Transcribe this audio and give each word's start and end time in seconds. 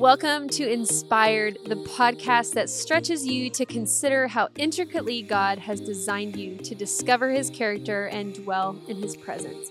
Welcome 0.00 0.48
to 0.48 0.66
Inspired, 0.66 1.58
the 1.66 1.76
podcast 1.76 2.54
that 2.54 2.70
stretches 2.70 3.26
you 3.26 3.50
to 3.50 3.66
consider 3.66 4.26
how 4.26 4.48
intricately 4.56 5.20
God 5.20 5.58
has 5.58 5.78
designed 5.78 6.36
you 6.36 6.56
to 6.56 6.74
discover 6.74 7.28
his 7.28 7.50
character 7.50 8.06
and 8.06 8.32
dwell 8.32 8.80
in 8.88 8.96
his 8.96 9.14
presence. 9.14 9.68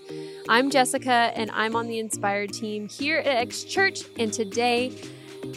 I'm 0.48 0.70
Jessica, 0.70 1.32
and 1.34 1.50
I'm 1.50 1.74
on 1.74 1.88
the 1.88 1.98
Inspired 1.98 2.52
team 2.52 2.88
here 2.88 3.18
at 3.18 3.26
X 3.26 3.64
Church. 3.64 4.02
And 4.20 4.32
today 4.32 4.94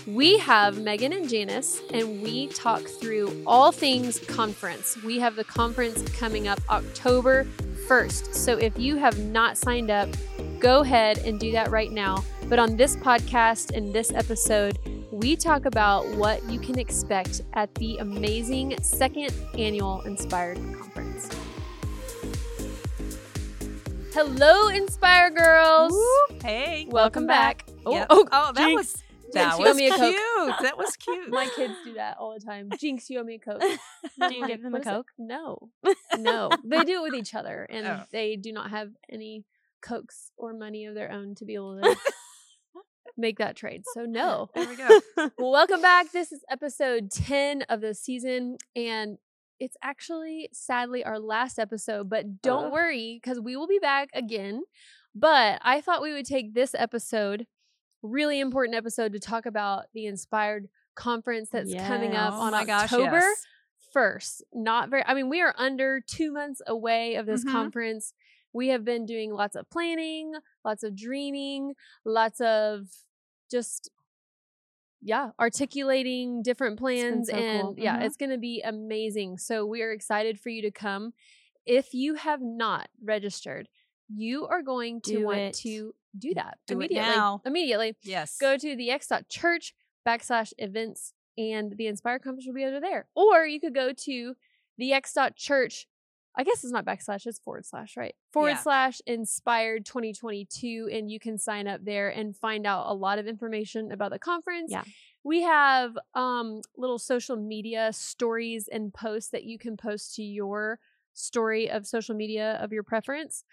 we 0.07 0.39
have 0.39 0.79
Megan 0.79 1.13
and 1.13 1.29
Janice, 1.29 1.79
and 1.93 2.23
we 2.23 2.47
talk 2.47 2.81
through 2.81 3.43
all 3.45 3.71
things 3.71 4.17
conference. 4.21 4.97
We 5.03 5.19
have 5.19 5.35
the 5.35 5.43
conference 5.43 6.01
coming 6.17 6.47
up 6.47 6.59
October 6.71 7.45
1st. 7.87 8.33
So 8.33 8.57
if 8.57 8.79
you 8.79 8.95
have 8.95 9.19
not 9.19 9.55
signed 9.55 9.91
up, 9.91 10.09
go 10.59 10.81
ahead 10.81 11.19
and 11.19 11.39
do 11.39 11.51
that 11.51 11.69
right 11.69 11.91
now. 11.91 12.23
But 12.53 12.59
on 12.59 12.77
this 12.77 12.95
podcast 12.95 13.75
and 13.75 13.91
this 13.91 14.11
episode, 14.13 14.77
we 15.11 15.35
talk 15.35 15.65
about 15.65 16.07
what 16.09 16.43
you 16.51 16.59
can 16.59 16.77
expect 16.77 17.41
at 17.53 17.73
the 17.73 17.97
amazing 17.97 18.79
second 18.83 19.33
annual 19.57 20.01
Inspired 20.01 20.57
Conference. 20.77 21.29
Hello, 24.13 24.67
Inspire 24.67 25.31
Girls. 25.31 25.93
Woo. 25.93 26.37
Hey, 26.43 26.85
Welcome, 26.91 27.25
back. 27.25 27.65
Oh, 27.87 27.93
yep. 27.95 28.05
Oh, 28.11 28.27
Oh, 28.31 28.51
that 28.53 28.67
Jinx. 28.67 28.77
was 28.77 29.03
that 29.33 29.57
Jinx, 29.57 29.57
you 29.57 29.65
owe 29.65 29.69
was 29.69 29.77
me 29.77 29.87
a 29.89 29.95
cute. 29.95 30.15
Coke. 30.37 30.55
That 30.61 30.77
was 30.77 30.95
cute. 30.97 31.29
My 31.29 31.49
kids 31.55 31.73
do 31.83 31.93
that 31.95 32.17
all 32.19 32.35
the 32.35 32.45
time. 32.45 32.69
Jinx, 32.79 33.09
you 33.09 33.19
owe 33.19 33.23
me 33.23 33.33
a 33.33 33.39
Coke. 33.39 33.61
Do 34.29 34.35
you 34.35 34.45
give 34.45 34.61
them 34.61 34.75
a 34.75 34.77
"What 34.77 34.81
is 34.81 34.87
it?" 34.87 34.91
Coke? 34.91 35.07
No, 35.17 35.69
no. 36.19 36.51
They 36.63 36.83
do 36.83 36.97
it 36.99 37.01
with 37.01 37.15
each 37.15 37.33
other, 37.33 37.65
and 37.67 37.87
Oh. 37.87 38.03
they 38.11 38.35
do 38.35 38.51
not 38.51 38.69
have 38.69 38.91
any 39.09 39.43
cokes 39.81 40.29
or 40.37 40.53
money 40.53 40.85
of 40.85 40.93
their 40.93 41.11
own 41.11 41.33
to 41.35 41.45
be 41.45 41.55
able 41.55 41.81
to 41.81 41.95
make 43.17 43.37
that 43.37 43.55
trade. 43.55 43.83
So 43.93 44.05
no. 44.05 44.49
there 44.55 44.67
we 44.67 44.75
go. 44.75 44.99
Welcome 45.37 45.81
back. 45.81 46.11
This 46.11 46.31
is 46.31 46.43
episode 46.49 47.11
10 47.11 47.63
of 47.63 47.81
the 47.81 47.93
season, 47.93 48.57
and 48.75 49.17
it's 49.59 49.77
actually 49.83 50.49
sadly 50.51 51.03
our 51.03 51.19
last 51.19 51.59
episode, 51.59 52.09
but 52.09 52.41
don't 52.41 52.65
Ugh. 52.65 52.71
worry 52.73 53.19
because 53.21 53.39
we 53.39 53.55
will 53.55 53.67
be 53.67 53.79
back 53.79 54.09
again. 54.13 54.63
But 55.15 55.59
I 55.61 55.79
thought 55.81 56.01
we 56.01 56.11
would 56.13 56.25
take 56.25 56.53
this 56.53 56.73
episode, 56.73 57.45
really 58.01 58.39
important 58.39 58.75
episode, 58.75 59.13
to 59.13 59.19
talk 59.19 59.45
about 59.45 59.85
the 59.93 60.07
Inspired 60.07 60.67
conference 60.95 61.49
that's 61.51 61.73
coming 61.73 62.15
up 62.15 62.33
Yes. 62.33 62.39
Oh 62.41 62.41
on 62.53 62.65
gosh, 62.65 62.91
October 62.91 63.19
yes. 63.19 63.45
1st. 63.95 64.41
Not 64.53 64.89
very, 64.89 65.03
I 65.05 65.13
mean, 65.13 65.29
we 65.29 65.41
are 65.41 65.53
under 65.57 66.01
two 66.01 66.31
months 66.31 66.61
away 66.65 67.15
of 67.15 67.27
this 67.27 67.45
Mhm. 67.45 67.51
conference. 67.51 68.13
We 68.53 68.67
have 68.69 68.85
been 68.85 69.05
doing 69.05 69.33
lots 69.33 69.55
of 69.55 69.69
planning, 69.69 70.33
lots 70.63 70.83
of 70.83 70.95
dreaming, 70.95 71.73
lots 72.05 72.39
of 72.41 72.87
just 73.51 73.89
yeah, 75.01 75.31
articulating 75.39 76.41
different 76.43 76.79
plans 76.79 77.27
so 77.29 77.35
and 77.35 77.75
cool. 77.75 77.83
yeah, 77.83 77.99
Mhm. 77.99 78.05
it's 78.05 78.15
going 78.15 78.29
to 78.29 78.37
be 78.37 78.61
amazing. 78.61 79.37
So 79.37 79.65
we 79.65 79.81
are 79.81 79.91
excited 79.91 80.39
for 80.39 80.49
you 80.49 80.61
to 80.61 80.71
come. 80.71 81.13
If 81.65 81.93
you 81.93 82.13
have 82.15 82.41
not 82.41 82.89
registered, 83.03 83.67
you 84.07 84.45
are 84.47 84.61
going 84.61 85.01
to 85.01 85.11
Do 85.19 85.25
want 85.25 85.39
it. 85.39 85.53
to 85.55 85.93
do 86.17 86.33
that 86.35 86.57
Do 86.67 86.75
immediately. 86.75 87.39
Immediately 87.45 87.95
Yes. 88.03 88.37
go 88.37 88.55
to 88.57 88.75
the 88.75 88.91
x.church 88.91 89.73
backslash 90.07 90.53
events 90.57 91.13
and 91.37 91.75
the 91.75 91.87
Inspire 91.87 92.19
Conference 92.19 92.45
will 92.45 92.53
be 92.53 92.63
under 92.63 92.79
there. 92.79 93.07
Or 93.15 93.45
you 93.45 93.59
could 93.59 93.73
go 93.73 93.91
to 93.93 94.35
the 94.77 94.93
x.church. 94.93 95.87
I 96.35 96.43
guess 96.43 96.63
it's 96.63 96.73
not 96.73 96.85
backslash, 96.85 97.25
it's 97.27 97.39
forward 97.39 97.65
slash, 97.65 97.95
right? 97.95 98.15
Forward 98.31 98.49
Yeah. 98.49 98.57
slash 98.57 99.01
inspired 99.05 99.85
2022. 99.85 100.89
And 100.91 101.09
you 101.11 101.19
can 101.19 101.37
sign 101.37 101.67
up 101.67 101.83
there 101.83 102.09
and 102.09 102.35
find 102.35 102.65
out 102.65 102.85
a 102.87 102.93
lot 102.93 103.19
of 103.19 103.27
information 103.27 103.91
about 103.91 104.11
the 104.11 104.19
conference. 104.19 104.71
Yeah. 104.71 104.83
We 105.23 105.43
have 105.43 105.97
um, 106.15 106.61
little 106.75 106.97
social 106.99 107.35
media 107.35 107.93
stories 107.93 108.67
and 108.67 108.93
posts 108.93 109.29
that 109.31 109.43
you 109.43 109.57
can 109.59 109.77
post 109.77 110.15
to 110.15 110.23
your 110.23 110.79
story 111.13 111.69
of 111.69 111.85
social 111.85 112.15
media 112.15 112.53
of 112.61 112.73
your 112.73 112.83
preference, 112.83 113.43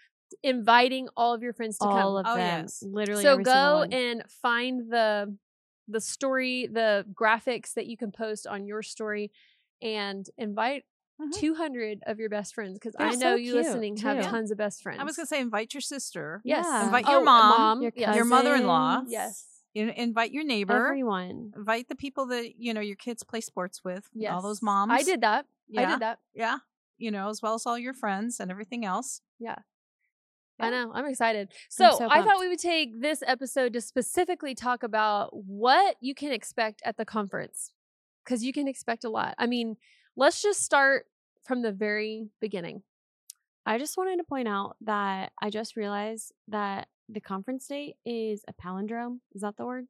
inviting 0.43 1.07
all 1.15 1.33
of 1.33 1.43
your 1.43 1.53
friends 1.53 1.77
to 1.77 1.85
come 1.85 1.93
all 1.97 2.17
of 2.17 2.25
Oh, 2.27 2.35
them. 2.35 2.63
yes. 2.63 2.83
Literally. 2.85 3.21
so 3.21 3.37
go 3.37 3.83
and 3.91 4.23
find 4.41 4.91
the 4.91 5.35
the 5.87 5.99
story 6.01 6.67
the 6.71 7.05
graphics 7.13 7.73
that 7.73 7.85
you 7.85 7.97
can 7.97 8.11
post 8.11 8.47
on 8.47 8.65
your 8.65 8.81
story 8.81 9.29
and 9.81 10.25
invite 10.37 10.83
Mhm. 11.21 11.33
200 11.33 11.99
of 12.07 12.19
your 12.19 12.29
best 12.29 12.53
friends 12.55 12.73
because 12.79 12.95
i 12.99 13.11
know 13.11 13.31
so 13.31 13.35
you 13.35 13.53
cute, 13.53 13.65
listening 13.65 13.97
have 13.97 14.23
too. 14.23 14.29
tons 14.29 14.49
of 14.51 14.57
best 14.57 14.81
friends 14.81 14.99
I 14.99 15.03
was 15.03 15.15
gonna 15.15 15.27
say 15.27 15.39
invite 15.39 15.73
your 15.73 15.81
sister. 15.81 16.41
yes 16.43 16.65
Yeah. 16.65 16.85
Invite 16.85 17.05
Oh, 17.07 17.11
your 17.11 17.17
and 17.19 17.25
mom, 17.25 17.81
your 17.81 17.91
yes. 17.95 18.15
your 18.15 18.25
mother-in-law. 18.25 19.03
yes 19.07 19.47
You 19.73 19.85
know, 19.85 19.93
invite 19.95 20.31
your 20.31 20.43
neighbor. 20.43 20.85
everyone. 20.87 21.53
Invite 21.55 21.87
the 21.87 21.95
people 21.95 22.25
that 22.27 22.59
you 22.59 22.73
know 22.73 22.81
your 22.81 22.95
kids 22.97 23.23
play 23.23 23.41
sports 23.41 23.83
with. 23.83 24.09
yes 24.13 24.31
All 24.33 24.41
those 24.41 24.61
moms. 24.61 24.91
i 24.93 25.03
did 25.03 25.21
that 25.21 25.45
i 25.77 25.85
did 25.85 25.99
that 26.01 26.19
Yeah. 26.33 26.57
You 26.97 27.09
know, 27.09 27.29
as 27.29 27.41
well 27.41 27.55
as 27.55 27.65
all 27.65 27.77
your 27.79 27.93
friends 27.93 28.39
and 28.39 28.51
everything 28.51 28.85
else. 28.85 29.21
Yeah. 29.39 29.55
I 30.59 30.69
know. 30.69 30.91
I'm 30.93 31.07
excited. 31.07 31.49
So, 31.69 31.97
so 31.97 32.07
I 32.11 32.21
thought 32.21 32.39
we 32.39 32.47
would 32.47 32.59
take 32.59 33.01
this 33.01 33.23
episode 33.25 33.73
to 33.73 33.81
specifically 33.81 34.53
talk 34.53 34.83
about 34.83 35.29
what 35.33 35.95
you 36.01 36.13
can 36.13 36.31
expect 36.31 36.83
at 36.85 36.97
the 36.97 37.05
conference 37.05 37.71
because 38.23 38.43
you 38.43 38.53
can 38.53 38.67
expect 38.67 39.03
a 39.03 39.09
lot. 39.09 39.33
I 39.39 39.47
mean, 39.47 39.77
let's 40.15 40.41
just 40.41 40.63
start 40.63 41.05
from 41.43 41.61
the 41.61 41.71
very 41.71 42.29
beginning. 42.39 42.83
I 43.65 43.77
just 43.77 43.97
wanted 43.97 44.17
to 44.17 44.23
point 44.23 44.47
out 44.47 44.75
that 44.81 45.31
I 45.41 45.49
just 45.49 45.75
realized 45.75 46.31
that 46.47 46.87
the 47.09 47.21
conference 47.21 47.67
date 47.67 47.95
is 48.05 48.43
a 48.47 48.53
palindrome. 48.53 49.19
Is 49.33 49.41
that 49.41 49.57
the 49.57 49.65
word? 49.65 49.85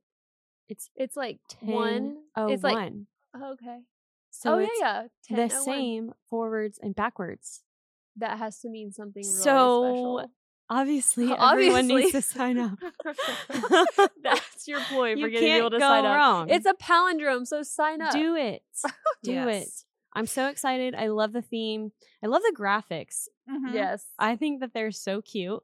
It's 0.68 0.90
It's 0.96 1.16
like 1.16 1.40
10 1.66 1.70
one. 1.74 2.18
oh 2.36 2.48
it's 2.52 2.64
like 2.64 2.76
one. 2.76 3.08
okay. 3.36 3.80
So 4.32 4.56
oh 4.56 4.58
it's 4.60 4.72
yeah, 4.80 5.04
yeah. 5.30 5.48
the 5.48 5.54
oh 5.56 5.64
same 5.66 6.14
forwards 6.30 6.80
and 6.82 6.96
backwards. 6.96 7.64
That 8.18 8.38
has 8.40 8.60
to 8.60 8.70
mean 8.70 8.92
something 8.92 9.24
really 9.24 9.42
So, 9.42 9.84
special. 9.84 10.32
Obviously, 10.70 11.32
everyone 11.38 11.88
needs 11.88 12.12
to 12.14 12.22
sign 12.22 12.58
up. 12.58 12.78
That's 14.24 14.68
your 14.68 14.80
ploy 14.82 15.14
for 15.16 15.20
You 15.20 15.30
getting 15.30 15.54
people 15.54 15.70
to 15.72 15.80
sign 15.80 16.06
up. 16.06 16.16
wrong. 16.16 16.50
It's 16.50 16.66
a 16.66 16.74
palindrome, 16.74 17.46
so 17.46 17.62
sign 17.64 18.02
up. 18.02 18.14
Do 18.14 18.36
it. 18.36 18.62
Do 19.24 19.32
it. 19.48 19.68
Yes. 19.68 19.86
I'm 20.14 20.26
so 20.28 20.48
excited. 20.48 20.94
I 20.96 21.08
love 21.08 21.32
the 21.34 21.42
theme. 21.42 21.92
I 22.24 22.28
love 22.28 22.42
the 22.42 22.56
graphics. 22.58 23.28
Mhm. 23.50 23.74
yes. 23.74 24.06
I 24.20 24.36
think 24.36 24.60
that 24.62 24.74
they're 24.74 24.92
so 24.92 25.22
cute. 25.22 25.62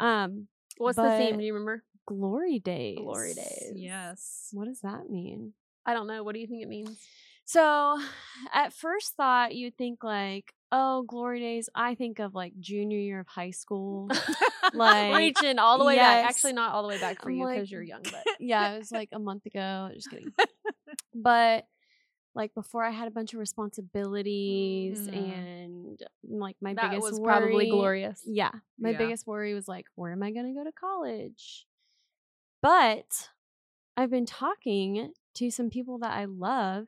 Um, 0.00 0.48
What's 0.76 0.96
the 0.96 1.16
theme? 1.18 1.38
Do 1.38 1.44
you 1.44 1.54
remember? 1.54 1.82
glory 2.06 2.58
days. 2.58 2.96
Glory 2.98 3.34
days. 3.34 3.72
Yes. 3.74 4.48
What 4.52 4.64
does 4.66 4.80
that 4.80 5.10
mean? 5.10 5.52
I 5.84 5.92
don't 5.92 6.06
know. 6.06 6.22
What 6.22 6.32
do 6.34 6.40
you 6.40 6.46
think 6.46 6.62
it 6.62 6.68
means? 6.68 6.98
So, 7.44 7.98
at 8.54 8.72
first 8.72 9.14
thought, 9.16 9.54
you'd 9.54 9.76
think 9.76 10.02
like, 10.02 10.54
oh, 10.72 11.02
glory 11.02 11.40
days. 11.40 11.68
I 11.74 11.94
think 11.96 12.18
of 12.18 12.34
like 12.34 12.52
junior 12.60 12.98
year 12.98 13.20
of 13.20 13.26
high 13.26 13.50
school. 13.50 14.08
like, 14.74 15.16
Reaching 15.16 15.58
all 15.58 15.78
the 15.78 15.84
way 15.84 15.96
back. 15.96 16.24
Actually, 16.26 16.54
not 16.54 16.72
all 16.72 16.82
the 16.82 16.88
way 16.88 16.98
back 17.00 17.22
for 17.22 17.28
I'm 17.30 17.36
you 17.36 17.46
because 17.46 17.62
like- 17.62 17.70
you're 17.70 17.82
young, 17.82 18.02
but 18.04 18.24
yeah, 18.40 18.74
it 18.74 18.78
was 18.78 18.92
like 18.92 19.10
a 19.12 19.18
month 19.18 19.44
ago. 19.46 19.90
Just 19.94 20.10
kidding. 20.10 20.32
but 21.14 21.66
like 22.34 22.54
before, 22.54 22.84
I 22.84 22.90
had 22.90 23.08
a 23.08 23.10
bunch 23.10 23.32
of 23.32 23.40
responsibilities 23.40 25.08
Mm. 25.08 25.16
and 25.16 26.02
like 26.28 26.56
my 26.60 26.74
that 26.74 26.82
biggest 26.90 27.02
was 27.02 27.20
worry, 27.20 27.24
probably 27.24 27.66
glorious. 27.66 28.22
Yeah, 28.24 28.52
my 28.78 28.90
Yeah. 28.90 28.98
biggest 28.98 29.26
worry 29.26 29.54
was 29.54 29.68
like, 29.68 29.86
where 29.94 30.12
am 30.12 30.22
I 30.22 30.30
going 30.30 30.46
to 30.46 30.52
go 30.58 30.64
to 30.64 30.72
college? 30.72 31.66
But 32.62 33.30
I've 33.96 34.10
been 34.10 34.26
talking 34.26 35.12
to 35.34 35.50
some 35.50 35.70
people 35.70 35.98
that 35.98 36.12
I 36.12 36.24
love 36.26 36.86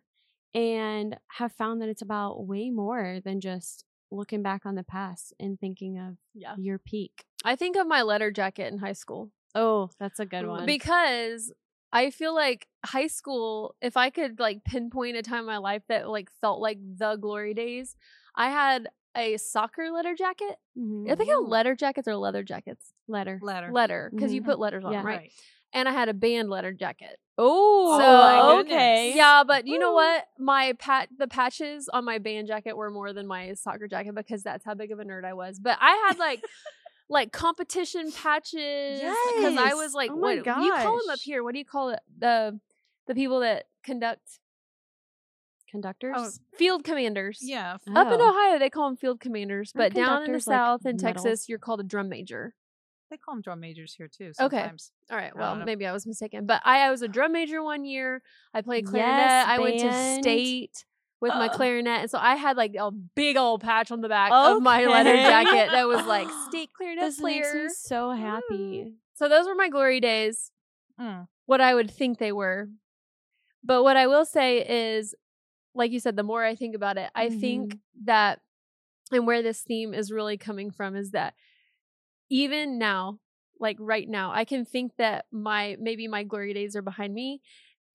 and 0.55 1.17
have 1.39 1.53
found 1.53 1.81
that 1.81 1.89
it's 1.89 2.03
about 2.03 2.47
way 2.47 2.71
more 2.71 3.21
than 3.25 3.41
just 3.41 3.85
looking 4.11 4.43
back 4.43 4.67
on 4.67 4.75
the 4.75 4.83
past 4.83 5.33
and 5.39 5.59
thinking 5.59 5.99
of 5.99 6.17
Yeah. 6.35 6.55
your 6.59 6.79
peak. 6.79 7.25
I 7.45 7.55
think 7.57 7.77
of 7.77 7.87
my 7.87 8.03
letter 8.03 8.31
jacket 8.31 8.73
in 8.73 8.79
high 8.79 8.93
school 8.93 9.31
Oh, 9.55 9.91
that's 9.99 10.21
a 10.21 10.27
good 10.27 10.47
one. 10.47 10.67
because 10.67 11.53
I 11.93 12.11
feel 12.11 12.35
like 12.35 12.69
high 12.85 13.09
school, 13.09 13.75
if 13.83 13.97
I 13.97 14.11
could 14.11 14.39
like 14.39 14.65
pinpoint 14.65 15.17
a 15.17 15.23
time 15.23 15.41
in 15.41 15.47
my 15.47 15.59
life 15.59 15.83
that 15.89 16.09
like 16.09 16.31
felt 16.41 16.61
like 16.61 16.79
the 16.99 17.17
glory 17.17 17.55
days, 17.55 17.97
I 18.37 18.51
had 18.51 18.89
a 19.17 19.37
soccer 19.39 19.91
letter 19.91 20.15
jacket. 20.15 20.57
Mhm. 20.79 21.11
I 21.11 21.17
think 21.17 21.31
called 21.31 21.47
Ooh. 21.47 21.51
letter 21.51 21.75
jackets 21.75 22.07
or 22.07 22.17
leather 22.17 22.43
jackets. 22.45 22.93
letter. 23.09 23.41
Letter. 23.43 23.73
Letter, 23.73 24.09
because 24.15 24.33
you 24.33 24.41
Mhm. 24.41 24.45
put 24.45 24.59
letters 24.61 24.85
on, 24.85 24.93
Yeah. 24.93 24.99
right? 25.03 25.19
Right. 25.19 25.33
And 25.73 25.89
I 25.89 25.93
had 25.93 26.09
a 26.09 26.15
band 26.15 26.49
letter 26.49 26.73
jacket. 26.73 27.19
Oh, 27.37 27.99
So- 27.99 28.59
okay. 28.61 29.13
Yeah, 29.17 29.43
but 29.45 29.67
you 29.67 29.79
know 29.81 29.93
what? 29.93 30.27
My 30.39 30.75
pat 30.79 31.09
the 31.17 31.27
patches 31.27 31.89
on 31.89 32.05
my 32.05 32.19
band 32.19 32.47
jacket 32.47 32.77
were 32.77 32.91
more 32.91 33.13
than 33.13 33.27
my 33.27 33.55
soccer 33.55 33.89
jacket 33.89 34.15
because 34.15 34.43
that's 34.45 34.65
how 34.65 34.75
big 34.75 34.93
of 34.93 35.01
a 35.01 35.05
nerd 35.05 35.25
I 35.25 35.33
was. 35.33 35.59
But 35.59 35.79
I 35.81 35.91
had 36.07 36.19
like 36.19 36.45
like 37.11 37.33
competition 37.33 38.11
patches 38.13 39.01
because 39.01 39.57
I 39.59 39.75
was 39.75 39.93
like, 39.93 40.11
Oh 40.11 40.17
what 40.17 40.37
you 40.37 40.43
call 40.43 40.99
them 40.99 41.11
up 41.11 41.19
here? 41.19 41.45
What 41.45 41.53
do 41.53 41.59
you 41.59 41.67
call 41.67 41.91
it? 41.91 42.01
The 42.19 42.59
the 43.07 43.15
people 43.15 43.41
that 43.41 43.65
conduct 43.85 44.39
Conductors. 45.71 46.15
Oh, 46.17 46.29
field 46.57 46.83
commanders. 46.83 47.39
Yeah. 47.43 47.75
Up 47.75 48.13
in 48.13 48.21
Oh. 48.21 48.31
Ohio, 48.31 48.59
they 48.59 48.71
call 48.71 48.89
them 48.89 48.97
field 48.97 49.21
commanders, 49.21 49.71
but 49.73 49.95
down 49.95 50.23
in 50.25 50.33
the 50.33 50.39
conductors, 50.39 50.47
like, 50.49 50.57
South 50.57 50.87
in? 50.87 50.99
Texas, 50.99 51.49
you're 51.49 51.61
called 51.61 51.79
a 51.79 51.85
drum 51.85 52.09
major. 52.09 52.55
They 53.09 53.17
call 53.17 53.35
them 53.35 53.43
drum 53.43 53.61
majors 53.61 53.95
here 53.95 54.09
too. 54.09 54.33
Okay. 54.41 54.71
All 55.11 55.17
right. 55.17 55.37
Well, 55.37 55.57
don't 55.57 55.65
maybe 55.65 55.87
I 55.87 55.93
was 55.93 56.07
mistaken, 56.07 56.47
but 56.47 56.61
I, 56.65 56.87
I 56.87 56.91
was 56.91 57.03
a 57.03 57.09
drum 57.09 57.33
major 57.33 57.63
one 57.63 57.85
year. 57.85 58.23
I 58.53 58.63
played 58.63 58.87
clarinet. 58.87 59.17
Yes, 59.17 59.47
I 59.49 59.59
went 59.59 59.81
to 59.81 60.23
state 60.23 60.85
with 61.21 61.31
my 61.35 61.49
clarinet, 61.49 62.01
and 62.01 62.11
so 62.11 62.19
I 62.19 62.37
had 62.37 62.57
like 62.57 62.75
a 62.79 62.91
big 62.91 63.37
old 63.37 63.61
patch 63.63 63.91
on 63.91 64.01
the 64.01 64.09
back 64.09 64.33
of 64.33 64.63
my 64.63 64.87
leather 64.87 65.17
jacket 65.17 65.71
that 65.71 65.85
was 65.87 66.05
like 66.07 66.29
state 66.49 66.71
clarinet 66.77 67.05
This 67.05 67.21
makes 67.21 67.53
me 67.53 67.69
so 67.69 68.11
happy. 68.13 68.95
So 69.15 69.29
those 69.29 69.47
were 69.47 69.55
my 69.55 69.69
glory 69.69 70.01
days. 70.01 70.51
Mm. 71.01 71.29
What 71.47 71.61
I 71.61 71.75
would 71.75 71.91
think 71.91 72.19
they 72.19 72.33
were, 72.33 72.69
but 73.65 73.83
what 73.83 73.97
I 73.97 74.07
will 74.07 74.25
say 74.25 74.65
is, 74.97 75.15
like 75.75 75.93
you 75.93 76.01
said, 76.01 76.17
the 76.17 76.23
more 76.23 76.45
I 76.45 76.55
think 76.55 76.75
about 76.75 76.97
it, 76.97 77.11
I 77.15 77.29
think 77.29 77.71
Mm-hmm. 77.71 78.05
that, 78.07 78.41
and 79.13 79.27
where 79.27 79.43
this 79.43 79.61
theme 79.61 79.93
is 79.93 80.11
really 80.13 80.39
coming 80.39 80.71
from 80.71 80.95
is 80.97 81.11
that 81.11 81.35
even 82.31 82.79
now, 82.79 83.19
like 83.59 83.77
right 83.81 84.09
now, 84.09 84.33
I 84.33 84.45
can 84.45 84.65
think 84.65 84.93
that 84.99 85.27
my 85.31 85.77
maybe 85.81 86.09
my 86.09 86.23
glory 86.23 86.55
days 86.55 86.75
are 86.77 86.83
behind 86.83 87.13
me. 87.13 87.41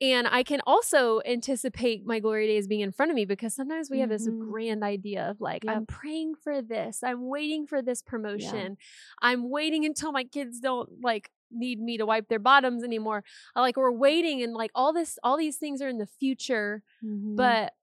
And 0.02 0.28
I 0.28 0.44
can 0.44 0.62
also 0.68 1.22
anticipate 1.26 2.06
my 2.06 2.20
glory 2.20 2.48
days 2.48 2.68
being 2.68 2.82
in 2.82 2.92
front 2.92 3.12
of 3.12 3.16
me 3.16 3.24
because 3.26 3.54
sometimes 3.56 3.90
we 3.90 4.00
have 4.00 4.10
this 4.10 4.28
Mhm. 4.28 4.40
grand 4.52 4.84
idea 4.84 5.30
of 5.30 5.40
like, 5.40 5.64
I'm 5.68 5.86
praying 5.86 6.36
for 6.36 6.62
this, 6.62 7.02
I'm 7.02 7.28
waiting 7.28 7.66
for 7.66 7.82
this 7.82 8.02
promotion, 8.02 8.78
I'm 9.22 9.50
waiting 9.50 9.86
until 9.86 10.12
my 10.12 10.26
kids 10.26 10.60
don't 10.60 11.02
like 11.02 11.32
need 11.50 11.80
me 11.80 11.98
to 11.98 12.06
wipe 12.06 12.28
their 12.28 12.40
bottoms 12.40 12.84
anymore. 12.84 13.24
I, 13.56 13.62
like 13.62 13.78
we're 13.78 13.92
waiting 13.92 14.42
and 14.42 14.54
like 14.54 14.72
all 14.76 14.92
this, 14.92 15.18
all 15.24 15.38
these 15.38 15.58
things 15.58 15.82
are 15.82 15.88
in 15.88 15.98
the 15.98 16.08
future. 16.08 16.84
Mhm. 17.04 17.36
But 17.38 17.74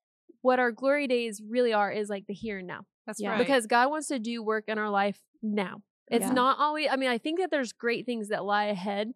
what 0.43 0.59
our 0.59 0.73
glory 0.73 1.07
days 1.07 1.41
really 1.41 1.73
are 1.73 1.91
is 1.91 2.11
like 2.11 2.27
the 2.27 2.35
here 2.35 2.59
and 2.59 2.67
now 2.67 2.87
That's 3.07 3.21
Yeah. 3.21 3.31
right. 3.31 3.39
because 3.39 3.67
God 3.67 3.89
wants 3.91 4.07
to 4.09 4.19
do 4.21 4.43
work 4.45 4.65
in 4.69 4.79
our 4.79 4.91
life 4.91 5.21
now. 5.43 5.83
It's 6.09 6.27
Yeah. 6.27 6.33
not 6.35 6.59
always, 6.59 6.89
I 6.91 6.97
mean, 6.97 7.09
I 7.09 7.19
think 7.19 7.39
that 7.41 7.51
there's 7.51 7.73
great 7.73 8.05
things 8.07 8.29
that 8.29 8.45
lie 8.45 8.67
ahead, 8.67 9.13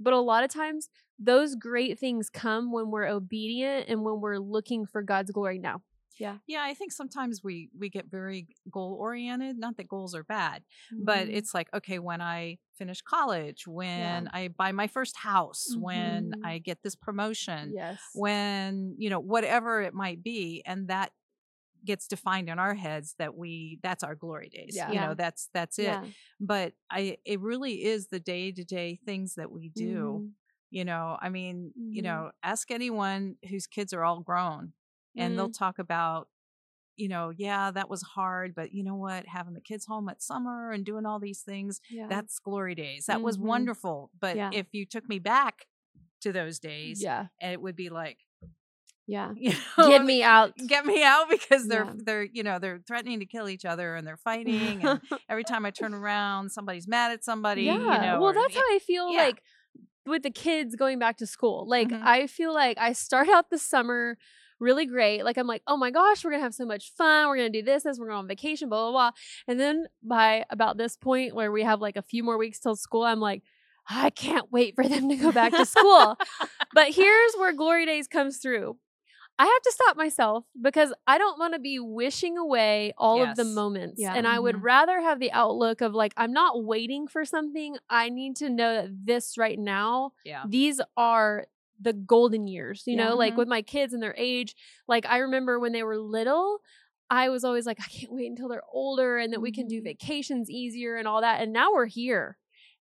but 0.00 0.12
a 0.14 0.20
lot 0.20 0.44
of 0.44 0.50
times 0.50 0.88
those 1.18 1.54
great 1.54 1.98
things 1.98 2.30
come 2.30 2.72
when 2.72 2.90
we're 2.90 3.06
obedient 3.08 3.88
and 3.88 4.02
when 4.04 4.20
we're 4.20 4.38
looking 4.38 4.86
for 4.86 5.02
God's 5.02 5.30
glory 5.32 5.58
now. 5.58 5.82
yeah, 6.18 6.38
Yeah, 6.46 6.62
I 6.64 6.74
think 6.74 6.92
sometimes 6.92 7.42
we 7.44 7.70
we 7.78 7.88
get 7.88 8.06
very 8.10 8.48
goal 8.70 8.96
oriented. 8.98 9.56
Not 9.56 9.76
that 9.76 9.88
goals 9.88 10.14
are 10.14 10.24
bad, 10.24 10.64
but 10.98 11.28
Mhm. 11.28 11.30
it's 11.30 11.54
like 11.54 11.68
okay, 11.72 11.98
when 11.98 12.20
I 12.20 12.58
finish 12.76 13.00
college, 13.02 13.66
when 13.66 14.28
I 14.32 14.48
buy 14.48 14.72
my 14.72 14.86
first 14.88 15.16
house, 15.18 15.74
when 15.76 16.32
Mhm. 16.32 16.34
I 16.42 16.58
get 16.58 16.82
this 16.82 16.96
promotion, 16.96 17.74
Yes. 17.74 18.12
when 18.12 18.96
you 18.98 19.10
know 19.10 19.20
whatever 19.20 19.80
it 19.82 19.94
might 19.94 20.22
be, 20.22 20.62
and 20.66 20.88
that 20.88 21.12
gets 21.84 22.06
defined 22.08 22.48
in 22.48 22.58
our 22.58 22.74
heads 22.74 23.14
that 23.18 23.34
we 23.36 23.78
that's 23.82 24.02
our 24.04 24.14
glory 24.14 24.48
days. 24.48 24.72
Yeah. 24.76 24.90
You 24.90 25.00
know, 25.00 25.14
that's 25.14 25.48
that's 25.54 25.78
it. 25.78 25.84
Yeah. 25.84 26.04
But 26.40 26.74
I 26.90 27.18
it 27.24 27.40
really 27.40 27.84
is 27.84 28.08
the 28.08 28.20
day 28.20 28.52
to 28.52 28.64
day 28.64 28.98
things 29.04 29.34
that 29.36 29.50
we 29.50 29.68
do. 29.70 30.22
Mhm. 30.24 30.30
You 30.70 30.84
know, 30.84 31.18
I 31.20 31.30
mean, 31.30 31.72
you 31.76 32.00
Mhm. 32.00 32.04
know, 32.04 32.30
ask 32.42 32.70
anyone 32.70 33.36
whose 33.48 33.66
kids 33.66 33.92
are 33.92 34.04
all 34.04 34.20
grown 34.20 34.72
and 35.16 35.36
they'll 35.36 35.50
talk 35.50 35.80
about, 35.80 36.28
you 36.96 37.08
know, 37.08 37.30
yeah, 37.30 37.72
that 37.72 37.88
was 37.90 38.02
hard, 38.02 38.54
but 38.54 38.72
you 38.72 38.84
know 38.84 38.94
what? 38.94 39.26
Having 39.26 39.54
the 39.54 39.60
kids 39.60 39.86
home 39.86 40.08
at 40.08 40.22
summer 40.22 40.70
and 40.70 40.84
doing 40.84 41.06
all 41.06 41.18
these 41.18 41.42
things, 41.42 41.80
Yeah. 41.90 42.06
that's 42.08 42.38
glory 42.38 42.74
days. 42.76 43.06
That 43.06 43.20
was 43.22 43.36
Mhm. 43.36 43.42
wonderful. 43.42 44.10
But 44.20 44.36
if 44.54 44.68
you 44.72 44.86
took 44.86 45.08
me 45.08 45.18
back 45.18 45.66
to 46.20 46.30
those 46.32 46.60
days, 46.60 47.02
Yeah. 47.02 47.28
it 47.40 47.60
would 47.60 47.74
be 47.74 47.88
like, 47.88 48.18
yeah. 49.10 49.32
you 49.36 49.52
know, 49.78 49.88
Get 49.88 50.04
me 50.04 50.22
out. 50.22 50.52
Get 50.66 50.86
me 50.86 51.02
out 51.02 51.28
because 51.28 51.66
they're 51.68 51.84
Yeah. 51.84 51.92
they're 52.06 52.22
you 52.22 52.42
know 52.42 52.58
they're 52.58 52.80
threatening 52.86 53.20
to 53.20 53.26
kill 53.26 53.48
each 53.48 53.64
other 53.64 53.94
and 53.96 54.06
they're 54.06 54.16
fighting 54.30 54.84
and 54.84 55.00
every 55.28 55.44
time 55.44 55.66
I 55.66 55.70
turn 55.70 55.94
around 55.94 56.50
somebody's 56.50 56.86
mad 56.88 57.12
at 57.12 57.24
somebody 57.24 57.62
yeah. 57.64 57.74
you 57.74 57.78
know 57.80 58.20
well, 58.20 58.30
or- 58.30 58.34
that's 58.34 58.54
how 58.54 58.60
I 58.60 58.78
feel 58.86 59.10
yeah. 59.10 59.24
like 59.24 59.42
with 60.06 60.22
the 60.22 60.30
kids 60.30 60.76
going 60.76 60.98
back 60.98 61.18
to 61.18 61.26
school. 61.26 61.66
Like, 61.68 61.88
Mhm. 61.88 62.02
I 62.02 62.26
feel 62.26 62.52
like 62.54 62.78
I 62.78 62.92
start 62.94 63.28
out 63.28 63.50
the 63.50 63.58
summer 63.58 64.16
really 64.58 64.86
great. 64.86 65.24
Like, 65.24 65.38
I'm 65.38 65.46
like, 65.46 65.62
oh 65.66 65.76
my 65.76 65.90
gosh, 65.90 66.22
we're 66.24 66.30
going 66.32 66.40
to 66.40 66.44
have 66.44 66.54
so 66.54 66.66
much 66.66 66.92
fun. 66.96 67.28
We're 67.28 67.36
going 67.36 67.52
to 67.52 67.58
do 67.60 67.64
this, 67.64 67.82
this, 67.84 67.98
we're 67.98 68.06
going 68.06 68.18
on 68.18 68.28
vacation, 68.28 68.68
blah, 68.68 68.90
blah, 68.90 68.92
blah. 68.92 69.10
And 69.48 69.58
then 69.58 69.86
by 70.02 70.44
about 70.50 70.76
this 70.76 70.96
point 70.96 71.34
where 71.34 71.50
we 71.50 71.62
have 71.62 71.80
like 71.80 71.96
a 71.96 72.02
few 72.02 72.22
more 72.22 72.36
weeks 72.38 72.58
till 72.60 72.76
school, 72.76 73.02
I'm 73.04 73.20
like, 73.20 73.42
I 73.88 74.10
can't 74.10 74.52
wait 74.52 74.74
for 74.74 74.86
them 74.86 75.08
to 75.08 75.16
go 75.16 75.32
back 75.32 75.52
to 75.52 75.64
school. 75.64 76.16
but 76.74 76.88
here's 76.94 77.32
where 77.38 77.52
Glory 77.54 77.86
Days 77.86 78.06
comes 78.06 78.36
through. 78.38 78.76
I 79.40 79.44
have 79.44 79.62
to 79.62 79.72
stop 79.72 79.96
myself 79.96 80.44
because 80.60 80.92
I 81.06 81.16
don't 81.16 81.38
want 81.38 81.54
to 81.54 81.58
be 81.60 81.78
wishing 81.80 82.36
away 82.36 82.92
all 82.98 83.22
of 83.22 83.36
the 83.36 83.44
moments. 83.44 83.98
Yeah. 83.98 84.12
And 84.14 84.26
I 84.28 84.38
would 84.38 84.56
Mhm. 84.56 84.62
rather 84.62 85.00
have 85.00 85.18
the 85.18 85.32
outlook 85.32 85.80
of 85.80 85.94
like, 85.94 86.12
I'm 86.18 86.32
not 86.32 86.62
waiting 86.64 87.08
for 87.08 87.24
something. 87.24 87.76
I 87.88 88.10
need 88.10 88.36
to 88.36 88.50
know 88.50 88.74
that 88.82 88.90
this 89.06 89.38
right 89.38 89.58
now, 89.58 90.12
yeah 90.24 90.44
these 90.46 90.80
are 90.96 91.46
the 91.80 91.94
golden 91.94 92.46
years, 92.46 92.82
you 92.86 92.96
Yeah. 92.96 93.08
know, 93.08 93.16
like 93.16 93.32
Mhm. 93.34 93.38
with 93.38 93.48
my 93.48 93.62
kids 93.62 93.94
and 93.94 94.02
their 94.02 94.14
age. 94.18 94.54
Like, 94.86 95.06
I 95.06 95.18
remember 95.18 95.58
when 95.58 95.72
they 95.72 95.82
were 95.82 95.96
little, 95.96 96.58
I 97.08 97.30
was 97.30 97.42
always 97.42 97.64
like, 97.64 97.80
I 97.80 97.84
can't 97.88 98.12
wait 98.12 98.28
until 98.30 98.48
they're 98.48 98.62
older 98.70 99.16
and 99.16 99.32
that 99.32 99.40
we 99.40 99.52
can 99.52 99.66
do 99.66 99.80
Mhm. 99.80 99.84
vacations 99.84 100.50
easier 100.50 100.96
and 100.96 101.08
all 101.08 101.22
that. 101.22 101.40
And 101.40 101.50
now 101.52 101.72
we're 101.72 101.86
here. 101.86 102.36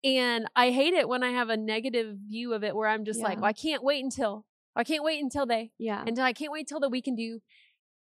And 0.04 0.46
I 0.56 0.70
hate 0.72 0.94
it 0.94 1.10
when 1.10 1.24
I 1.24 1.32
have 1.32 1.50
a 1.50 1.58
negative 1.58 2.18
view 2.18 2.54
of 2.54 2.64
it 2.64 2.76
where 2.76 2.90
I'm 2.90 3.06
just 3.06 3.22
like, 3.22 3.38
Yeah. 3.38 3.42
well, 3.42 3.50
I 3.50 3.54
can't 3.54 3.84
wait 3.84 4.04
until, 4.04 4.46
I 4.76 4.84
can't 4.84 5.04
wait 5.04 5.22
until 5.24 5.46
they, 5.46 5.72
Yeah. 5.78 6.04
until 6.06 6.24
I 6.26 6.34
can't 6.34 6.52
wait 6.52 6.68
till 6.68 6.80
that 6.82 6.90
we 6.90 7.02
can 7.02 7.16
do. 7.16 7.42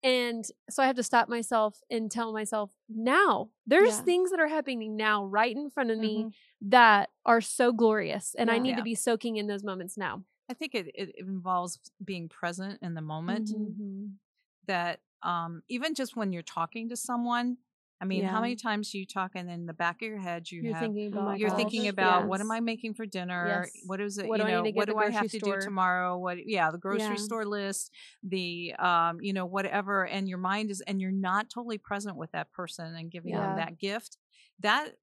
And 0.03 0.45
so 0.71 0.83
I 0.83 0.87
have 0.87 0.97
to 0.97 1.03
stop 1.03 1.29
myself 1.29 1.81
and 1.91 2.11
tell 2.11 2.33
myself 2.33 2.71
now 2.89 3.51
there's 3.67 3.97
Yeah. 3.97 4.03
things 4.03 4.31
that 4.31 4.39
are 4.41 4.47
happening 4.49 4.97
now 4.97 5.25
right 5.25 5.57
in 5.57 5.71
front 5.71 5.91
of 5.91 5.99
me 5.99 6.25
Mhm. 6.25 6.33
that 6.63 7.11
are 7.27 7.41
so 7.41 7.73
glorious. 7.73 8.35
And 8.37 8.51
I 8.51 8.59
need 8.59 8.71
Yeah. 8.71 8.77
to 8.77 8.83
be 8.83 8.95
soaking 8.95 9.37
in 9.37 9.47
those 9.49 9.65
moments 9.65 9.97
now. 9.97 10.25
I 10.49 10.55
think 10.55 10.75
it, 10.75 10.91
it 10.95 11.17
involves 11.19 11.79
being 12.05 12.29
present 12.29 12.81
in 12.81 12.95
the 12.95 13.03
moment 13.03 13.51
Mhm. 13.51 14.19
that 14.67 15.01
um 15.23 15.63
even 15.69 15.95
just 15.95 16.15
when 16.17 16.33
you're 16.33 16.43
talking 16.43 16.89
to 16.91 16.97
someone 16.97 17.59
I 18.01 18.05
mean, 18.05 18.23
how 18.25 18.41
many 18.41 18.55
times 18.55 18.93
do 18.93 18.99
you 18.99 19.07
talk 19.07 19.33
and 19.35 19.51
in 19.51 19.67
the 19.67 19.73
back 19.73 20.03
of 20.03 20.09
your 20.09 20.19
head 20.19 20.51
you 20.51 20.63
You're 20.63 20.73
have 20.75 20.83
thinking 20.85 21.09
about 21.09 21.39
you're 21.39 21.49
gosh, 21.51 21.57
thinking 21.57 21.89
about 21.89 22.29
what 22.29 22.41
am. 22.41 22.51
I 22.51 22.61
making 22.61 22.95
for 22.95 23.07
dinner? 23.07 23.65
Yes. 23.65 23.71
What 23.87 24.01
is 24.01 24.19
it? 24.19 24.29
What 24.29 24.39
you 24.39 24.47
do 24.47 24.53
know, 24.53 24.65
to 24.65 24.71
what 24.71 24.89
do 24.89 24.97
I 24.97 25.11
have 25.11 25.23
grocery 25.23 25.41
to 25.41 25.45
do 25.45 25.61
tomorrow? 25.61 26.17
What? 26.19 26.47
Yeah, 26.47 26.71
the 26.71 26.79
grocery 26.79 27.17
Yeah. 27.17 27.17
store 27.17 27.45
list, 27.45 27.91
the 28.23 28.75
um, 28.79 29.21
you 29.21 29.33
know, 29.33 29.47
whatever, 29.47 30.07
and 30.07 30.29
your 30.29 30.39
mind 30.39 30.71
is, 30.71 30.81
and 30.83 31.01
you're 31.01 31.11
not 31.11 31.51
totally 31.51 31.79
present 31.79 32.17
with 32.17 32.31
that 32.33 32.53
person 32.53 32.95
and 32.95 33.11
giving 33.11 33.33
Yeah. 33.33 33.47
them 33.49 33.57
that 33.57 33.79
gift. 33.79 34.19
That 34.61 34.97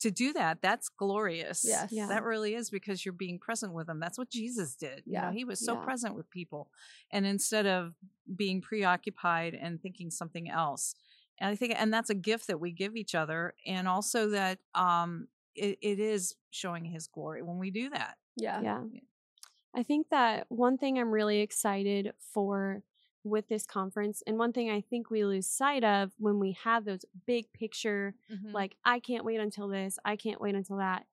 to 0.00 0.10
do 0.10 0.32
that, 0.34 0.60
that's 0.60 0.88
glorious. 0.90 1.64
Yes. 1.66 1.90
Yeah. 1.90 2.08
that 2.08 2.22
really 2.24 2.54
is 2.54 2.68
because 2.70 3.04
you're 3.04 3.12
being 3.14 3.38
present 3.38 3.72
with 3.72 3.86
them. 3.86 3.98
That's 4.00 4.18
what 4.18 4.30
Jesus 4.30 4.74
did. 4.74 5.02
You 5.06 5.12
Yeah. 5.14 5.26
know, 5.26 5.32
he 5.32 5.44
was 5.44 5.58
so 5.58 5.74
Yeah. 5.74 5.84
present 5.84 6.14
with 6.14 6.28
people, 6.30 6.70
and 7.10 7.24
instead 7.26 7.66
of 7.66 7.94
being 8.36 8.60
preoccupied 8.60 9.54
and 9.54 9.80
thinking 9.80 10.10
something 10.10 10.48
else 10.50 10.94
and 11.42 11.50
i 11.50 11.54
think 11.56 11.74
and 11.76 11.92
that's 11.92 12.08
a 12.10 12.14
gift 12.14 12.46
that 12.46 12.58
we 12.60 12.70
give 12.72 12.96
each 12.96 13.14
other 13.14 13.54
and 13.66 13.86
also 13.88 14.28
that 14.30 14.58
um 14.74 15.28
it, 15.54 15.78
it 15.82 15.98
is 16.00 16.36
showing 16.50 16.84
his 16.84 17.06
glory 17.08 17.42
when 17.42 17.58
we 17.58 17.70
do 17.70 17.90
that 17.90 18.16
Yeah. 18.36 18.60
Yeah. 18.62 18.80
I 19.74 19.82
think 19.82 20.08
that 20.10 20.46
one 20.48 20.76
thing 20.78 20.98
I'm 20.98 21.10
really 21.10 21.40
excited 21.40 22.12
for 22.32 22.82
with 23.24 23.48
this 23.48 23.64
conference, 23.64 24.22
and 24.26 24.36
one 24.38 24.52
thing 24.52 24.68
I 24.70 24.80
think 24.80 25.10
we 25.10 25.24
lose 25.24 25.46
sight 25.46 25.84
of 25.84 26.10
when 26.18 26.38
we 26.38 26.52
have 26.64 26.84
those 26.84 27.04
big 27.26 27.52
picture, 27.52 28.14
Mm. 28.30 28.52
like, 28.52 28.76
I 28.84 28.98
can't 29.00 29.24
wait 29.24 29.40
until 29.40 29.68
this, 29.68 29.98
I 30.04 30.16
can't 30.16 30.40
wait 30.40 30.54
until 30.54 30.78
that, 30.78 31.06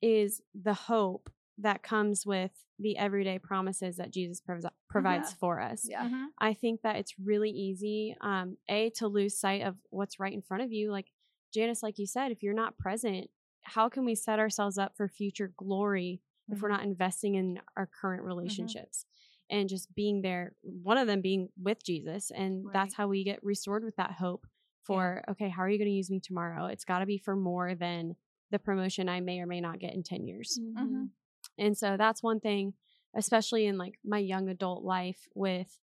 is 0.00 0.40
the 0.54 0.74
hope 0.74 1.28
that 1.58 1.82
comes 1.82 2.26
with 2.26 2.50
the 2.78 2.96
everyday 2.98 3.38
promises 3.38 3.96
that 3.96 4.12
Jesus 4.12 4.40
provi- 4.40 4.68
provides 4.88 5.30
Yeah. 5.30 5.36
for 5.38 5.60
us. 5.60 5.86
Yeah. 5.88 6.08
Mhm. 6.08 6.26
I 6.38 6.52
think 6.52 6.82
that 6.82 6.96
it's 6.96 7.18
really 7.18 7.50
easy, 7.50 8.14
um, 8.20 8.58
A, 8.68 8.90
to 8.96 9.08
lose 9.08 9.38
sight 9.38 9.62
of 9.62 9.76
what's 9.90 10.20
right 10.20 10.32
in 10.34 10.42
front 10.42 10.62
of 10.62 10.72
you. 10.72 10.90
Like 10.90 11.10
Janice, 11.54 11.82
like 11.82 11.98
you 11.98 12.06
said, 12.06 12.32
if 12.32 12.42
you're 12.42 12.52
not 12.54 12.76
present, 12.76 13.30
how 13.62 13.88
can 13.88 14.04
we 14.04 14.14
set 14.14 14.38
ourselves 14.38 14.76
up 14.76 14.94
for 14.96 15.08
future 15.08 15.52
glory 15.56 16.20
if 16.48 16.60
we're 16.60 16.68
Mhm. 16.68 16.72
not 16.72 16.84
investing 16.84 17.34
in 17.36 17.60
our 17.76 17.86
current 17.86 18.22
relationships 18.22 19.06
and 19.48 19.68
just 19.68 19.94
being 19.94 20.20
there? 20.20 20.54
One 20.62 20.98
of 20.98 21.06
them 21.06 21.22
being 21.22 21.48
with 21.60 21.82
Jesus. 21.82 22.30
And 22.30 22.66
that's 22.72 22.94
how 22.94 23.08
we 23.08 23.24
get 23.24 23.42
restored 23.42 23.82
with 23.84 23.96
that 23.96 24.12
hope 24.12 24.46
for, 24.82 25.24
okay, 25.28 25.48
how 25.48 25.62
are 25.62 25.70
you 25.70 25.78
going 25.78 25.88
to 25.90 25.94
use 25.96 26.10
me 26.10 26.20
tomorrow? 26.20 26.66
It's 26.66 26.84
got 26.84 26.98
to 27.00 27.06
be 27.06 27.16
for 27.18 27.34
more 27.34 27.74
than 27.74 28.16
the 28.50 28.58
promotion 28.58 29.08
I 29.08 29.20
may 29.20 29.40
or 29.40 29.46
may 29.46 29.60
not 29.60 29.78
get 29.80 29.94
in 29.94 30.02
10 30.04 30.26
years. 30.26 30.60
Mhm. 30.62 31.10
And 31.58 31.76
so 31.76 31.96
that's 31.96 32.22
one 32.22 32.40
thing, 32.40 32.74
especially 33.14 33.66
in 33.66 33.78
like 33.78 33.98
my 34.04 34.18
young 34.18 34.48
adult 34.48 34.84
life 34.84 35.28
with 35.34 35.80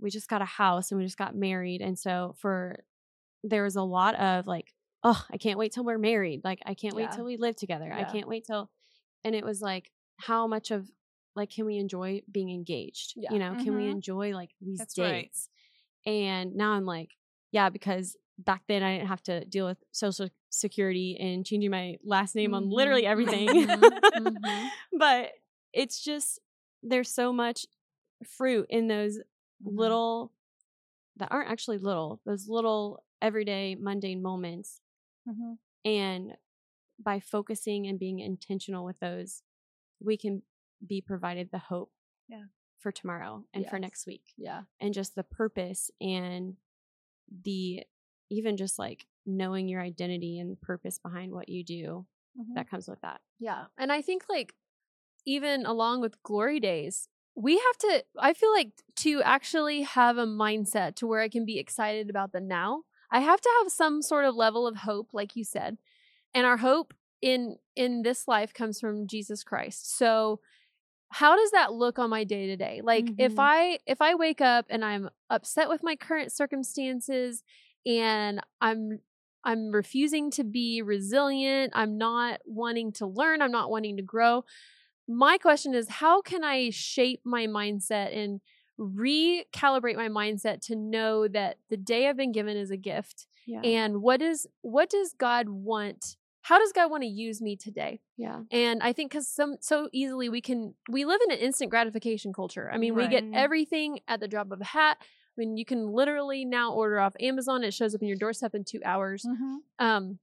we 0.00 0.10
just 0.10 0.28
got 0.28 0.42
a 0.42 0.46
house 0.46 0.90
and 0.90 0.98
we 0.98 1.06
just 1.06 1.18
got 1.18 1.34
married. 1.36 1.80
And 1.80 1.98
so 1.98 2.34
for 2.38 2.84
there 3.44 3.62
was 3.64 3.76
a 3.76 3.82
lot 3.82 4.14
of 4.16 4.46
like, 4.46 4.72
oh, 5.04 5.24
I 5.30 5.36
can't 5.36 5.58
wait 5.58 5.72
till 5.72 5.84
we're 5.84 5.98
married. 5.98 6.42
Like 6.44 6.60
I 6.66 6.74
can't 6.74 6.94
Yeah. 6.94 7.02
wait 7.02 7.12
till 7.12 7.24
we 7.24 7.36
live 7.36 7.56
together. 7.56 7.92
I 7.92 8.04
can't 8.04 8.28
wait 8.28 8.44
till 8.46 8.70
and 9.24 9.34
it 9.34 9.44
was 9.44 9.60
like 9.60 9.90
how 10.18 10.46
much 10.46 10.70
of 10.70 10.90
like 11.36 11.50
can 11.50 11.64
we 11.66 11.78
enjoy 11.78 12.22
being 12.30 12.50
engaged? 12.50 13.14
Yeah. 13.16 13.32
You 13.32 13.38
know, 13.38 13.54
can 13.56 13.74
we 13.74 13.84
Mhm. 13.84 13.92
enjoy 13.92 14.34
like 14.34 14.50
these 14.60 14.78
That's 14.78 14.98
right. 14.98 15.24
dates? 15.24 15.48
And 16.06 16.54
now 16.56 16.72
I'm 16.72 16.84
like, 16.86 17.16
yeah, 17.52 17.68
because 17.70 18.16
back 18.44 18.62
then 18.68 18.82
I 18.82 18.96
didn't 18.96 19.08
have 19.08 19.22
to 19.24 19.44
deal 19.44 19.66
with 19.66 19.78
social 19.92 20.28
security 20.50 21.16
and 21.20 21.44
changing 21.46 21.70
my 21.70 21.96
last 22.04 22.34
name 22.34 22.54
on 22.54 22.64
Mhm. 22.66 22.72
literally 22.72 23.06
everything. 23.06 23.48
Mhm, 23.48 24.00
mhm. 24.14 24.68
but 24.98 25.32
it's 25.72 26.02
just 26.02 26.38
there's 26.82 27.12
so 27.12 27.32
much 27.32 27.66
fruit 28.24 28.66
in 28.70 28.88
those 28.88 29.18
Mhm. 29.18 29.76
little 29.78 30.32
that 31.16 31.28
aren't 31.30 31.50
actually 31.50 31.78
little, 31.78 32.20
those 32.24 32.48
little 32.48 33.04
everyday 33.20 33.74
mundane 33.74 34.22
moments. 34.22 34.80
Mhm. 35.28 35.58
And 35.84 36.36
by 36.98 37.20
focusing 37.20 37.86
and 37.86 37.98
being 37.98 38.18
intentional 38.20 38.84
with 38.84 38.98
those, 39.00 39.42
we 40.00 40.16
can 40.16 40.42
be 40.84 41.00
provided 41.00 41.50
the 41.50 41.58
hope 41.58 41.92
Yeah. 42.28 42.46
for 42.78 42.90
tomorrow 42.92 43.44
and 43.52 43.68
for 43.68 43.78
next 43.78 44.06
week. 44.06 44.32
Yeah. 44.36 44.64
And 44.80 44.92
just 44.94 45.14
the 45.14 45.22
purpose 45.24 45.90
and 46.00 46.56
the 47.28 47.86
even 48.30 48.56
just 48.56 48.78
like 48.78 49.06
knowing 49.26 49.68
your 49.68 49.80
identity 49.80 50.38
and 50.38 50.60
purpose 50.60 50.98
behind 50.98 51.32
what 51.32 51.48
you 51.48 51.64
do 51.64 52.06
Mhm. 52.36 52.54
that 52.54 52.68
comes 52.68 52.88
with 52.88 53.00
that. 53.02 53.20
Yeah. 53.38 53.66
And 53.78 53.92
I 53.92 54.02
think 54.02 54.24
like 54.28 54.54
even 55.26 55.66
along 55.66 56.00
with 56.00 56.22
glory 56.22 56.60
days, 56.60 57.08
we 57.34 57.54
have 57.58 57.78
to 57.78 58.04
I 58.18 58.32
feel 58.34 58.52
like 58.52 58.72
to 58.96 59.22
actually 59.22 59.82
have 59.82 60.18
a 60.18 60.26
mindset 60.26 60.96
to 60.96 61.06
where 61.06 61.20
I 61.20 61.28
can 61.28 61.44
be 61.44 61.58
excited 61.58 62.10
about 62.10 62.32
the 62.32 62.40
now, 62.40 62.84
I 63.10 63.20
have 63.20 63.40
to 63.40 63.50
have 63.62 63.72
some 63.72 64.02
sort 64.02 64.24
of 64.24 64.34
level 64.34 64.66
of 64.66 64.76
hope 64.76 65.10
like 65.14 65.36
you 65.36 65.44
said. 65.44 65.78
And 66.34 66.46
our 66.46 66.58
hope 66.58 66.94
in 67.22 67.56
in 67.76 68.02
this 68.02 68.28
life 68.28 68.54
comes 68.54 68.80
from 68.80 69.06
Jesus 69.06 69.44
Christ. 69.44 69.96
So 69.96 70.40
how 71.10 71.36
does 71.36 71.50
that 71.50 71.74
look 71.74 71.98
on 71.98 72.10
my 72.10 72.24
day 72.24 72.46
to 72.46 72.56
day? 72.56 72.80
Like 72.82 73.12
if 73.18 73.34
Mhm. 73.34 73.38
I 73.38 73.78
if 73.86 74.00
I 74.00 74.14
wake 74.14 74.40
up 74.40 74.66
and 74.70 74.84
I'm 74.84 75.10
upset 75.30 75.68
with 75.68 75.82
my 75.82 75.94
current 75.96 76.32
circumstances 76.32 77.42
and 77.86 78.40
I'm 78.60 79.00
I'm 79.44 79.72
refusing 79.72 80.30
to 80.32 80.44
be 80.44 80.82
resilient, 80.82 81.72
I'm 81.74 81.98
not 81.98 82.40
wanting 82.44 82.92
to 82.92 83.06
learn, 83.06 83.42
I'm 83.42 83.50
not 83.50 83.70
wanting 83.70 83.96
to 83.96 84.02
grow. 84.02 84.44
My 85.08 85.36
question 85.38 85.74
is 85.74 85.88
how 85.88 86.22
can 86.22 86.44
I 86.44 86.70
shape 86.70 87.20
my 87.24 87.46
mindset 87.46 88.16
and 88.16 88.40
recalibrate 88.78 89.96
my 89.96 90.08
mindset 90.08 90.60
to 90.66 90.76
know 90.76 91.28
that 91.28 91.56
the 91.70 91.76
day 91.76 92.08
I've 92.08 92.16
been 92.16 92.32
given 92.32 92.56
is 92.56 92.70
a 92.70 92.76
gift 92.76 93.26
Yeah. 93.46 93.60
and 93.62 94.02
what 94.02 94.22
is 94.22 94.46
what 94.62 94.90
does 94.90 95.14
God 95.18 95.48
want? 95.48 96.16
How 96.42 96.58
does 96.58 96.72
God 96.72 96.90
want 96.90 97.02
to 97.04 97.08
use 97.08 97.40
me 97.40 97.56
today? 97.56 98.00
yeah. 98.16 98.40
And 98.50 98.82
I 98.82 98.92
think 98.92 99.10
because 99.12 99.28
some 99.28 99.56
so 99.60 99.88
easily 99.92 100.28
we 100.28 100.40
can 100.40 100.74
we 100.88 101.04
live 101.04 101.20
in 101.26 101.32
an 101.32 101.38
instant 101.38 101.70
gratification 101.70 102.32
culture. 102.32 102.70
I 102.72 102.78
mean, 102.78 102.94
we 102.94 103.08
get 103.08 103.24
everything 103.32 104.00
at 104.08 104.20
the 104.20 104.28
drop 104.28 104.50
of 104.50 104.60
a 104.60 104.64
hat. 104.64 104.98
I 105.36 105.40
mean, 105.40 105.56
you 105.56 105.64
can 105.64 105.88
literally 105.88 106.44
now 106.44 106.72
order 106.72 107.00
off 107.00 107.14
Amazon. 107.20 107.64
It 107.64 107.72
shows 107.72 107.94
up 107.94 108.02
in 108.02 108.08
your 108.08 108.18
doorstep 108.18 108.54
in 108.54 108.64
two 108.64 108.80
hours. 108.84 109.24
Mhm. 109.24 109.58
Um, 109.78 110.18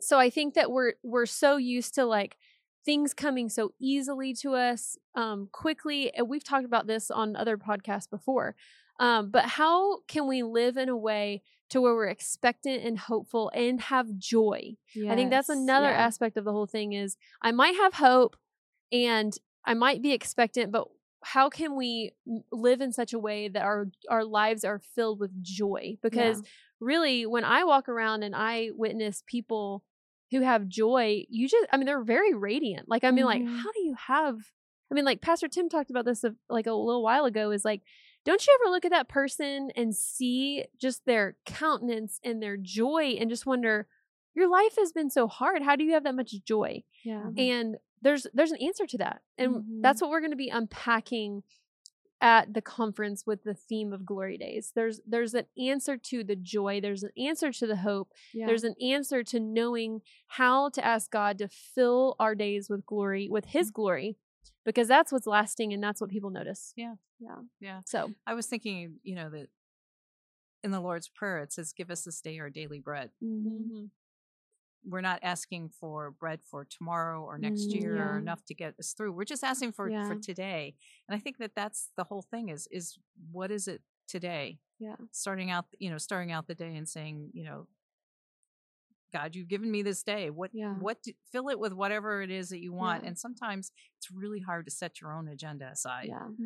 so 0.00 0.18
I 0.18 0.28
think 0.30 0.54
that 0.54 0.70
we're 0.70 0.94
we're 1.02 1.26
so 1.26 1.56
used 1.56 1.94
to 1.94 2.04
like 2.04 2.36
things 2.84 3.14
coming 3.14 3.48
so 3.48 3.72
easily 3.80 4.34
to 4.34 4.54
us 4.54 4.98
um, 5.14 5.48
quickly. 5.50 6.14
And 6.14 6.28
we've 6.28 6.44
talked 6.44 6.66
about 6.66 6.86
this 6.86 7.10
on 7.10 7.36
other 7.36 7.56
podcasts 7.56 8.08
before. 8.08 8.54
Um, 9.00 9.30
but 9.30 9.44
how 9.44 10.00
can 10.06 10.28
we 10.28 10.42
live 10.42 10.76
in 10.76 10.88
a 10.88 10.96
way 10.96 11.42
to 11.70 11.80
where 11.80 11.94
we're 11.94 12.08
expectant 12.08 12.84
and 12.84 12.98
hopeful 12.98 13.50
and 13.54 13.80
have 13.80 14.18
joy? 14.18 14.76
I 15.10 15.14
think 15.16 15.30
that's 15.30 15.48
another 15.48 15.88
yeah. 15.88 15.96
aspect 15.96 16.36
of 16.36 16.44
the 16.44 16.52
whole 16.52 16.66
thing 16.66 16.92
is 16.92 17.16
I 17.42 17.50
might 17.50 17.74
have 17.76 17.94
hope 17.94 18.36
and 18.92 19.36
I 19.64 19.74
might 19.74 20.02
be 20.02 20.12
expectant, 20.12 20.70
but 20.70 20.86
how 21.24 21.48
can 21.48 21.74
we 21.76 22.12
live 22.52 22.80
in 22.80 22.92
such 22.92 23.12
a 23.12 23.18
way 23.18 23.48
that 23.48 23.62
our 23.62 23.88
our 24.08 24.24
lives 24.24 24.64
are 24.64 24.78
filled 24.78 25.18
with 25.20 25.42
joy? 25.42 25.96
Because 26.02 26.42
really 26.80 27.26
when 27.26 27.44
I 27.44 27.64
walk 27.64 27.88
around 27.88 28.22
and 28.22 28.34
I 28.36 28.70
witness 28.74 29.22
people 29.26 29.82
who 30.30 30.40
have 30.42 30.68
joy, 30.68 31.24
you 31.28 31.48
just 31.48 31.66
I 31.72 31.76
mean 31.76 31.86
they're 31.86 32.02
very 32.02 32.34
radiant. 32.34 32.88
Like 32.88 33.04
I 33.04 33.10
mean 33.10 33.24
like 33.24 33.42
Mhm. 33.42 33.58
how 33.58 33.72
do 33.72 33.80
you 33.80 33.94
have 33.94 34.36
I 34.90 34.94
mean 34.94 35.04
like 35.04 35.20
Pastor 35.22 35.48
Tim 35.48 35.68
talked 35.68 35.90
about 35.90 36.04
this 36.04 36.24
like 36.48 36.66
a 36.66 36.72
little 36.72 37.02
while 37.02 37.24
ago 37.24 37.50
is 37.50 37.64
like 37.64 37.82
don't 38.24 38.46
you 38.46 38.58
ever 38.62 38.70
look 38.70 38.84
at 38.86 38.90
that 38.90 39.08
person 39.08 39.70
and 39.76 39.94
see 39.94 40.64
just 40.78 41.04
their 41.04 41.36
countenance 41.44 42.20
and 42.24 42.42
their 42.42 42.56
joy 42.56 43.16
and 43.20 43.28
just 43.30 43.44
wonder 43.46 43.86
your 44.34 44.48
life 44.48 44.76
has 44.78 44.92
been 44.92 45.10
so 45.10 45.26
hard 45.28 45.62
how 45.62 45.76
do 45.76 45.84
you 45.84 45.92
have 45.92 46.04
that 46.04 46.14
much 46.14 46.34
joy 46.44 46.82
Yeah. 47.04 47.28
and 47.36 47.76
there's 48.04 48.26
there's 48.32 48.52
an 48.52 48.62
answer 48.62 48.86
to 48.86 48.98
that 48.98 49.22
and 49.36 49.54
Mhm. 49.56 49.82
that's 49.82 50.00
what 50.00 50.10
we're 50.10 50.20
going 50.20 50.30
to 50.30 50.36
be 50.36 50.48
unpacking 50.50 51.42
at 52.20 52.54
the 52.54 52.62
conference 52.62 53.26
with 53.26 53.42
the 53.42 53.54
theme 53.54 53.92
of 53.92 54.06
glory 54.06 54.38
days 54.38 54.72
there's 54.76 55.00
there's 55.06 55.34
an 55.34 55.46
answer 55.58 55.96
to 55.96 56.22
the 56.22 56.36
joy 56.36 56.80
there's 56.80 57.02
an 57.02 57.10
answer 57.18 57.50
to 57.52 57.66
the 57.66 57.76
hope 57.76 58.12
Yeah. 58.32 58.46
there's 58.46 58.64
an 58.64 58.76
answer 58.80 59.22
to 59.24 59.40
knowing 59.40 60.00
how 60.28 60.68
to 60.70 60.84
ask 60.84 61.10
god 61.10 61.38
to 61.38 61.48
fill 61.48 62.14
our 62.20 62.34
days 62.34 62.70
with 62.70 62.86
glory 62.86 63.28
with 63.28 63.46
his 63.46 63.70
glory 63.70 64.16
because 64.64 64.86
that's 64.88 65.10
what's 65.12 65.26
lasting 65.26 65.72
and 65.72 65.82
that's 65.82 66.00
what 66.00 66.08
people 66.10 66.30
notice 66.30 66.72
Yeah. 66.76 66.94
yeah. 67.18 67.40
Yeah. 67.60 67.80
so 67.84 68.14
I 68.26 68.34
was 68.34 68.46
thinking, 68.46 69.00
you 69.02 69.14
know, 69.16 69.28
that 69.30 69.48
in 70.62 70.70
the 70.70 70.80
Lord's 70.80 71.08
Prayer 71.08 71.40
it 71.40 71.52
says, 71.52 71.74
"Give 71.74 71.90
us 71.90 72.04
this 72.04 72.22
day 72.22 72.38
our 72.38 72.48
daily 72.48 72.78
bread." 72.80 73.10
Mhm. 73.22 73.90
We're 74.86 75.00
not 75.00 75.20
asking 75.22 75.70
for 75.70 76.10
bread 76.10 76.40
for 76.44 76.64
tomorrow 76.64 77.22
or 77.22 77.38
next 77.38 77.72
Mm, 77.72 77.80
year 77.80 78.14
or 78.14 78.18
enough 78.18 78.44
to 78.46 78.54
get 78.54 78.74
us 78.78 78.92
through. 78.92 79.12
We're 79.12 79.24
just 79.24 79.44
asking 79.44 79.72
for 79.72 79.90
Yeah. 79.90 80.04
for 80.04 80.14
today. 80.16 80.74
And 81.08 81.16
I 81.16 81.18
think 81.20 81.38
that 81.38 81.52
that's 81.54 81.90
the 81.96 82.04
whole 82.04 82.22
thing 82.22 82.48
is 82.50 82.66
is 82.70 82.98
what 83.32 83.50
is 83.50 83.68
it 83.68 83.82
today? 84.08 84.58
Yeah. 84.78 84.96
Starting 85.12 85.50
out, 85.50 85.66
you 85.78 85.90
know, 85.90 85.98
starting 85.98 86.32
out 86.32 86.46
the 86.46 86.54
day 86.54 86.76
and 86.76 86.88
saying, 86.88 87.30
you 87.32 87.44
know, 87.44 87.66
God, 89.14 89.34
you've 89.36 89.48
given 89.48 89.70
me 89.70 89.82
this 89.82 90.02
day. 90.02 90.28
What 90.30 90.50
Yeah. 90.52 90.74
what 90.86 90.96
do, 91.04 91.12
fill 91.32 91.48
it 91.48 91.58
with 91.58 91.72
whatever 91.72 92.20
it 92.20 92.30
is 92.30 92.48
that 92.48 92.60
you 92.60 92.72
want. 92.72 93.02
Yeah. 93.02 93.08
And 93.08 93.18
sometimes 93.18 93.70
it's 93.98 94.10
really 94.10 94.40
hard 94.40 94.66
to 94.66 94.72
set 94.72 95.00
your 95.00 95.12
own 95.16 95.28
agenda 95.28 95.66
aside. 95.70 96.08
Yeah. 96.08 96.26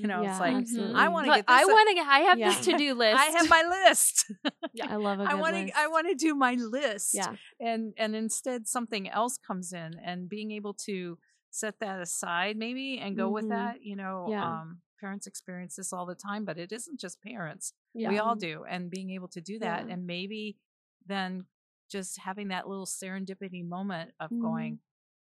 You 0.00 0.06
know, 0.06 0.22
it's 0.22 0.32
Yeah, 0.32 0.38
like 0.40 0.54
absolutely. 0.56 0.94
I 0.96 1.08
want 1.08 1.26
to 1.26 1.32
get 1.34 1.46
this. 1.46 1.56
i 1.60 1.64
want 1.64 1.96
to 1.96 2.02
i 2.02 2.18
have 2.28 2.38
Yeah. 2.38 2.48
this 2.48 2.64
to-do 2.66 2.94
list 2.94 3.16
I 3.26 3.26
have 3.38 3.48
my 3.48 3.62
list. 3.86 4.14
I 4.82 4.96
love 4.96 5.20
a 5.20 5.24
good 5.24 5.32
I 5.32 5.34
want 5.36 5.54
to 5.56 5.78
I 5.78 5.86
want 5.86 6.06
to 6.08 6.14
do 6.26 6.34
my 6.34 6.54
list. 6.54 7.10
Yeah. 7.14 7.36
And 7.60 7.94
and 7.96 8.14
instead 8.16 8.66
something 8.66 9.08
else 9.08 9.38
comes 9.38 9.72
in 9.72 9.90
and 10.04 10.28
being 10.28 10.50
able 10.58 10.74
to 10.88 11.18
set 11.50 11.74
that 11.80 12.00
aside 12.00 12.56
maybe 12.56 12.98
and 12.98 13.16
go 13.16 13.30
with 13.30 13.44
Mhm. 13.46 13.50
that, 13.56 13.74
you 13.82 13.96
know, 13.96 14.26
Yeah. 14.28 14.44
um 14.60 14.82
parents 15.00 15.26
experience 15.28 15.76
this 15.76 15.92
all 15.92 16.06
the 16.06 16.16
time, 16.28 16.44
but 16.44 16.58
it 16.58 16.72
isn't 16.72 16.98
just 16.98 17.22
parents. 17.22 17.72
yeah. 17.94 18.08
We 18.10 18.18
all 18.18 18.34
do 18.36 18.64
and 18.72 18.90
being 18.90 19.10
able 19.16 19.28
to 19.36 19.40
do 19.40 19.56
that 19.60 19.80
Yeah. 19.86 19.92
and 19.92 20.00
maybe 20.06 20.58
then 21.06 21.46
just 21.88 22.18
having 22.18 22.48
that 22.48 22.68
little 22.68 22.86
serendipity 22.86 23.66
moment 23.66 24.12
of 24.20 24.30
Mhm. 24.30 24.40
going, 24.40 24.78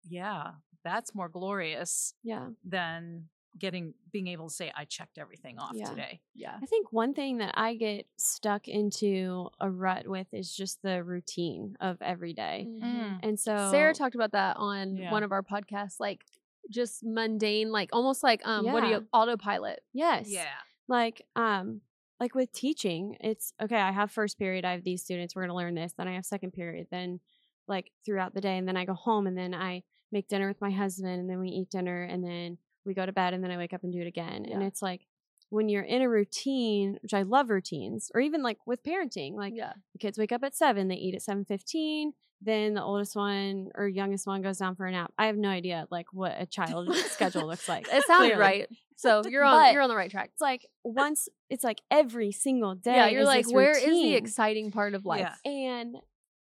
yeah, 0.05 0.53
that's 0.83 1.15
more 1.15 1.29
glorious 1.29 2.15
Yeah. 2.23 2.51
than 2.65 3.29
getting 3.59 3.95
being 4.13 4.29
able 4.29 4.49
to 4.49 4.55
say 4.55 4.71
I 4.77 4.85
checked 4.85 5.19
everything 5.19 5.59
off 5.59 5.73
Yeah. 5.75 5.87
today. 5.91 6.21
yeah 6.35 6.57
I 6.63 6.67
think 6.67 6.93
one 6.93 7.15
thing 7.15 7.39
that 7.39 7.53
I 7.59 7.75
get 7.75 8.07
stuck 8.17 8.69
into 8.69 9.51
a 9.61 9.69
rut 9.69 10.07
with 10.07 10.33
is 10.33 10.55
just 10.55 10.81
the 10.83 11.03
routine 11.03 11.77
of 11.81 12.01
every 12.01 12.33
day. 12.33 12.67
Mhm. 12.69 13.19
And 13.25 13.39
so 13.41 13.71
Sarah 13.73 13.93
talked 13.93 14.15
about 14.15 14.31
that 14.33 14.57
on 14.57 14.97
Yeah. 14.97 15.11
one 15.11 15.25
of 15.25 15.33
our 15.33 15.43
podcasts, 15.43 15.99
like 15.99 16.25
just 16.71 17.03
mundane, 17.03 17.73
like 17.73 17.91
almost 17.93 18.23
like 18.23 18.41
um, 18.47 18.67
what 18.67 18.83
do 18.83 18.89
you 18.89 19.09
autopilot? 19.13 19.85
Yes. 19.93 20.29
Yeah. 20.31 20.55
Like 20.87 21.27
um 21.35 21.83
like 22.21 22.35
with 22.35 22.53
teaching, 22.53 23.17
it's 23.21 23.53
okay, 23.61 23.81
I 23.81 23.91
have 23.91 24.13
first 24.13 24.39
period, 24.39 24.65
I 24.65 24.73
have 24.73 24.85
these 24.85 25.03
students, 25.03 25.35
we're 25.35 25.43
gonna 25.43 25.57
learn 25.57 25.75
this, 25.75 25.95
then 25.97 26.07
I 26.07 26.15
have 26.15 26.27
second 26.27 26.53
period, 26.53 26.87
then 26.91 27.19
like 27.67 27.91
throughout 28.05 28.35
the 28.35 28.43
day, 28.43 28.59
and 28.59 28.69
then 28.69 28.77
I 28.77 28.85
go 28.85 28.95
home 28.95 29.27
and 29.27 29.37
then 29.37 29.55
I 29.55 29.83
make 30.13 30.29
dinner 30.29 30.49
with 30.49 30.61
my 30.61 30.71
husband 30.71 31.21
and 31.21 31.31
then 31.31 31.41
we 31.41 31.49
eat 31.49 31.71
dinner 31.71 32.03
and 32.03 32.23
then 32.23 32.59
we 32.85 32.95
go 32.95 33.07
to 33.07 33.13
bed 33.13 33.33
and 33.33 33.43
then 33.43 33.51
I 33.51 33.57
wake 33.57 33.73
up 33.73 33.85
and 33.85 33.93
do 33.93 34.01
it 34.01 34.07
again. 34.07 34.47
And 34.51 34.63
it's 34.63 34.83
like 34.83 35.07
when 35.51 35.69
you're 35.69 35.83
in 35.83 36.01
a 36.01 36.09
routine, 36.09 36.99
which 37.03 37.13
I 37.13 37.23
love 37.23 37.51
routines, 37.51 38.11
or 38.15 38.21
even 38.21 38.43
like 38.43 38.59
with 38.67 38.83
parenting, 38.83 39.35
like 39.35 39.53
yeah, 39.55 39.73
the 39.93 39.99
kids 39.99 40.17
wake 40.17 40.33
up 40.33 40.43
at 40.43 40.57
seven, 40.57 40.89
they 40.89 40.95
eat 40.95 41.15
at 41.15 41.23
seven 41.23 41.45
fifteen. 41.45 42.13
Then 42.43 42.73
the 42.73 42.83
oldest 42.83 43.15
one 43.17 43.69
or 43.75 43.87
youngest 43.87 44.27
one 44.27 44.41
goes 44.41 44.57
down 44.57 44.75
for 44.75 44.87
a 44.87 44.93
nap. 44.93 45.13
I 45.19 45.27
have 45.27 45.37
no 45.37 45.51
idea 45.51 45.87
like 45.91 46.07
what 46.13 46.35
a 46.39 46.47
child's 46.47 46.99
schedule 47.11 47.47
looks 47.47 47.69
like. 47.69 47.87
it 47.93 48.05
sounds 48.07 48.35
right. 48.37 48.67
So 48.97 49.23
you're 49.29 49.45
on 49.45 49.57
But 49.57 49.73
you're 49.75 49.83
on 49.83 49.91
the 49.91 49.97
right 49.97 50.11
track. 50.11 50.31
It's 50.33 50.41
like 50.41 50.67
once 50.85 51.29
it's 51.51 51.65
like 51.65 51.83
every 51.91 52.33
single 52.33 52.75
day. 52.75 52.95
Yeah, 52.95 53.09
you're 53.09 53.25
like, 53.25 53.51
where 53.51 53.77
is 53.77 53.85
the 53.85 54.15
exciting 54.15 54.71
part 54.71 54.95
of 54.95 55.05
life? 55.05 55.29
Yeah. 55.45 55.51
And 55.51 55.97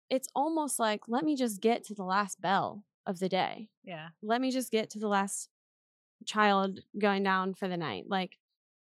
it's 0.10 0.28
almost 0.36 0.80
like 0.80 1.02
let 1.08 1.24
me 1.24 1.36
just 1.36 1.62
get 1.62 1.84
to 1.86 1.96
the 1.96 2.04
last 2.04 2.42
bell 2.42 2.84
of 3.06 3.20
the 3.20 3.30
day. 3.30 3.70
Yeah. 3.84 4.10
Let 4.22 4.42
me 4.42 4.52
just 4.52 4.72
get 4.72 4.90
to 4.92 5.00
the 5.00 5.08
last 5.08 5.50
child 6.26 6.80
going 7.00 7.24
down 7.24 7.54
for 7.54 7.68
the 7.68 7.78
night. 7.78 8.06
Like 8.08 8.38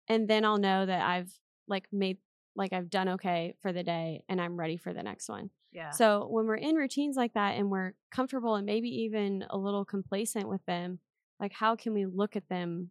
and 0.09 0.29
then 0.29 0.45
I'll 0.45 0.59
know 0.59 0.87
that 0.87 1.07
I've 1.07 1.33
like 1.67 1.87
made 1.93 2.19
like 2.57 2.73
I've 2.73 2.91
done 2.91 3.09
okay 3.11 3.55
for 3.61 3.73
the 3.73 3.83
day 3.85 4.25
and 4.29 4.41
I'm 4.41 4.57
ready 4.57 4.77
for 4.77 4.93
the 4.93 5.03
next 5.03 5.29
one. 5.29 5.51
Yeah. 5.73 5.91
So 5.91 6.27
when 6.29 6.47
we're 6.47 6.57
in 6.57 6.75
routines 6.75 7.17
like 7.17 7.35
that 7.35 7.57
and 7.57 7.71
we're 7.71 7.93
comfortable 8.11 8.57
and 8.57 8.67
maybe 8.67 8.89
even 8.89 9.45
a 9.51 9.57
little 9.59 9.85
complacent 9.85 10.49
with 10.49 10.65
them, 10.67 10.99
like 11.39 11.53
how 11.53 11.77
can 11.77 11.93
we 11.95 12.07
look 12.07 12.35
at 12.37 12.49
them 12.49 12.91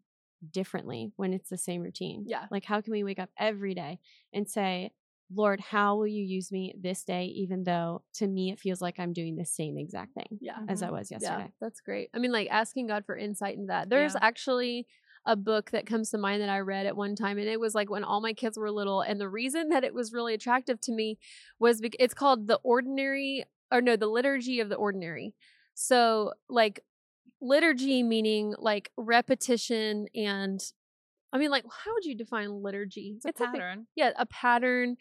differently 0.52 1.12
when 1.16 1.34
it's 1.34 1.50
the 1.50 1.58
same 1.58 1.82
routine? 1.82 2.24
Yeah. 2.28 2.46
Like 2.52 2.66
how 2.66 2.82
can 2.82 2.92
we 2.92 3.04
wake 3.04 3.20
up 3.20 3.30
every 3.38 3.74
day 3.74 4.00
and 4.34 4.50
say, 4.50 4.92
Lord, 5.34 5.60
how 5.60 5.98
will 5.98 6.08
you 6.08 6.24
use 6.24 6.52
me 6.52 6.74
this 6.80 7.04
day, 7.04 7.26
even 7.26 7.64
though 7.64 8.04
to 8.14 8.28
me 8.28 8.52
it 8.52 8.60
feels 8.60 8.82
like 8.82 8.98
I'm 9.00 9.12
doing 9.12 9.36
the 9.36 9.46
same 9.46 9.78
exact 9.78 10.14
thing 10.14 10.38
Yeah. 10.40 10.60
as 10.70 10.82
I 10.82 10.88
Mhm. 10.88 10.92
was 10.92 11.12
Yeah, 11.12 11.48
that's 11.60 11.82
great. 11.82 12.10
I 12.14 12.20
mean, 12.20 12.32
like 12.32 12.48
asking 12.50 12.88
God 12.88 13.06
for 13.06 13.18
insight 13.18 13.58
in 13.58 13.66
that. 13.68 13.90
There's 13.90 14.14
Yeah. 14.14 14.20
actually 14.22 14.88
a 15.28 15.36
book 15.36 15.70
that 15.72 15.86
comes 15.86 16.10
to 16.10 16.18
mind 16.18 16.42
that 16.42 16.50
I 16.50 16.60
read 16.62 16.86
at 16.88 16.98
one 16.98 17.16
time, 17.16 17.38
and 17.38 17.48
it 17.48 17.60
was 17.60 17.76
like 17.76 17.90
when 17.92 18.04
all 18.04 18.22
my 18.22 18.34
kids 18.34 18.58
were 18.58 18.72
little. 18.72 19.02
And 19.02 19.20
the 19.22 19.30
reason 19.30 19.70
that 19.70 19.84
it 19.84 19.94
was 19.94 20.12
really 20.14 20.34
attractive 20.34 20.80
to 20.82 20.92
me 20.92 21.20
was 21.60 21.80
because 21.82 21.98
it's 22.00 22.14
called 22.16 22.48
The 22.48 22.60
Ordinary, 22.64 23.44
or 23.72 23.82
no, 23.82 23.96
The 23.96 24.08
Liturgy 24.08 24.60
of 24.62 24.70
the 24.70 24.76
Ordinary. 24.76 25.36
So, 25.76 26.34
like, 26.50 26.84
liturgy 27.42 28.02
meaning 28.02 28.56
like 28.58 28.92
repetition 28.98 30.08
and 30.16 30.60
I 31.34 31.38
mean, 31.38 31.52
like, 31.52 31.66
how 31.84 31.94
would 31.94 32.06
you 32.06 32.16
define 32.16 32.64
liturgy? 32.64 33.16
It's 33.18 33.26
a 33.26 33.30
big- 33.30 33.36
pattern. 33.60 33.88
yeah, 33.96 34.12
a 34.18 34.26
pattern. 34.26 34.96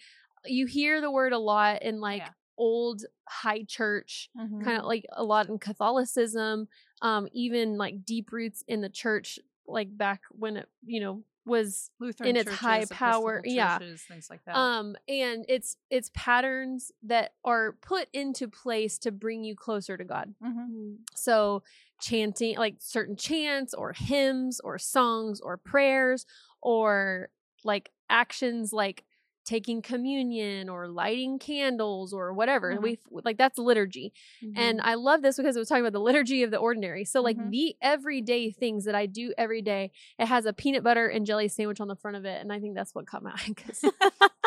You 0.45 0.67
hear 0.67 1.01
the 1.01 1.11
word 1.11 1.33
a 1.33 1.39
lot 1.39 1.83
in 1.83 2.01
like 2.01 2.23
Yeah. 2.23 2.31
old 2.59 3.03
high 3.29 3.63
church 3.65 4.29
Mhm. 4.37 4.63
kind 4.65 4.79
of 4.79 4.85
like 4.85 5.07
a 5.13 5.23
lot 5.23 5.49
in 5.49 5.59
Catholicism, 5.59 6.69
um, 7.01 7.29
even 7.33 7.79
like 7.79 8.05
deep 8.05 8.33
roots 8.33 8.63
in 8.67 8.81
the 8.81 8.89
church, 8.91 9.39
like 9.69 9.97
back 9.97 10.23
when 10.31 10.57
it, 10.59 10.69
you 10.85 11.01
know, 11.01 11.23
was 11.45 11.91
Lutheran 12.01 12.31
in 12.31 12.37
its 12.37 12.51
high 12.51 12.85
power- 12.87 13.39
Episcopal 13.39 13.55
yeah. 13.55 13.79
things 14.09 14.29
like 14.29 14.45
that. 14.47 14.57
um 14.57 14.97
and 15.09 15.45
it's 15.49 15.77
it's 15.91 16.11
patterns 16.13 16.91
that 17.05 17.35
are 17.45 17.77
put 17.83 18.09
into 18.13 18.49
place 18.49 18.99
to 18.99 19.13
bring 19.13 19.45
you 19.45 19.55
closer 19.55 19.97
to 19.97 20.03
God. 20.05 20.35
Mhm. 20.43 20.69
Mm, 20.71 20.97
So 21.15 21.63
chanting 22.01 22.57
like 22.59 22.77
certain 22.81 23.17
chants 23.17 23.73
or 23.75 23.93
hymns 23.93 24.61
or 24.61 24.77
songs 24.79 25.41
or 25.41 25.57
prayers 25.57 26.27
or 26.61 27.31
like 27.65 27.91
actions 28.11 28.73
like 28.73 29.05
taking 29.47 29.81
communion 29.83 30.69
or 30.69 30.89
lighting 30.89 31.39
candles 31.39 32.13
or 32.13 32.33
whatever. 32.35 32.75
Mhm. 32.75 32.83
We 32.83 32.99
like 33.11 33.39
that's 33.39 33.59
liturgy. 33.59 34.13
And 34.57 34.81
mhm. 34.81 34.85
I 34.85 34.95
love 34.95 35.23
this 35.23 35.37
because 35.37 35.57
it 35.57 35.61
was 35.61 35.69
talking 35.69 35.85
about 35.85 35.93
the 35.93 36.01
liturgy 36.01 36.43
of 36.43 36.51
the 36.51 36.59
ordinary. 36.59 37.05
So, 37.05 37.23
like 37.23 37.39
Mhm. 37.39 37.51
the 37.51 37.77
everyday 37.81 38.51
things 38.51 38.85
that 38.85 38.95
I 38.95 39.07
do 39.07 39.33
every 39.39 39.63
day, 39.63 39.93
it 40.19 40.27
has 40.27 40.47
a 40.47 40.53
peanut 40.53 40.83
butter 40.83 41.07
and 41.09 41.25
jelly 41.27 41.49
sandwich 41.49 41.81
on 41.81 41.89
the 41.89 41.97
front 41.97 42.17
of 42.17 42.25
it. 42.27 42.41
And 42.43 42.53
I 42.53 42.61
think 42.61 42.75
that's 42.75 42.95
what 42.95 43.07
caught 43.07 43.23
my 43.23 43.31
eye 43.37 43.45
because 43.49 43.91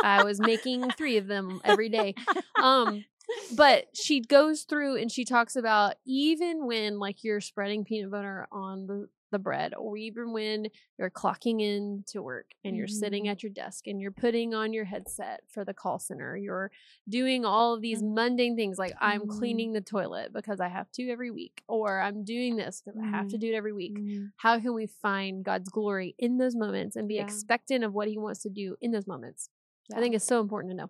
I 0.02 0.22
was 0.22 0.40
making 0.42 0.94
three 0.94 1.18
of 1.18 1.28
them 1.28 1.62
every 1.64 1.90
day. 1.90 2.16
Um, 2.60 3.06
but 3.50 3.86
she 3.94 4.22
goes 4.22 4.64
through 4.64 4.98
and 4.98 5.12
she 5.12 5.26
talks 5.26 5.56
about 5.56 5.96
even 6.06 6.66
when 6.66 7.00
like 7.00 7.24
you're 7.24 7.42
spreading 7.42 7.84
peanut 7.86 8.12
butter 8.12 8.48
on 8.52 8.88
the, 8.88 9.10
the 9.32 9.40
bread, 9.40 9.74
or 9.76 9.98
even 9.98 10.32
when 10.34 10.68
you're 10.98 11.10
clocking 11.10 11.62
in 11.62 12.04
to 12.08 12.22
work 12.22 12.52
and 12.64 12.76
you're 12.76 12.88
sitting 12.88 13.26
Mhm. 13.26 13.32
at 13.32 13.44
your 13.44 13.52
desk 13.52 13.88
and 13.88 14.02
you're 14.02 14.12
putting 14.12 14.54
on 14.54 14.74
your 14.74 14.86
headset 14.86 15.42
for 15.50 15.64
the 15.66 15.74
call 15.74 16.00
center, 16.00 16.36
you're 16.38 16.72
doing 17.08 17.46
all 17.46 17.74
of 17.74 17.82
these 17.82 18.02
mundane 18.04 18.56
things 18.56 18.78
like 18.78 18.94
I'm 19.00 19.22
Mhm. 19.22 19.30
cleaning 19.30 19.74
the 19.74 19.82
toilet 19.82 20.34
because 20.34 20.60
I 20.60 20.68
have 20.68 20.92
to 20.94 21.10
every 21.10 21.32
week, 21.32 21.64
or 21.68 22.00
I'm 22.02 22.24
doing 22.24 22.56
this 22.56 22.82
because 22.82 23.00
I 23.00 23.06
have 23.08 23.28
to 23.30 23.38
Mhm. 23.38 23.40
do 23.42 23.48
it 23.54 23.56
every 23.56 23.74
week. 23.74 23.94
Mhm. 23.94 24.32
How 24.38 24.60
can 24.60 24.74
we 24.74 24.88
find 24.88 25.44
God's 25.44 25.70
glory 25.70 26.16
in 26.18 26.38
those 26.38 26.56
moments 26.56 26.96
and 26.96 27.08
be 27.08 27.16
Yeah. 27.16 27.22
expectant 27.24 27.84
of 27.84 27.94
what 27.94 28.08
He 28.08 28.18
wants 28.18 28.42
to 28.44 28.50
do 28.50 28.76
in 28.82 28.92
those 28.92 29.08
moments? 29.08 29.50
I 29.94 30.00
think 30.00 30.14
it's 30.16 30.26
so 30.26 30.40
important 30.42 30.72
to 30.72 30.78
know. 30.78 30.90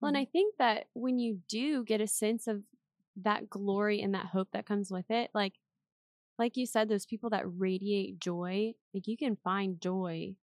Well, 0.00 0.08
and 0.08 0.16
I 0.18 0.24
think 0.24 0.56
that 0.58 0.88
when 0.94 1.18
you 1.18 1.42
do 1.48 1.84
get 1.84 2.00
a 2.00 2.06
sense 2.06 2.46
of 2.46 2.64
that 3.16 3.50
glory 3.50 4.00
and 4.00 4.14
that 4.14 4.26
hope 4.26 4.50
that 4.52 4.66
comes 4.66 4.90
with 4.90 5.10
it, 5.10 5.30
like 5.34 5.54
like 6.40 6.56
you 6.58 6.66
said, 6.66 6.88
those 6.88 7.06
people 7.06 7.30
that 7.30 7.44
radiate 7.46 8.20
joy, 8.20 8.74
like 8.94 9.06
you 9.08 9.16
can 9.18 9.36
find 9.36 9.80
joy 9.80 10.36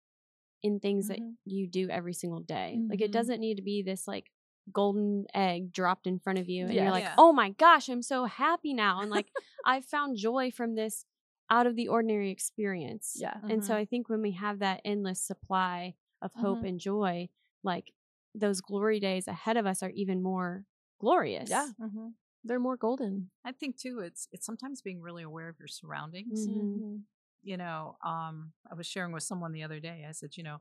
in 0.63 0.81
things 0.81 1.09
that 1.09 1.21
Mhm. 1.21 1.37
you 1.45 1.67
do 1.69 1.89
every 1.91 2.15
single 2.15 2.41
day. 2.41 2.85
Like 2.91 3.01
it 3.01 3.09
Mhm. 3.09 3.13
doesn't 3.13 3.41
need 3.41 3.57
to 3.57 3.63
be 3.63 3.83
this 3.83 4.09
like 4.09 4.31
golden 4.73 5.27
egg 5.35 5.73
dropped 5.73 6.07
in 6.07 6.19
front 6.19 6.39
of 6.39 6.49
you 6.49 6.67
and 6.67 6.75
Yeah. 6.75 6.85
you're 6.85 6.93
like, 6.93 7.05
Yeah. 7.05 7.15
"Oh 7.19 7.33
my 7.33 7.51
gosh, 7.51 7.89
I'm 7.91 8.03
so 8.03 8.25
happy 8.27 8.75
now." 8.75 9.01
And 9.03 9.11
like 9.11 9.29
I've 9.65 9.85
found 9.87 10.17
joy 10.17 10.51
from 10.51 10.75
this 10.75 11.07
out 11.51 11.67
of 11.67 11.77
the 11.77 11.89
ordinary 11.89 12.31
experience. 12.31 13.17
Yeah. 13.21 13.41
And 13.49 13.63
so 13.65 13.75
Mhm. 13.75 13.79
I 13.79 13.85
think 13.85 14.09
when 14.09 14.23
we 14.23 14.33
have 14.33 14.59
that 14.61 14.81
endless 14.85 15.21
supply 15.21 15.97
of 16.23 16.33
hope 16.35 16.63
Mhm. 16.63 16.69
and 16.69 16.80
joy, 16.80 17.28
like 17.63 17.93
those 18.35 18.61
glory 18.63 19.00
days 19.00 19.28
ahead 19.28 19.57
of 19.59 19.67
us 19.67 19.83
are 19.83 19.91
even 19.91 20.23
more 20.23 20.67
glorious. 20.99 21.50
Yeah. 21.50 21.69
They're 22.45 22.61
more 22.61 22.76
golden. 22.76 23.30
I 23.45 23.52
think 23.52 23.76
too, 23.78 24.00
it's 24.00 24.28
it's 24.33 24.47
sometimes 24.47 24.83
being 24.83 25.00
really 25.00 25.23
aware 25.23 25.49
of 25.49 25.59
your 25.59 25.69
surroundings. 25.69 26.47
Mhm. 26.47 27.02
You 27.43 27.57
know, 27.57 27.97
um, 28.04 28.52
I 28.71 28.75
was 28.75 28.87
sharing 28.87 29.13
with 29.13 29.23
someone 29.23 29.52
the 29.52 29.63
other 29.65 29.80
day. 29.80 30.04
I 30.09 30.13
said, 30.13 30.37
you 30.37 30.43
know, 30.45 30.61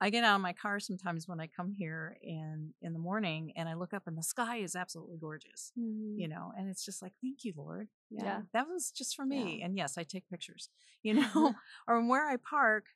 I 0.00 0.10
get 0.10 0.24
out 0.24 0.36
of 0.36 0.40
my 0.42 0.52
car 0.52 0.80
sometimes 0.80 1.28
when 1.28 1.40
I 1.40 1.46
come 1.46 1.70
here 1.72 2.16
and 2.22 2.74
in 2.82 2.92
the 2.92 2.98
morning, 2.98 3.52
and 3.56 3.68
I 3.68 3.74
look 3.74 3.94
up 3.94 4.06
and 4.06 4.18
the 4.18 4.22
sky 4.22 4.56
is 4.56 4.74
absolutely 4.76 5.18
gorgeous. 5.18 5.72
Mhm. 5.78 6.18
You 6.18 6.28
know, 6.28 6.52
and 6.56 6.68
it's 6.68 6.84
just 6.84 7.00
like, 7.02 7.12
thank 7.22 7.44
you, 7.44 7.54
Lord. 7.56 7.88
Yeah. 8.10 8.42
that 8.52 8.68
was 8.68 8.90
just 8.90 9.14
for 9.16 9.24
me. 9.24 9.58
Yeah. 9.60 9.66
And 9.66 9.76
yes, 9.76 9.96
I 9.96 10.02
take 10.04 10.28
pictures. 10.28 10.68
You 11.02 11.14
know, 11.14 11.54
or 11.88 12.06
where 12.06 12.28
I 12.28 12.36
park, 12.36 12.86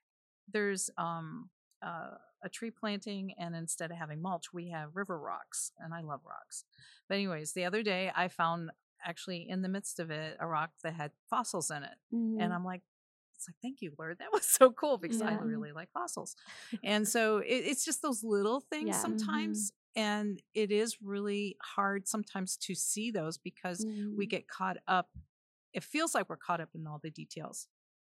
there's 0.53 0.91
um 0.99 1.51
uh, 1.83 2.17
a 2.43 2.49
tree 2.49 2.71
planting, 2.71 3.35
and 3.39 3.55
instead 3.57 3.91
of 3.91 3.97
having 3.97 4.23
mulch, 4.23 4.53
we 4.53 4.71
have 4.71 4.95
river 4.97 5.19
rocks, 5.19 5.73
and 5.79 5.93
I 5.95 6.01
love 6.01 6.21
rocks. 6.25 6.65
But 7.09 7.17
anyways, 7.17 7.53
the 7.53 7.65
other 7.65 7.83
day 7.83 8.11
I 8.15 8.29
found 8.29 8.71
actually 9.05 9.49
in 9.49 9.63
the 9.63 9.69
midst 9.69 10.01
of 10.01 10.11
it 10.11 10.37
a 10.41 10.47
rock 10.47 10.71
that 10.83 10.95
had 10.95 11.13
fossils 11.31 11.71
in 11.71 11.83
it, 11.83 11.97
Mhm. 12.13 12.41
and 12.41 12.53
I'm 12.53 12.65
like. 12.65 12.83
It's 13.37 13.47
like, 13.49 13.57
thank 13.63 13.81
you, 13.83 13.93
Lord. 13.97 14.17
That 14.19 14.33
was 14.33 14.45
so 14.45 14.73
cool 14.73 14.99
because 14.99 15.23
I 15.23 15.35
really 15.35 15.71
like 15.71 15.93
fossils. 15.93 16.35
And 16.83 17.07
so 17.15 17.39
it, 17.39 17.47
it's 17.71 17.85
just 17.85 18.03
those 18.03 18.25
little 18.25 18.59
things 18.59 18.89
Yeah. 18.89 18.95
Mm-hmm. 18.95 19.01
sometimes. 19.01 19.73
And 19.95 20.43
it 20.55 20.73
is 20.73 20.97
really 21.01 21.57
hard 21.63 22.09
sometimes 22.09 22.57
to 22.57 22.75
see 22.75 23.13
those 23.13 23.39
because 23.39 23.85
we 24.17 24.27
Mhm. 24.27 24.31
get 24.31 24.49
caught 24.49 24.79
up. 24.89 25.11
It 25.73 25.85
feels 25.85 26.17
like 26.17 26.29
we're 26.29 26.37
caught 26.37 26.61
up 26.61 26.71
in 26.75 26.85
all 26.89 26.99
the 27.01 27.11
details, 27.13 27.69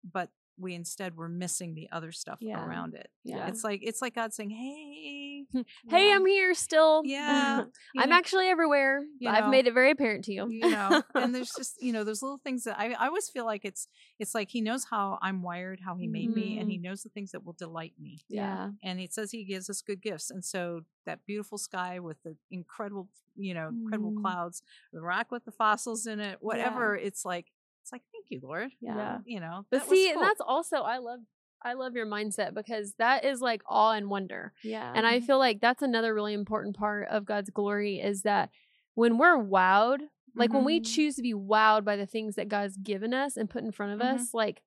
but 0.03 0.31
we 0.62 0.76
instead 0.76 1.17
we're 1.17 1.28
missing 1.28 1.74
the 1.74 1.89
other 1.91 2.12
stuff 2.12 2.38
Yeah. 2.41 2.63
around 2.65 2.93
it. 2.93 3.10
Yeah. 3.24 3.47
It's 3.47 3.63
like 3.63 3.82
it's 3.84 4.02
like 4.02 4.15
God 4.15 4.34
saying, 4.34 4.52
"Hey, 4.52 5.45
Hey, 5.89 6.10
Yeah. 6.10 6.15
I'm 6.15 6.26
here 6.26 6.54
still. 6.54 7.02
yeah, 7.06 7.63
I'm 7.97 8.10
know, 8.10 8.15
actually 8.15 8.47
everywhere. 8.47 9.02
I've 9.28 9.45
know, 9.45 9.50
made 9.50 9.67
it 9.67 9.74
very 9.74 9.91
apparent 9.91 10.26
to 10.26 10.34
you. 10.34 10.47
you 10.50 10.69
know." 10.69 11.02
And 11.15 11.34
there's 11.34 11.52
just 11.58 11.82
you 11.82 11.91
know 11.93 12.04
those 12.04 12.21
little 12.21 12.39
things 12.43 12.63
that 12.65 12.80
I 12.80 12.91
I 12.93 13.08
always 13.08 13.30
feel 13.30 13.45
like 13.45 13.65
it's 13.65 13.88
it's 14.19 14.36
like 14.36 14.50
He 14.50 14.62
knows 14.62 14.86
how 14.89 15.17
I'm 15.21 15.41
wired, 15.41 15.80
how 15.84 15.95
He 15.95 16.08
made 16.08 16.30
me, 16.32 16.58
and 16.60 16.69
He 16.69 16.78
knows 16.78 17.02
the 17.04 17.10
things 17.10 17.32
that 17.32 17.43
will 17.45 17.54
delight 17.54 17.93
me. 18.00 18.24
Yeah. 18.30 18.69
And 18.84 19.00
He 19.00 19.08
says 19.08 19.32
He 19.32 19.43
gives 19.45 19.69
us 19.69 19.82
good 19.82 20.02
gifts, 20.02 20.30
and 20.30 20.45
so 20.45 20.82
that 21.06 21.26
beautiful 21.26 21.58
sky 21.58 22.00
with 22.00 22.21
the 22.24 22.36
incredible 22.52 23.10
you 23.36 23.54
know 23.54 23.69
incredible 23.69 24.12
Mhm. 24.12 24.21
clouds, 24.21 24.62
the 24.93 25.02
rock 25.02 25.32
with 25.32 25.45
the 25.45 25.52
fossils 25.52 26.06
in 26.06 26.19
it, 26.19 26.38
whatever. 26.41 26.95
It's 26.95 27.26
like 27.26 27.47
it's 27.91 27.93
like 27.93 28.04
thank 28.13 28.25
you, 28.30 28.39
Lord. 28.43 28.71
Yeah. 28.82 28.95
Yeah. 28.95 29.17
You 29.25 29.39
know, 29.39 29.65
But 29.71 29.88
see, 29.88 30.10
and 30.10 30.21
that's 30.21 30.41
also 30.41 30.77
I 30.77 30.97
love 30.99 31.19
I 31.63 31.73
love 31.73 31.93
your 31.95 32.08
mindset 32.08 32.54
because 32.54 32.93
that 32.97 33.23
is 33.23 33.39
like 33.41 33.62
awe 33.67 33.91
and 33.93 34.10
wonder. 34.10 34.54
Yeah. 34.63 34.91
And 34.95 35.06
I 35.06 35.19
Mhm. 35.19 35.25
feel 35.25 35.38
like 35.38 35.62
that's 35.62 35.84
another 35.84 36.13
really 36.13 36.34
important 36.34 36.75
part 36.75 37.08
of 37.10 37.25
God's 37.25 37.49
glory 37.51 37.99
is 37.99 38.23
that 38.23 38.49
when 38.95 39.17
we're 39.17 39.38
wowed, 39.38 39.99
like 40.36 40.54
when 40.54 40.63
we 40.65 40.80
Mhm. 40.80 40.86
choose 40.86 41.15
to 41.17 41.21
be 41.21 41.34
wowed 41.34 41.84
by 41.86 41.95
the 41.97 42.06
things 42.08 42.36
that 42.36 42.47
God's 42.49 42.77
given 42.77 43.13
us 43.13 43.38
and 43.38 43.49
put 43.49 43.63
in 43.63 43.71
front 43.71 43.93
of 43.93 43.99
Mhm. 43.99 44.15
us, 44.15 44.34
like 44.34 44.62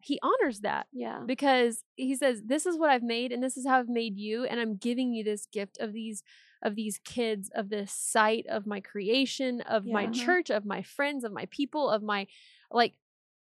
he 0.00 0.18
honors 0.22 0.60
that 0.60 0.86
yeah. 0.92 1.24
because 1.26 1.84
he 1.96 2.14
says 2.14 2.42
this 2.44 2.64
is 2.66 2.78
what 2.78 2.88
I've 2.90 3.02
made 3.02 3.32
and 3.32 3.42
this 3.42 3.56
is 3.56 3.66
how 3.66 3.78
I've 3.80 3.88
made 3.88 4.16
you 4.16 4.44
and 4.44 4.60
I'm 4.60 4.76
giving 4.76 5.12
you 5.12 5.24
this 5.24 5.46
gift 5.46 5.76
of 5.80 5.92
these 5.92 6.22
of 6.62 6.74
these 6.74 6.98
kids 7.04 7.50
of 7.54 7.68
this 7.68 7.92
site, 7.92 8.46
of 8.48 8.66
my 8.66 8.80
creation 8.80 9.60
of 9.62 9.86
my 9.86 10.02
Yeah. 10.02 10.08
Mhm. 10.10 10.14
church 10.24 10.50
of 10.50 10.64
my 10.64 10.82
friends 10.82 11.24
of 11.24 11.32
my 11.32 11.46
people 11.46 11.88
of 11.90 12.02
my 12.02 12.26
like 12.70 12.94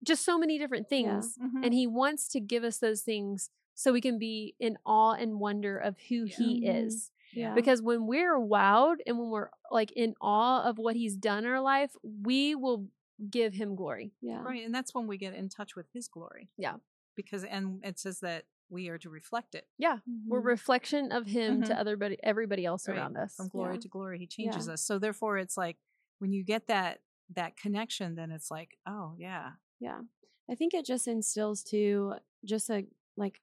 just 0.03 0.23
so 0.23 0.37
many 0.37 0.57
different 0.59 0.87
things 0.87 1.37
Mhm. 1.37 1.65
and 1.65 1.73
he 1.73 1.87
wants 1.87 2.27
to 2.29 2.39
give 2.39 2.63
us 2.63 2.77
those 2.77 3.01
things 3.01 3.49
so 3.73 3.91
we 3.91 4.01
can 4.01 4.17
be 4.19 4.55
in 4.59 4.77
awe 4.85 5.13
and 5.13 5.39
wonder 5.39 5.77
of 5.77 5.99
who 6.09 6.25
Yeah. 6.25 6.35
he 6.37 6.61
Mhm. 6.61 6.85
is 6.85 7.11
Yeah. 7.33 7.53
because 7.55 7.81
when 7.81 8.05
we're 8.07 8.37
wowed 8.39 8.97
and 9.07 9.17
when 9.19 9.29
we're 9.29 9.49
like 9.71 9.91
in 9.93 10.15
awe 10.21 10.63
of 10.63 10.77
what 10.77 10.95
he's 10.95 11.15
done 11.15 11.45
in 11.45 11.49
our 11.51 11.61
life 11.61 11.95
we 12.03 12.53
will 12.55 12.87
give 13.31 13.55
him 13.55 13.75
glory 13.75 14.13
yeah. 14.21 14.43
Right, 14.43 14.63
and 14.63 14.73
that's 14.75 14.93
when 14.93 15.07
we 15.07 15.17
get 15.17 15.33
in 15.33 15.49
touch 15.49 15.75
with 15.75 15.87
His 15.91 16.07
glory. 16.07 16.49
Yeah. 16.57 16.77
because 17.15 17.43
and 17.43 17.83
it 17.83 17.97
says 17.97 18.19
that 18.19 18.45
we 18.69 18.89
are 18.89 18.97
to 18.97 19.09
reflect 19.09 19.55
it 19.55 19.67
yeah 19.77 19.99
we're 20.27 20.41
Mhm. 20.41 20.45
reflection 20.45 21.11
of 21.11 21.25
him 21.27 21.63
to 21.63 21.73
Mhm. 21.73 21.77
everybody 21.79 22.17
everybody 22.23 22.65
else 22.65 22.87
Right, 22.87 22.97
around 22.97 23.17
us 23.17 23.35
from 23.35 23.47
glory 23.49 23.75
Yeah. 23.75 23.79
to 23.81 23.87
glory. 23.87 24.19
He 24.19 24.27
changes 24.27 24.67
Yeah. 24.67 24.73
us. 24.73 24.81
So 24.83 24.99
therefore, 24.99 25.37
it's 25.37 25.57
like 25.57 25.77
when 26.19 26.31
you 26.33 26.43
get 26.43 26.67
that 26.67 27.01
that 27.35 27.57
connection, 27.57 28.15
then 28.15 28.31
it's 28.31 28.49
like, 28.49 28.77
oh 28.85 29.13
yeah, 29.17 29.53
Yeah. 29.79 30.01
I 30.49 30.55
think 30.55 30.73
it 30.73 30.85
just 30.85 31.07
instills 31.07 31.63
to 31.65 32.15
just 32.45 32.69
a 32.69 32.87
like 33.17 33.41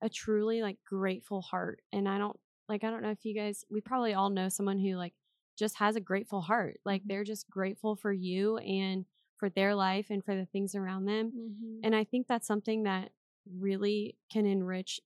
a 0.00 0.08
truly 0.08 0.60
like 0.62 0.78
grateful 0.84 1.40
heart. 1.42 1.82
And 1.92 2.08
I 2.08 2.18
don't 2.18 2.38
like 2.68 2.82
I 2.84 2.90
don't 2.90 3.02
know 3.02 3.10
if 3.10 3.24
you 3.24 3.34
guys 3.34 3.64
we 3.70 3.80
probably 3.80 4.14
all 4.14 4.30
know 4.30 4.48
someone 4.48 4.78
who 4.78 4.96
like 4.96 5.14
just 5.56 5.76
has 5.76 5.96
a 5.96 6.00
grateful 6.00 6.40
heart. 6.40 6.80
Like 6.84 7.02
Mhm. 7.04 7.08
they're 7.08 7.24
just 7.24 7.48
grateful 7.50 7.94
for 7.96 8.12
you 8.12 8.56
and 8.58 9.06
for 9.38 9.48
their 9.50 9.74
life 9.74 10.10
and 10.10 10.24
for 10.24 10.34
the 10.34 10.46
things 10.46 10.74
around 10.74 11.04
them. 11.06 11.30
Mhm. 11.32 11.80
And 11.84 11.94
I 11.94 12.04
think 12.04 12.26
that's 12.26 12.46
something 12.46 12.82
that 12.84 13.12
really 13.58 14.16
can 14.30 14.46
enrich 14.46 15.00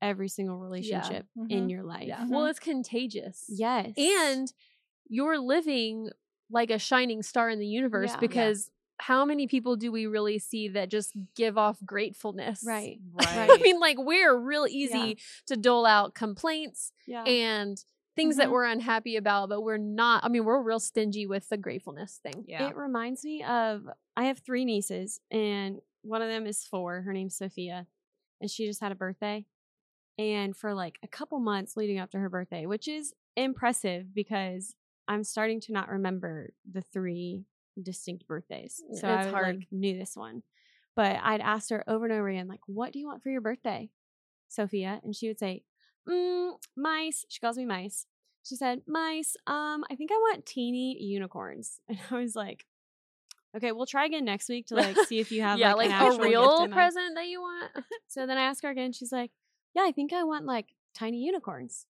every 0.00 0.28
single 0.28 0.58
relationship 0.58 1.26
Mhm. 1.36 1.50
in 1.50 1.68
your 1.68 1.82
life. 1.82 2.06
Yeah. 2.06 2.24
Well, 2.28 2.46
it's 2.46 2.60
contagious. 2.60 3.44
Yes. 3.48 3.92
And 3.96 4.52
you're 5.08 5.38
living 5.38 6.10
like 6.50 6.70
a 6.70 6.78
shining 6.78 7.22
star 7.22 7.50
in 7.50 7.58
the 7.58 7.66
universe 7.66 8.10
Yeah. 8.10 8.14
Yeah. 8.14 8.20
because 8.20 8.70
how 9.00 9.24
many 9.24 9.46
people 9.46 9.76
do 9.76 9.92
we 9.92 10.06
really 10.06 10.38
see 10.38 10.68
that 10.68 10.88
just 10.88 11.12
give 11.36 11.56
off 11.58 11.78
gratefulness? 11.84 12.62
right. 12.66 12.98
Right. 13.14 13.50
I 13.50 13.56
mean, 13.58 13.78
like 13.80 13.96
we're 13.98 14.36
real 14.38 14.66
easy 14.68 15.18
to 15.46 15.56
dole 15.56 15.86
out 15.86 16.14
complaints 16.14 16.92
Yeah. 17.06 17.22
and 17.24 17.82
things 18.16 18.36
that 18.36 18.48
Mhm. 18.48 18.52
we're 18.52 18.64
unhappy 18.64 19.14
about, 19.16 19.48
but 19.48 19.60
we're 19.62 19.76
not. 19.78 20.24
I 20.24 20.28
mean, 20.28 20.44
we're 20.44 20.60
real 20.62 20.80
stingy 20.80 21.26
with 21.26 21.48
the 21.48 21.56
gratefulness 21.56 22.18
thing. 22.18 22.44
yeah. 22.48 22.68
It 22.68 22.76
reminds 22.76 23.24
me 23.24 23.42
of 23.44 23.88
I 24.16 24.24
have 24.24 24.38
three 24.40 24.64
nieces, 24.64 25.20
and 25.30 25.80
one 26.08 26.22
of 26.22 26.28
them 26.28 26.46
is 26.46 26.64
four. 26.64 27.02
Her 27.02 27.12
name's 27.12 27.36
Sophia, 27.36 27.86
and 28.40 28.50
she 28.50 28.66
just 28.66 28.80
had 28.80 28.92
a 28.92 28.96
birthday. 28.96 29.44
And 30.18 30.56
for 30.56 30.74
like 30.74 30.98
a 31.02 31.08
couple 31.08 31.38
months 31.38 31.76
leading 31.76 31.98
up 31.98 32.10
to 32.10 32.18
her 32.18 32.28
birthday, 32.28 32.66
which 32.66 32.88
is 32.88 33.14
impressive 33.36 34.12
because 34.12 34.74
I'm 35.06 35.22
starting 35.22 35.60
to 35.62 35.72
not 35.72 35.88
remember 35.88 36.50
the 36.70 36.82
three 36.82 37.44
distinct 37.80 38.26
birthdays. 38.26 38.82
So 38.94 39.08
it's 39.08 39.28
I 39.28 39.30
hard. 39.30 39.56
like 39.56 39.68
knew 39.70 39.96
this 39.96 40.16
one. 40.16 40.42
But 40.96 41.20
I'd 41.22 41.40
asked 41.40 41.70
her 41.70 41.84
over 41.86 42.06
and 42.06 42.14
over 42.14 42.28
again, 42.28 42.48
like, 42.48 42.60
what 42.66 42.92
do 42.92 42.98
you 42.98 43.06
want 43.06 43.22
for 43.22 43.30
your 43.30 43.40
birthday, 43.40 43.90
Sophia? 44.48 45.00
And 45.04 45.14
she 45.14 45.28
would 45.28 45.38
say, 45.38 45.62
mm, 46.08 46.52
mice. 46.76 47.24
She 47.28 47.38
calls 47.38 47.56
me 47.56 47.64
mice. 47.64 48.06
She 48.42 48.56
said, 48.56 48.80
mice, 48.86 49.36
um, 49.46 49.84
I 49.90 49.94
think 49.94 50.10
I 50.10 50.16
want 50.16 50.46
teeny 50.46 51.00
unicorns. 51.00 51.80
And 51.88 51.98
I 52.10 52.16
was 52.16 52.34
like, 52.34 52.66
okay, 53.56 53.72
we'll 53.72 53.86
try 53.86 54.06
again 54.06 54.24
next 54.24 54.48
week 54.48 54.66
to 54.68 54.74
like 54.74 54.96
see 55.06 55.18
if 55.18 55.30
you 55.32 55.42
have 55.42 55.58
yeah, 55.58 55.74
like, 55.74 55.90
like, 55.90 56.18
a 56.18 56.22
real 56.22 56.68
present 56.68 57.14
that 57.14 57.26
you 57.26 57.40
want. 57.40 57.70
So 58.08 58.26
then 58.26 58.38
I 58.38 58.42
asked 58.42 58.62
her 58.62 58.70
again. 58.70 58.92
She's 58.92 59.12
like, 59.12 59.30
yeah, 59.74 59.82
I 59.86 59.92
think 59.92 60.12
I 60.12 60.24
want 60.24 60.46
like 60.46 60.66
tiny 60.94 61.18
unicorns. 61.18 61.86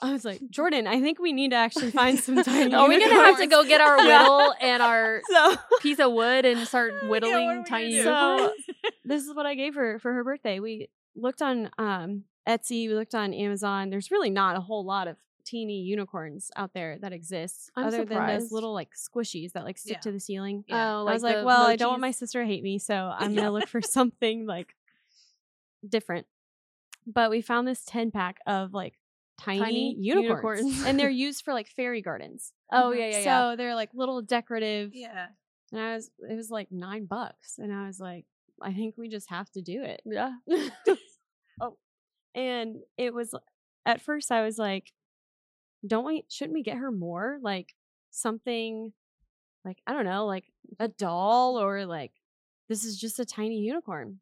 I 0.00 0.12
was 0.12 0.26
like, 0.26 0.40
Jordan, 0.50 0.86
I 0.86 1.00
think 1.00 1.18
we 1.18 1.32
need 1.32 1.52
to 1.52 1.56
actually 1.56 1.90
find 1.90 2.18
some 2.18 2.42
tiny 2.42 2.64
unicorns. 2.64 2.74
Are 2.74 2.88
we 2.88 3.00
gonna 3.00 3.14
have 3.14 3.38
to 3.38 3.46
go 3.46 3.64
get 3.64 3.80
our 3.80 3.96
whittle 3.96 4.54
and 4.60 4.82
our 4.82 5.22
So 5.30 5.56
piece 5.80 5.98
of 5.98 6.12
wood 6.12 6.44
and 6.44 6.66
start 6.66 7.08
whittling 7.08 7.48
are 7.48 7.64
tiny 7.64 7.94
unicorns? 7.94 8.52
So 8.66 8.90
this 9.04 9.24
is 9.24 9.34
what 9.34 9.46
I 9.46 9.54
gave 9.54 9.74
her 9.74 9.98
for 9.98 10.12
her 10.12 10.22
birthday. 10.22 10.60
We 10.60 10.90
looked 11.14 11.40
on 11.40 11.70
um, 11.78 12.24
Etsy, 12.46 12.88
we 12.88 12.94
looked 12.94 13.14
on 13.14 13.32
Amazon. 13.32 13.88
There's 13.88 14.10
really 14.10 14.30
not 14.30 14.56
a 14.56 14.60
whole 14.60 14.84
lot 14.84 15.08
of 15.08 15.16
teeny 15.46 15.80
unicorns 15.80 16.50
out 16.56 16.74
there 16.74 16.98
that 17.00 17.12
exists, 17.12 17.70
I'm 17.76 17.86
other 17.86 18.04
than 18.04 18.26
those 18.26 18.52
little 18.52 18.74
like 18.74 18.90
squishies 18.94 19.52
that 19.52 19.64
like 19.64 19.78
stick 19.78 19.96
Yeah. 19.96 20.00
to 20.00 20.12
the 20.12 20.20
ceiling. 20.20 20.64
Yeah. 20.66 20.98
Oh, 20.98 21.06
I 21.06 21.12
was 21.12 21.22
like, 21.22 21.44
well, 21.44 21.62
I 21.66 21.76
don't 21.76 21.90
want 21.90 22.00
my 22.02 22.10
sister 22.10 22.40
to 22.42 22.46
hate 22.46 22.62
me, 22.62 22.78
so 22.78 22.94
I'm 23.18 23.34
gonna 23.34 23.50
look 23.52 23.68
for 23.68 23.80
something 23.80 24.46
like 24.46 24.74
different. 25.88 26.26
But 27.06 27.30
we 27.30 27.40
found 27.40 27.68
this 27.68 27.84
10 27.86 28.10
pack 28.10 28.38
of 28.46 28.74
like 28.74 28.94
tiny, 29.38 29.60
Tiny 29.60 29.96
unicorns, 29.98 30.60
unicorns. 30.60 30.86
and 30.86 30.98
they're 30.98 31.08
used 31.26 31.44
for 31.44 31.54
like 31.54 31.68
fairy 31.68 32.02
gardens. 32.02 32.52
Oh 32.72 32.90
mm-hmm. 32.90 32.98
yeah, 32.98 33.06
yeah, 33.06 33.18
yeah. 33.18 33.50
so 33.50 33.56
they're 33.56 33.74
like 33.74 33.90
little 33.94 34.22
decorative. 34.22 34.90
yeah. 34.94 35.28
And 35.72 35.80
I 35.80 35.94
was, 35.94 36.10
it 36.30 36.34
was 36.34 36.50
like 36.50 36.70
nine 36.70 37.06
bucks, 37.06 37.58
and 37.58 37.72
I 37.72 37.86
was 37.86 37.98
like, 37.98 38.24
I 38.62 38.72
think 38.72 38.94
we 38.96 39.08
just 39.08 39.28
have 39.30 39.50
to 39.52 39.62
do 39.62 39.82
it. 39.82 40.00
yeah. 40.04 40.32
oh, 41.60 41.76
and 42.34 42.76
it 42.96 43.12
was 43.12 43.34
at 43.84 44.00
first 44.00 44.30
I 44.30 44.42
was 44.44 44.58
like, 44.58 44.92
don't 45.86 46.04
we? 46.06 46.24
Shouldn't 46.28 46.54
we 46.54 46.62
get 46.62 46.76
her 46.76 46.92
more 46.92 47.38
like 47.42 47.74
something, 48.10 48.92
like 49.64 49.78
I 49.86 49.92
don't 49.92 50.04
know, 50.04 50.26
like 50.26 50.44
a 50.78 50.88
doll 50.88 51.58
or 51.60 51.84
like 51.86 52.12
this 52.68 52.84
is 52.84 52.98
just 52.98 53.18
a 53.18 53.24
tiny 53.24 53.58
unicorn. 53.60 54.20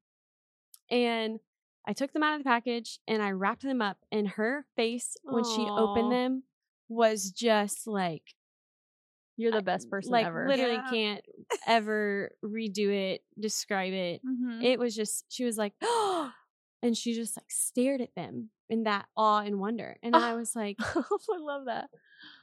And 0.91 1.41
I 1.87 1.93
took 1.93 2.13
them 2.13 2.23
out 2.23 2.35
of 2.35 2.41
the 2.41 2.49
package 2.49 2.99
and 3.07 3.23
I 3.23 3.33
wrapped 3.33 3.63
them 3.63 3.83
up, 3.83 3.99
and 4.11 4.29
her 4.29 4.65
face 4.77 5.17
when 5.23 5.45
she 5.45 5.67
opened 5.69 6.13
them 6.13 6.43
was 6.89 7.31
just 7.31 7.87
like 7.87 8.35
You're 9.37 9.53
the 9.53 9.63
best 9.63 9.91
person 9.91 10.13
I, 10.15 10.19
like, 10.19 10.27
ever. 10.27 10.47
literally 10.49 10.75
Yeah. 10.75 10.91
can't 10.91 11.25
ever 11.67 12.33
redo 12.45 12.89
it, 12.91 13.23
describe 13.39 13.93
it. 13.93 14.21
Mm-hmm. 14.25 14.63
It 14.63 14.79
was 14.79 14.95
just 14.95 15.25
she 15.29 15.45
was 15.45 15.57
like, 15.59 15.73
oh, 15.83 16.31
and 16.83 16.97
she 16.97 17.15
just 17.15 17.37
like 17.37 17.51
stared 17.51 18.01
at 18.01 18.15
them 18.15 18.51
in 18.69 18.85
that 18.85 19.07
awe 19.17 19.41
and 19.41 19.61
wonder. 19.61 19.97
And 20.03 20.17
I 20.17 20.33
Ah. 20.33 20.37
was 20.37 20.55
like, 20.57 20.77
I 20.79 21.39
love 21.39 21.67
that. 21.67 21.91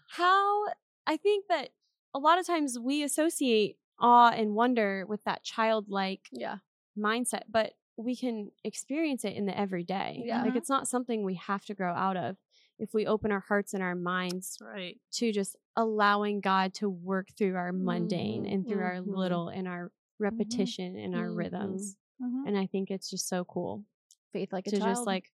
how 0.10 0.66
I 1.08 1.18
think 1.18 1.46
that 1.48 1.70
a 2.14 2.20
lot 2.20 2.38
of 2.40 2.46
times 2.46 2.78
we 2.78 3.04
associate 3.04 3.78
awe 4.00 4.30
and 4.32 4.54
wonder 4.56 5.06
with 5.08 5.24
that 5.24 5.44
childlike 5.44 6.28
Yeah. 6.32 6.58
mindset, 6.98 7.44
but 7.50 7.74
we 7.98 8.16
can 8.16 8.52
experience 8.64 9.24
it 9.26 9.36
in 9.36 9.46
the 9.46 9.58
everyday. 9.58 10.22
Yeah. 10.26 10.44
Like 10.44 10.56
it's 10.56 10.70
not 10.70 10.88
something 10.88 11.24
we 11.24 11.36
have 11.36 11.66
to 11.66 11.74
grow 11.74 11.94
out 11.94 12.18
of 12.18 12.38
if 12.80 12.94
we 12.94 13.06
open 13.06 13.32
our 13.32 13.40
hearts 13.42 13.74
and 13.74 13.84
our 13.84 13.96
minds 13.96 14.58
right. 14.62 15.00
to 15.14 15.32
just 15.32 15.56
allowing 15.76 16.42
God 16.42 16.74
to 16.76 16.90
work 16.90 17.28
through 17.38 17.56
our 17.56 17.72
mundane 17.72 18.44
Mhm, 18.46 18.54
and 18.54 18.68
through 18.68 18.82
our 18.82 18.96
mhm. 18.98 19.16
little 19.16 19.50
and 19.50 19.68
our 19.68 19.92
repetition 20.20 20.96
and 20.98 21.16
our 21.16 21.32
rhythms. 21.32 21.96
Mhm. 22.22 22.48
And 22.48 22.58
I 22.58 22.66
think 22.68 22.90
it's 22.92 23.10
just 23.10 23.28
so 23.28 23.44
cool 23.46 23.86
Faith 24.34 24.52
like 24.54 24.68
a 24.68 24.72
to 24.72 24.80
just 24.80 25.06
like, 25.06 25.32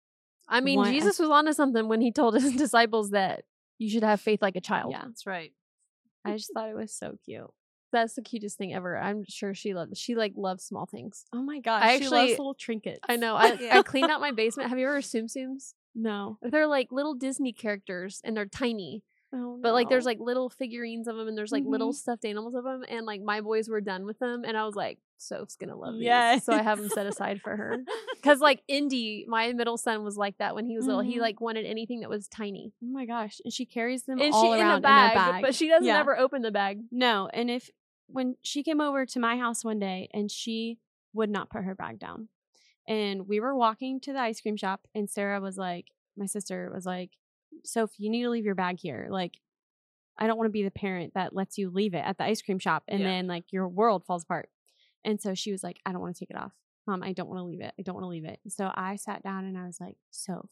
I 0.47 0.61
mean, 0.61 0.83
Jesus 0.85 1.19
was 1.19 1.29
onto 1.29 1.53
something 1.53 1.87
when 1.87 2.01
he 2.01 2.11
told 2.11 2.35
his 2.35 2.53
disciples 2.57 3.11
that 3.11 3.43
you 3.77 3.89
should 3.89 4.03
have 4.03 4.21
faith 4.21 4.41
like 4.41 4.55
a 4.55 4.61
child. 4.61 4.91
yeah. 4.91 5.03
That's 5.05 5.25
right. 5.25 5.51
I 6.23 6.33
just 6.37 6.51
thought 6.53 6.69
it 6.69 6.75
was 6.75 6.93
so 6.93 7.15
cute. 7.25 7.45
That's 7.91 8.15
the 8.15 8.21
cutest 8.21 8.57
thing 8.57 8.73
ever. 8.73 8.97
I'm 8.97 9.23
sure 9.29 9.53
she 9.53 9.73
loves. 9.73 9.97
She 9.97 10.15
like 10.15 10.33
loves 10.35 10.63
small 10.63 10.85
things. 10.85 11.23
Oh 11.33 11.41
my 11.41 11.59
gosh, 11.59 11.83
I 11.83 11.97
she 11.97 12.03
actually- 12.05 12.17
loves 12.19 12.31
little 12.31 12.55
trinkets. 12.55 12.99
I 13.07 13.15
know. 13.15 13.35
I, 13.37 13.53
Yeah. 13.53 13.79
I 13.79 13.83
cleaned 13.83 14.11
out 14.11 14.21
my 14.21 14.31
basement. 14.31 14.69
Have 14.69 14.77
you 14.79 14.85
ever 14.85 14.95
heard 14.95 15.03
Tsum 15.03 15.25
Tsums? 15.25 15.73
no, 15.93 16.37
They're 16.41 16.67
like 16.67 16.91
little 16.91 17.13
Disney 17.13 17.53
characters, 17.53 18.19
and 18.23 18.35
they're 18.35 18.45
tiny. 18.47 19.03
Oh, 19.35 19.59
But 19.61 19.73
like, 19.73 19.89
there's 19.89 20.05
like 20.05 20.19
little 20.19 20.49
figurines 20.49 21.07
of 21.07 21.15
them, 21.15 21.27
and 21.27 21.37
there's 21.37 21.51
like 21.51 21.63
little 21.65 21.91
Mhm. 21.91 21.95
stuffed 21.95 22.25
animals 22.25 22.55
of 22.55 22.63
them. 22.63 22.83
And 22.87 23.05
like, 23.05 23.21
my 23.21 23.41
boys 23.41 23.67
were 23.69 23.81
done 23.81 24.05
with 24.05 24.17
them, 24.19 24.43
and 24.45 24.55
I 24.57 24.65
was 24.65 24.75
like, 24.75 24.99
Soph's 25.17 25.55
gonna 25.55 25.75
love 25.77 25.93
these. 25.95 26.05
Yes. 26.05 26.45
So 26.45 26.53
I 26.53 26.61
have 26.61 26.77
them 26.79 26.89
set 26.89 27.05
aside 27.05 27.41
for 27.41 27.55
her. 27.55 27.77
Because 28.15 28.39
like 28.39 28.63
Indy, 28.67 29.25
my 29.27 29.53
middle 29.53 29.77
son 29.77 30.03
was 30.03 30.17
like 30.17 30.37
that 30.39 30.55
when 30.55 30.65
he 30.65 30.75
was 30.75 30.87
little. 30.87 31.01
He 31.01 31.17
Mhm. 31.17 31.21
like 31.21 31.39
wanted 31.41 31.65
anything 31.65 31.99
that 32.01 32.09
was 32.09 32.27
tiny, 32.27 32.73
Oh 32.83 32.87
my 32.87 33.05
gosh, 33.05 33.39
and 33.45 33.53
she 33.53 33.65
carries 33.65 34.03
them 34.03 34.19
and 34.19 34.33
all 34.33 34.41
she 34.53 34.59
around 34.59 34.71
in 34.71 34.77
a 34.77 34.81
bag, 34.81 35.11
in 35.15 35.17
a 35.21 35.31
bag. 35.31 35.41
but 35.43 35.55
she 35.55 35.67
doesn't 35.67 35.85
Yeah. 35.85 35.99
ever 35.99 36.17
open 36.17 36.41
the 36.41 36.51
bag. 36.51 36.83
no, 36.91 37.27
and 37.33 37.49
if 37.49 37.69
when 38.07 38.35
she 38.41 38.61
came 38.63 38.81
over 38.81 39.05
to 39.05 39.19
my 39.19 39.37
house 39.37 39.63
one 39.65 39.79
day 39.79 40.09
and 40.13 40.29
she 40.31 40.79
would 41.13 41.29
not 41.29 41.49
put 41.49 41.63
her 41.63 41.75
bag 41.75 41.97
down, 41.99 42.29
and 42.87 43.27
we 43.27 43.39
were 43.39 43.55
walking 43.55 43.99
to 44.01 44.13
the 44.13 44.19
ice 44.19 44.41
cream 44.41 44.57
shop, 44.57 44.87
and 44.93 45.09
Sarah 45.09 45.39
was 45.41 45.57
like, 45.57 45.87
my 46.17 46.25
sister 46.25 46.69
was 46.73 46.85
like, 46.85 47.11
Soph, 47.63 47.91
you 47.97 48.09
need 48.09 48.23
to 48.23 48.29
leave 48.29 48.45
your 48.45 48.55
bag 48.55 48.79
here. 48.79 49.07
Like, 49.09 49.39
I 50.17 50.27
don't 50.27 50.37
want 50.37 50.47
to 50.47 50.51
be 50.53 50.63
the 50.63 50.71
parent 50.71 51.13
that 51.15 51.35
lets 51.35 51.57
you 51.57 51.69
leave 51.69 51.93
it 51.93 52.03
at 52.05 52.17
the 52.17 52.23
ice 52.23 52.41
cream 52.41 52.59
shop 52.59 52.83
and 52.87 52.99
Yeah. 53.01 53.07
then 53.07 53.27
like 53.27 53.51
your 53.51 53.67
world 53.67 54.05
falls 54.05 54.23
apart. 54.23 54.49
And 55.03 55.19
so 55.21 55.33
she 55.33 55.51
was 55.51 55.63
like, 55.63 55.79
I 55.85 55.91
don't 55.91 56.01
want 56.01 56.15
to 56.15 56.19
take 56.19 56.31
it 56.31 56.37
off. 56.37 56.53
Mom, 56.87 57.03
I 57.03 57.13
don't 57.13 57.27
want 57.27 57.39
to 57.39 57.43
leave 57.43 57.61
it. 57.61 57.73
I 57.77 57.81
don't 57.81 57.95
want 57.95 58.05
to 58.05 58.09
leave 58.09 58.25
it. 58.25 58.39
So 58.47 58.71
I 58.73 58.95
sat 58.95 59.23
down 59.23 59.45
and 59.45 59.57
I 59.57 59.65
was 59.65 59.79
like, 59.81 59.97
Soph, 60.11 60.49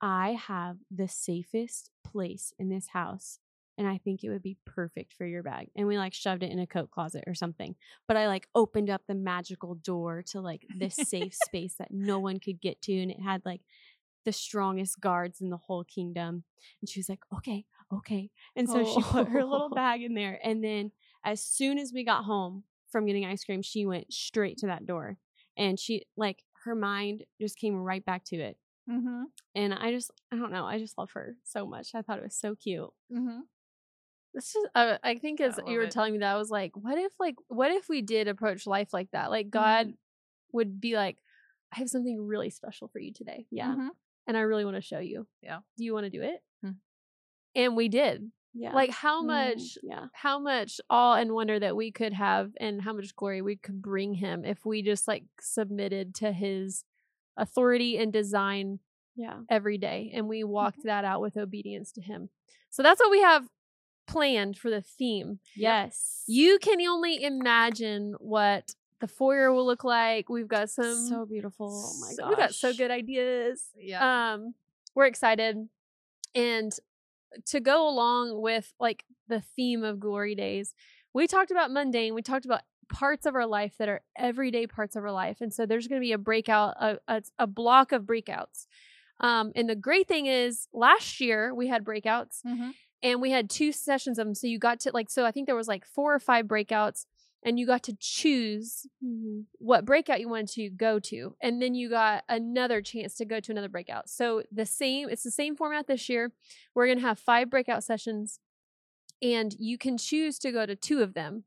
I 0.00 0.32
have 0.32 0.78
the 0.90 1.08
safest 1.08 1.90
place 2.04 2.52
in 2.58 2.68
this 2.68 2.88
house. 2.88 3.38
And 3.78 3.86
I 3.86 3.98
think 3.98 4.24
it 4.24 4.30
would 4.30 4.42
be 4.42 4.56
perfect 4.64 5.12
for 5.12 5.26
your 5.26 5.42
bag. 5.42 5.68
And 5.76 5.86
we 5.86 5.98
like 5.98 6.14
shoved 6.14 6.42
it 6.42 6.50
in 6.50 6.58
a 6.58 6.66
coat 6.66 6.90
closet 6.90 7.24
or 7.26 7.34
something. 7.34 7.74
But 8.08 8.16
I 8.16 8.26
like 8.26 8.48
opened 8.54 8.88
up 8.88 9.02
the 9.06 9.14
magical 9.14 9.74
door 9.74 10.22
to 10.30 10.40
like 10.40 10.62
this 10.78 10.94
safe 10.96 11.34
space 11.46 11.74
that 11.78 11.90
no 11.92 12.18
one 12.18 12.40
could 12.40 12.62
get 12.62 12.80
to. 12.82 12.98
And 12.98 13.10
it 13.10 13.20
had 13.20 13.42
like 13.44 13.60
the 14.26 14.32
strongest 14.32 15.00
guards 15.00 15.40
in 15.40 15.48
the 15.48 15.56
whole 15.56 15.84
kingdom. 15.84 16.44
And 16.82 16.88
she 16.90 17.00
was 17.00 17.08
like, 17.08 17.22
okay, 17.36 17.64
okay. 17.94 18.30
And 18.54 18.68
so 18.68 18.84
she 18.84 19.00
put 19.02 19.28
her 19.28 19.42
little 19.44 19.70
Oh. 19.72 19.74
bag 19.74 20.02
in 20.02 20.12
there. 20.14 20.38
And 20.44 20.62
then 20.62 20.92
as 21.24 21.40
soon 21.40 21.78
as 21.78 21.92
we 21.94 22.04
got 22.04 22.24
home 22.24 22.64
from 22.92 23.06
getting 23.06 23.24
ice 23.24 23.44
cream, 23.44 23.62
she 23.62 23.86
went 23.86 24.12
straight 24.12 24.58
to 24.58 24.66
that 24.66 24.86
door. 24.86 25.16
And 25.56 25.80
she, 25.80 26.02
like, 26.16 26.42
her 26.64 26.74
mind 26.74 27.24
just 27.40 27.56
came 27.58 27.74
right 27.76 28.04
back 28.04 28.24
to 28.26 28.36
it. 28.36 28.58
Mm-hmm. 28.90 29.24
And 29.54 29.72
I 29.74 29.90
just, 29.92 30.10
I 30.32 30.36
don't 30.36 30.52
know, 30.52 30.66
I 30.66 30.78
just 30.78 30.98
love 30.98 31.12
her 31.12 31.36
so 31.44 31.66
much. 31.66 31.94
I 31.94 32.02
thought 32.02 32.18
it 32.18 32.24
was 32.24 32.36
so 32.36 32.54
cute. 32.54 32.90
Mm-hmm. 33.12 33.40
This 34.34 34.54
is, 34.54 34.66
uh, 34.74 34.98
I 35.02 35.16
think 35.16 35.40
as 35.40 35.58
I 35.58 35.70
you 35.70 35.78
were 35.78 35.84
it. 35.84 35.90
telling 35.92 36.12
me 36.12 36.18
that, 36.18 36.34
I 36.34 36.36
was 36.38 36.50
like, 36.50 36.72
what 36.76 36.98
if, 36.98 37.12
like, 37.18 37.36
what 37.48 37.70
if 37.70 37.88
we 37.88 38.02
did 38.02 38.28
approach 38.28 38.66
life 38.66 38.92
like 38.92 39.10
that? 39.12 39.30
Like, 39.30 39.48
God 39.50 39.94
would 40.52 40.80
be 40.80 40.94
like, 40.94 41.16
I 41.72 41.78
have 41.78 41.88
something 41.88 42.26
really 42.26 42.50
special 42.50 42.88
for 42.88 42.98
you 42.98 43.12
today, 43.12 43.46
Yeah. 43.50 43.74
Mhm. 43.74 43.88
And 44.26 44.36
I 44.36 44.40
really 44.40 44.64
want 44.64 44.76
to 44.76 44.82
show 44.82 44.98
you. 44.98 45.26
Yeah. 45.42 45.58
Do 45.76 45.84
you 45.84 45.92
want 45.94 46.04
to 46.04 46.10
do 46.10 46.22
it? 46.22 46.40
Hmm. 46.62 46.70
And 47.54 47.76
we 47.76 47.88
did. 47.88 48.30
Yeah. 48.54 48.72
Like, 48.72 48.90
how 48.90 49.22
Mm, 49.22 49.26
much, 49.26 49.78
Yeah. 49.82 50.06
how 50.14 50.38
much 50.38 50.80
awe 50.88 51.14
and 51.16 51.32
wonder 51.32 51.58
that 51.58 51.76
we 51.76 51.92
could 51.92 52.14
have, 52.14 52.52
and 52.58 52.80
how 52.82 52.92
much 52.94 53.14
glory 53.14 53.42
we 53.42 53.56
could 53.56 53.82
bring 53.82 54.14
Him 54.14 54.44
if 54.44 54.64
we 54.64 54.82
just 54.82 55.06
like 55.06 55.24
submitted 55.40 56.14
to 56.16 56.32
His 56.32 56.84
authority 57.36 57.98
and 57.98 58.12
design 58.12 58.80
Yeah. 59.14 59.40
every 59.50 59.76
day 59.78 60.10
and 60.14 60.26
we 60.28 60.42
walked 60.44 60.78
Mm-hmm. 60.78 60.88
that 60.88 61.04
out 61.04 61.20
with 61.20 61.36
obedience 61.36 61.92
to 61.92 62.00
him. 62.02 62.30
So 62.70 62.82
that's 62.82 63.00
what 63.00 63.10
we 63.10 63.20
have 63.20 63.48
planned 64.06 64.56
for 64.58 64.70
the 64.70 64.80
theme. 64.82 65.40
Yes. 65.54 66.22
You 66.26 66.58
can 66.58 66.80
only 66.86 67.22
imagine 67.22 68.14
what 68.20 68.74
the 69.00 69.08
foyer 69.08 69.52
will 69.52 69.66
look 69.66 69.84
like. 69.84 70.28
We've 70.28 70.48
got 70.48 70.70
some 70.70 71.06
so 71.08 71.26
beautiful. 71.26 71.68
Oh 71.70 72.00
my 72.00 72.14
god. 72.16 72.30
we 72.30 72.36
got 72.36 72.54
so 72.54 72.72
good 72.72 72.90
ideas. 72.90 73.62
Yeah. 73.78 74.32
Um, 74.34 74.54
we're 74.94 75.06
excited, 75.06 75.68
and 76.34 76.72
to 77.46 77.60
go 77.60 77.88
along 77.88 78.40
with 78.40 78.72
like 78.80 79.04
the 79.28 79.40
theme 79.56 79.84
of 79.84 80.00
Glory 80.00 80.34
Days, 80.34 80.74
we 81.12 81.26
talked 81.26 81.50
about 81.50 81.70
mundane. 81.70 82.14
We 82.14 82.22
talked 82.22 82.44
about 82.46 82.62
parts 82.88 83.26
of 83.26 83.34
our 83.34 83.46
life 83.46 83.74
that 83.78 83.88
are 83.88 84.00
everyday 84.16 84.66
parts 84.66 84.96
of 84.96 85.04
our 85.04 85.12
life, 85.12 85.38
and 85.40 85.52
so 85.52 85.66
there's 85.66 85.88
going 85.88 86.00
to 86.00 86.04
be 86.04 86.12
a 86.12 86.18
breakout, 86.18 86.74
a, 86.80 86.98
a 87.08 87.22
a 87.38 87.46
block 87.46 87.92
of 87.92 88.04
breakouts. 88.04 88.66
Um, 89.20 89.52
and 89.56 89.68
the 89.68 89.74
great 89.74 90.08
thing 90.08 90.26
is, 90.26 90.68
last 90.72 91.20
year 91.20 91.54
we 91.54 91.68
had 91.68 91.84
breakouts, 91.84 92.42
Mhm. 92.46 92.72
and 93.02 93.20
we 93.20 93.30
had 93.30 93.48
two 93.50 93.72
sessions 93.72 94.18
of 94.18 94.26
them. 94.26 94.34
So 94.34 94.46
you 94.46 94.58
got 94.58 94.78
to 94.80 94.90
like, 94.92 95.08
so 95.10 95.24
I 95.24 95.30
think 95.32 95.46
there 95.46 95.56
was 95.56 95.68
like 95.68 95.84
four 95.86 96.14
or 96.14 96.18
five 96.18 96.44
breakouts, 96.46 97.06
and 97.46 97.58
you 97.60 97.64
got 97.66 97.82
to 97.84 97.96
choose 97.98 98.86
Mhm. 99.02 99.44
what 99.58 99.84
breakout 99.84 100.20
you 100.20 100.28
wanted 100.28 100.48
to 100.48 100.68
go 100.68 100.98
to 100.98 101.36
and 101.40 101.62
then 101.62 101.74
you 101.74 101.88
got 101.88 102.24
another 102.28 102.82
chance 102.82 103.14
to 103.14 103.24
go 103.24 103.40
to 103.40 103.52
another 103.52 103.68
breakout 103.68 104.08
so 104.10 104.42
the 104.52 104.66
same 104.66 105.08
it's 105.08 105.22
the 105.22 105.30
same 105.30 105.56
format 105.56 105.86
this 105.86 106.08
year 106.08 106.32
we're 106.74 106.86
going 106.86 106.98
to 106.98 107.02
have 107.06 107.18
five 107.18 107.48
breakout 107.48 107.82
sessions 107.84 108.40
and 109.22 109.54
you 109.58 109.78
can 109.78 109.96
choose 109.96 110.38
to 110.40 110.52
go 110.52 110.66
to 110.66 110.76
two 110.76 111.00
of 111.02 111.14
them 111.14 111.44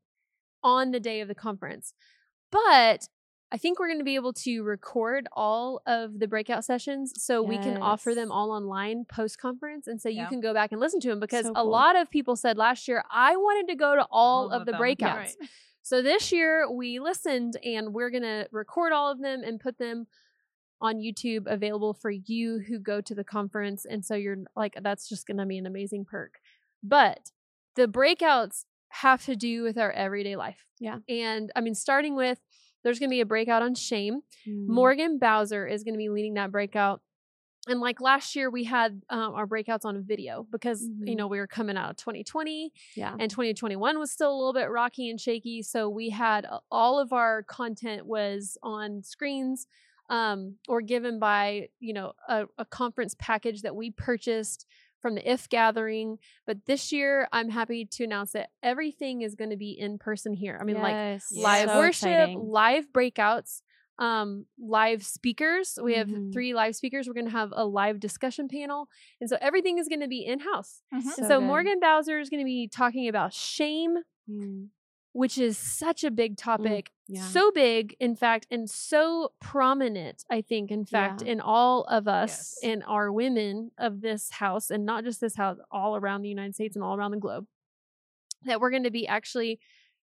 on 0.64 0.90
the 0.90 1.00
day 1.00 1.20
of 1.20 1.28
the 1.28 1.34
conference 1.34 1.94
but 2.50 3.08
i 3.52 3.56
think 3.58 3.78
we're 3.78 3.88
going 3.88 3.98
to 3.98 4.04
be 4.04 4.14
able 4.14 4.32
to 4.32 4.62
record 4.62 5.26
all 5.32 5.80
of 5.86 6.18
the 6.18 6.26
breakout 6.28 6.64
sessions 6.64 7.12
so 7.22 7.42
we 7.42 7.58
can 7.58 7.76
offer 7.82 8.14
them 8.14 8.30
all 8.32 8.50
online 8.50 9.04
post 9.04 9.38
conference 9.38 9.86
and 9.86 10.00
so 10.00 10.08
you 10.08 10.26
can 10.28 10.40
go 10.40 10.52
back 10.54 10.72
and 10.72 10.80
listen 10.80 11.00
to 11.00 11.08
them 11.08 11.20
because 11.20 11.46
So 11.46 11.52
a 11.56 11.64
lot 11.64 11.96
of 11.96 12.10
people 12.10 12.36
said 12.36 12.56
last 12.56 12.88
year 12.88 13.02
i 13.10 13.36
wanted 13.36 13.68
to 13.72 13.76
go 13.76 13.94
to 13.96 14.06
all, 14.10 14.44
All 14.44 14.50
of, 14.50 14.62
of 14.62 14.66
the 14.66 14.72
them. 14.72 14.80
breakouts 14.80 14.98
Yeah. 15.00 15.16
Right. 15.16 15.34
So 15.82 16.02
this 16.02 16.32
year 16.32 16.70
we 16.70 16.98
listened 16.98 17.56
and 17.64 17.92
we're 17.94 18.10
going 18.10 18.22
to 18.22 18.48
record 18.52 18.92
all 18.92 19.10
of 19.10 19.20
them 19.20 19.42
and 19.44 19.60
put 19.60 19.78
them 19.78 20.06
on 20.80 20.96
YouTube 20.96 21.44
available 21.46 21.94
for 21.94 22.10
you 22.10 22.58
who 22.58 22.78
go 22.78 23.00
to 23.00 23.14
the 23.14 23.24
conference. 23.24 23.84
And 23.84 24.04
so 24.04 24.14
you're 24.14 24.38
like, 24.56 24.74
that's 24.82 25.08
just 25.08 25.26
going 25.26 25.36
to 25.36 25.46
be 25.46 25.58
an 25.58 25.66
amazing 25.66 26.04
perk. 26.04 26.38
But 26.82 27.30
the 27.76 27.86
breakouts 27.86 28.64
have 28.88 29.24
to 29.26 29.36
do 29.36 29.62
with 29.62 29.78
our 29.78 29.92
everyday 29.92 30.36
life. 30.36 30.64
Yeah. 30.78 30.98
And 31.08 31.52
I 31.54 31.60
mean, 31.60 31.74
starting 31.74 32.16
with 32.16 32.38
there's 32.82 32.98
going 32.98 33.10
to 33.10 33.14
be 33.14 33.20
a 33.20 33.26
breakout 33.26 33.62
on 33.62 33.74
shame. 33.74 34.22
Mm. 34.48 34.68
Morgan 34.68 35.18
Bowser 35.18 35.66
is 35.66 35.84
going 35.84 35.94
to 35.94 35.98
be 35.98 36.08
leading 36.08 36.34
that 36.34 36.50
breakout. 36.50 37.02
And 37.68 37.80
like 37.80 38.00
last 38.00 38.34
year, 38.34 38.50
we 38.50 38.64
had 38.64 39.02
um, 39.10 39.34
our 39.34 39.46
breakouts 39.46 39.84
on 39.84 40.02
video 40.02 40.46
because, 40.50 40.88
you 41.04 41.14
Mhm. 41.14 41.18
know, 41.18 41.26
we 41.26 41.38
were 41.38 41.46
coming 41.46 41.76
out 41.76 41.90
of 41.90 41.96
2020 41.96 42.72
Yeah. 42.94 43.16
and 43.18 43.30
2021 43.30 43.98
was 43.98 44.10
still 44.10 44.32
a 44.34 44.36
little 44.36 44.54
bit 44.54 44.70
rocky 44.70 45.10
and 45.10 45.20
shaky 45.20 45.62
so 45.62 45.88
we 45.88 46.08
had 46.10 46.46
uh, 46.46 46.60
all 46.70 46.98
of 46.98 47.12
our 47.12 47.42
content 47.42 48.06
was 48.06 48.56
on 48.62 49.02
screens 49.02 49.66
um, 50.08 50.56
or 50.68 50.80
given 50.80 51.18
by 51.18 51.68
you 51.78 51.92
know 51.92 52.12
a, 52.28 52.46
a 52.58 52.64
conference 52.64 53.14
package 53.18 53.62
that 53.62 53.76
we 53.76 53.90
purchased 53.90 54.66
from 55.00 55.14
the 55.14 55.30
if 55.30 55.48
gathering 55.48 56.18
but 56.46 56.64
this 56.66 56.92
year 56.92 57.28
i'm 57.32 57.48
happy 57.48 57.84
to 57.86 58.04
announce 58.04 58.32
that 58.32 58.50
everything 58.62 59.22
is 59.22 59.34
going 59.34 59.50
to 59.50 59.56
be 59.56 59.70
in 59.70 59.98
person 59.98 60.32
here 60.34 60.58
i 60.60 60.64
mean 60.64 60.80
like 60.80 61.00
live 61.30 61.68
So 61.68 61.76
worship 61.76 62.30
exciting. 62.30 62.40
live 62.50 62.86
breakouts 62.92 63.62
um 64.00 64.46
live 64.58 65.04
speakers 65.04 65.78
we 65.82 65.94
have 65.94 66.08
Mhm. 66.08 66.32
three 66.32 66.54
live 66.54 66.74
speakers 66.74 67.06
we're 67.06 67.14
going 67.14 67.26
to 67.26 67.30
have 67.32 67.52
a 67.54 67.64
live 67.66 68.00
discussion 68.00 68.48
panel 68.48 68.88
and 69.20 69.28
so 69.30 69.36
everything 69.40 69.78
is 69.78 69.88
going 69.88 70.00
to 70.00 70.08
be 70.08 70.24
in 70.24 70.40
house 70.40 70.82
Mhm. 70.92 71.02
So 71.02 71.08
and 71.22 71.26
so. 71.28 71.40
Morgan 71.40 71.78
Bowser 71.80 72.18
is 72.18 72.30
going 72.30 72.40
to 72.40 72.44
be 72.46 72.66
talking 72.66 73.06
about 73.08 73.32
shame, 73.34 73.98
Mm. 74.28 74.68
which 75.12 75.36
is 75.38 75.58
such 75.58 76.02
a 76.04 76.10
big 76.10 76.36
topic. 76.36 76.92
yeah. 77.08 77.22
So 77.22 77.50
big, 77.50 77.96
in 77.98 78.14
fact, 78.14 78.46
and 78.50 78.70
so 78.70 79.32
prominent, 79.40 80.24
I 80.30 80.40
think, 80.40 80.70
in 80.70 80.84
fact, 80.84 81.22
Yeah. 81.22 81.32
in 81.32 81.40
all 81.40 81.82
of 81.84 82.06
us, 82.06 82.56
Yes. 82.62 82.72
in 82.72 82.82
our 82.84 83.10
women 83.12 83.72
of 83.76 84.00
this 84.02 84.30
house, 84.30 84.70
and 84.70 84.84
not 84.86 85.02
just 85.04 85.20
this 85.20 85.34
house, 85.34 85.58
all 85.70 85.96
around 85.96 86.22
the 86.22 86.28
United 86.28 86.54
States 86.54 86.76
and 86.76 86.84
all 86.84 86.94
around 86.96 87.10
the 87.10 87.16
globe, 87.18 87.46
that 88.44 88.60
we're 88.60 88.70
going 88.70 88.84
to 88.84 88.90
be 88.92 89.06
actually 89.08 89.58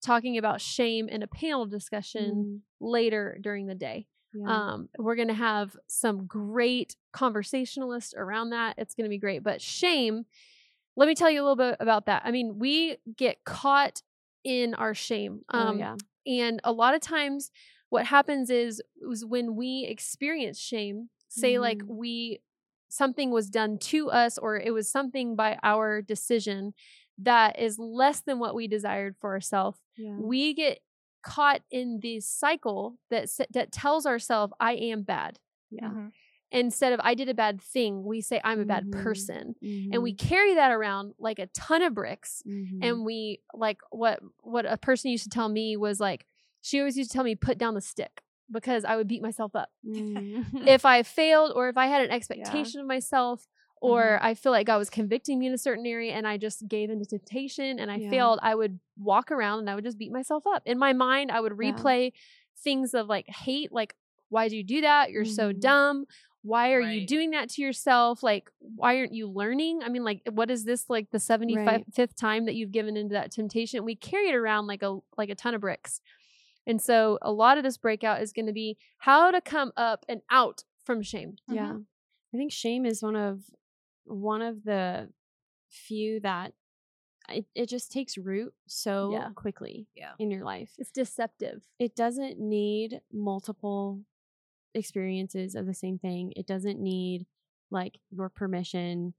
talking 0.00 0.38
about 0.38 0.60
shame 0.60 1.08
in 1.08 1.22
a 1.22 1.26
panel 1.26 1.66
discussion 1.66 2.34
Mm. 2.34 2.60
later 2.80 3.38
during 3.40 3.66
the 3.66 3.74
day. 3.74 4.06
Yeah. 4.32 4.46
Um, 4.72 4.88
we're 4.98 5.16
going 5.16 5.28
to 5.28 5.34
have 5.34 5.76
some 5.86 6.26
great 6.26 6.96
conversationalists 7.12 8.14
around 8.16 8.50
that. 8.50 8.76
It's 8.78 8.94
going 8.94 9.04
to 9.04 9.10
be 9.10 9.18
great. 9.18 9.42
But 9.42 9.60
shame, 9.60 10.24
let 10.96 11.06
me 11.08 11.14
tell 11.14 11.30
you 11.30 11.40
a 11.40 11.44
little 11.44 11.56
bit 11.56 11.76
about 11.80 12.06
that. 12.06 12.22
I 12.24 12.30
mean, 12.30 12.58
we 12.58 12.96
get 13.16 13.44
caught 13.44 14.02
in 14.44 14.74
our 14.74 14.94
shame. 14.94 15.42
oh 15.52 15.58
Um, 15.58 15.78
yeah. 15.78 15.96
And 16.26 16.60
a 16.64 16.72
lot 16.72 16.94
of 16.94 17.00
times, 17.00 17.50
what 17.88 18.06
happens 18.06 18.50
is, 18.50 18.80
is 19.10 19.24
when 19.24 19.56
we 19.56 19.84
experience 19.88 20.58
shame, 20.60 21.10
say 21.28 21.58
like 21.58 21.78
Mhm. 21.78 21.86
we 21.88 22.40
something 22.88 23.30
was 23.30 23.48
done 23.50 23.78
to 23.78 24.10
us 24.10 24.36
or 24.38 24.56
it 24.58 24.72
was 24.72 24.90
something 24.90 25.36
by 25.36 25.58
our 25.62 26.02
decision 26.02 26.74
that 27.22 27.58
is 27.58 27.78
less 27.78 28.20
than 28.20 28.38
what 28.38 28.54
we 28.54 28.66
desired 28.68 29.16
for 29.20 29.30
ourselves 29.32 29.78
Yeah. 29.96 30.16
we 30.18 30.54
get 30.54 30.78
caught 31.22 31.62
in 31.70 32.00
this 32.02 32.26
cycle 32.26 32.96
that 33.10 33.28
that 33.52 33.72
tells 33.72 34.06
ourselves 34.06 34.52
I 34.58 34.72
am 34.74 35.02
bad. 35.02 35.38
Yeah. 35.70 35.90
Mhm. 35.90 36.12
Instead 36.52 36.92
of 36.92 37.00
I 37.04 37.14
did 37.14 37.28
a 37.28 37.34
bad 37.34 37.60
thing, 37.60 38.02
we 38.04 38.20
say 38.22 38.40
I'm 38.42 38.58
a 38.60 38.64
bad 38.64 38.86
Mhm. 38.86 39.02
person. 39.02 39.54
And 39.60 39.92
Mm-hmm. 39.92 40.02
we 40.02 40.14
carry 40.14 40.54
that 40.54 40.72
around 40.72 41.14
like 41.18 41.38
a 41.38 41.46
ton 41.48 41.82
of 41.82 41.94
bricks. 41.94 42.42
Mhm. 42.46 42.78
And 42.82 43.04
we 43.04 43.40
like 43.54 43.78
what 43.90 44.20
what 44.42 44.64
a 44.66 44.76
person 44.78 45.10
used 45.10 45.24
to 45.24 45.30
tell 45.30 45.48
me 45.48 45.76
was 45.76 46.00
like 46.00 46.26
she 46.62 46.78
always 46.80 46.96
used 46.96 47.10
to 47.10 47.14
tell 47.14 47.24
me 47.24 47.34
put 47.34 47.56
down 47.58 47.74
the 47.74 47.80
stick 47.80 48.22
because 48.50 48.84
I 48.84 48.96
would 48.96 49.06
beat 49.06 49.22
myself 49.22 49.54
up. 49.54 49.70
Mm. 49.86 50.44
if 50.66 50.84
I 50.84 51.02
failed 51.04 51.52
or 51.54 51.68
if 51.68 51.76
I 51.76 51.86
had 51.86 52.02
an 52.02 52.10
expectation 52.18 52.80
of 52.80 52.86
myself 52.86 53.46
or 53.80 54.02
Mm-hmm. 54.02 54.26
I 54.26 54.34
feel 54.34 54.52
like 54.52 54.66
God 54.66 54.78
was 54.78 54.90
convicting 54.90 55.38
me 55.38 55.46
in 55.46 55.52
a 55.54 55.58
certain 55.58 55.86
area 55.86 56.12
and 56.12 56.26
I 56.26 56.36
just 56.36 56.68
gave 56.68 56.90
into 56.90 57.06
temptation 57.06 57.78
and 57.78 57.90
I 57.90 57.96
Yeah. 57.96 58.10
failed, 58.10 58.38
I 58.42 58.54
would 58.54 58.78
walk 58.98 59.30
around 59.30 59.60
and 59.60 59.70
I 59.70 59.74
would 59.74 59.84
just 59.84 59.98
beat 59.98 60.12
myself 60.12 60.46
up. 60.46 60.62
In 60.66 60.78
my 60.78 60.92
mind, 60.92 61.30
I 61.30 61.40
would 61.40 61.52
Yeah. 61.58 61.72
replay 61.72 62.12
things 62.62 62.92
of 62.94 63.08
like 63.08 63.26
hate, 63.28 63.72
like, 63.72 63.94
why 64.28 64.48
did 64.48 64.56
you 64.56 64.64
do 64.64 64.80
that? 64.82 65.10
You're 65.10 65.24
so 65.24 65.52
Mhm. 65.52 65.60
dumb. 65.60 66.06
Why 66.42 66.72
are 66.72 66.80
you 66.80 67.06
doing 67.06 67.30
that 67.32 67.50
to 67.50 67.62
yourself? 67.62 68.22
Like, 68.22 68.50
why 68.60 68.96
aren't 68.98 69.12
you 69.12 69.28
learning? 69.28 69.82
I 69.82 69.88
mean, 69.90 70.04
like, 70.04 70.22
what 70.30 70.50
is 70.50 70.64
this 70.64 70.88
like 70.88 71.10
the 71.10 71.18
75th 71.18 72.16
time 72.16 72.46
that 72.46 72.54
you've 72.54 72.70
given 72.72 72.96
into 72.96 73.12
that 73.14 73.30
temptation? 73.30 73.84
We 73.84 73.94
carry 73.96 74.28
it 74.28 74.34
around 74.34 74.66
like 74.66 74.82
a 74.82 74.98
like 75.18 75.28
a 75.30 75.34
ton 75.34 75.54
of 75.54 75.60
bricks. 75.60 76.00
And 76.66 76.80
so 76.80 77.18
a 77.22 77.32
lot 77.32 77.56
of 77.58 77.64
this 77.64 77.76
breakout 77.78 78.22
is 78.22 78.32
going 78.32 78.46
to 78.46 78.52
be 78.52 78.76
how 78.98 79.30
to 79.30 79.40
come 79.40 79.72
up 79.76 80.04
and 80.08 80.20
out 80.30 80.64
from 80.84 81.02
shame. 81.02 81.36
Yeah. 81.48 81.76
I 82.32 82.36
think 82.36 82.52
shame 82.52 82.86
is 82.86 83.02
one 83.02 83.16
of 83.16 83.42
one 84.10 84.42
of 84.42 84.64
the 84.64 85.08
few 85.68 86.20
that 86.20 86.52
it, 87.28 87.46
it 87.54 87.68
just 87.68 87.92
takes 87.92 88.18
root 88.18 88.52
so 88.66 89.10
Yeah. 89.12 89.28
quickly 89.34 89.86
Yeah. 89.94 90.12
in 90.18 90.30
your 90.30 90.44
life. 90.44 90.72
It's 90.78 90.90
deceptive. 90.90 91.64
It 91.78 91.94
doesn't 91.94 92.38
need 92.40 93.00
multiple 93.12 94.00
experiences 94.74 95.54
of 95.54 95.66
the 95.66 95.74
same 95.74 95.98
thing. 95.98 96.32
It 96.36 96.46
doesn't 96.46 96.80
need 96.80 97.26
like 97.70 97.98
your 98.10 98.28
permission. 98.28 99.14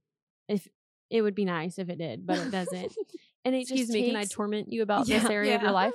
If 0.48 0.68
it 1.10 1.22
would 1.22 1.36
be 1.36 1.46
nice 1.46 1.78
if 1.78 1.90
it 1.90 1.98
did, 1.98 2.26
but 2.26 2.38
it 2.40 2.52
doesn't. 2.52 2.96
And 3.44 3.56
it 3.56 3.62
Excuse 3.62 3.88
just 3.88 3.94
me, 3.94 4.06
can 4.06 4.16
I 4.16 4.26
torment 4.26 4.72
you 4.72 4.84
about 4.84 5.08
this 5.08 5.24
Yeah. 5.24 5.32
area 5.32 5.56
of 5.56 5.64
your 5.64 5.72
life? 5.72 5.94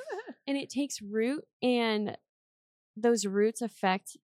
and 0.49 0.57
it 0.57 0.69
takes 0.69 1.01
root 1.01 1.45
and 1.63 2.17
those 2.97 3.25
roots 3.25 3.63
affect 3.63 4.17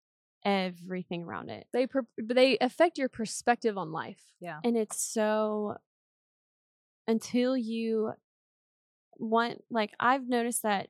everything 0.45 1.23
around 1.25 1.51
it. 1.51 1.67
They 1.73 1.87
per- 1.87 2.07
they 2.21 2.59
affect 2.61 2.99
your 2.99 3.09
perspective 3.09 3.77
on 3.79 3.93
life. 3.93 4.21
Yeah. 4.41 4.59
and 4.65 4.77
it's 4.77 5.01
so 5.01 5.77
until 7.07 7.57
you 7.57 8.13
want 9.19 9.63
like 9.71 9.93
i've 10.01 10.29
noticed 10.29 10.63
that 10.63 10.89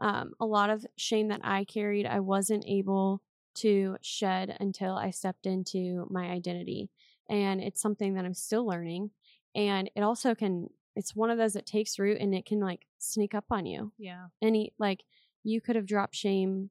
um, 0.00 0.32
a 0.40 0.46
lot 0.46 0.70
of 0.70 0.84
shame 0.96 1.28
that 1.28 1.40
i 1.44 1.64
carried 1.64 2.06
i 2.06 2.20
wasn't 2.20 2.64
able 2.66 3.22
to 3.54 3.96
shed 4.02 4.56
until 4.60 4.94
i 4.94 5.10
stepped 5.10 5.46
into 5.46 6.06
my 6.10 6.26
identity 6.30 6.90
and 7.28 7.60
it's 7.60 7.80
something 7.80 8.14
that 8.14 8.24
i'm 8.24 8.34
still 8.34 8.66
learning 8.66 9.10
and 9.54 9.90
it 9.94 10.00
also 10.02 10.34
can 10.34 10.68
it's 10.96 11.14
one 11.14 11.30
of 11.30 11.38
those 11.38 11.52
that 11.52 11.66
takes 11.66 11.98
root 11.98 12.18
and 12.20 12.34
it 12.34 12.44
can 12.46 12.60
like 12.60 12.86
sneak 12.98 13.34
up 13.34 13.44
on 13.50 13.66
you 13.66 13.92
Yeah. 13.98 14.26
any 14.42 14.72
like 14.78 15.04
you 15.44 15.60
could 15.60 15.76
have 15.76 15.86
dropped 15.86 16.14
shame 16.14 16.70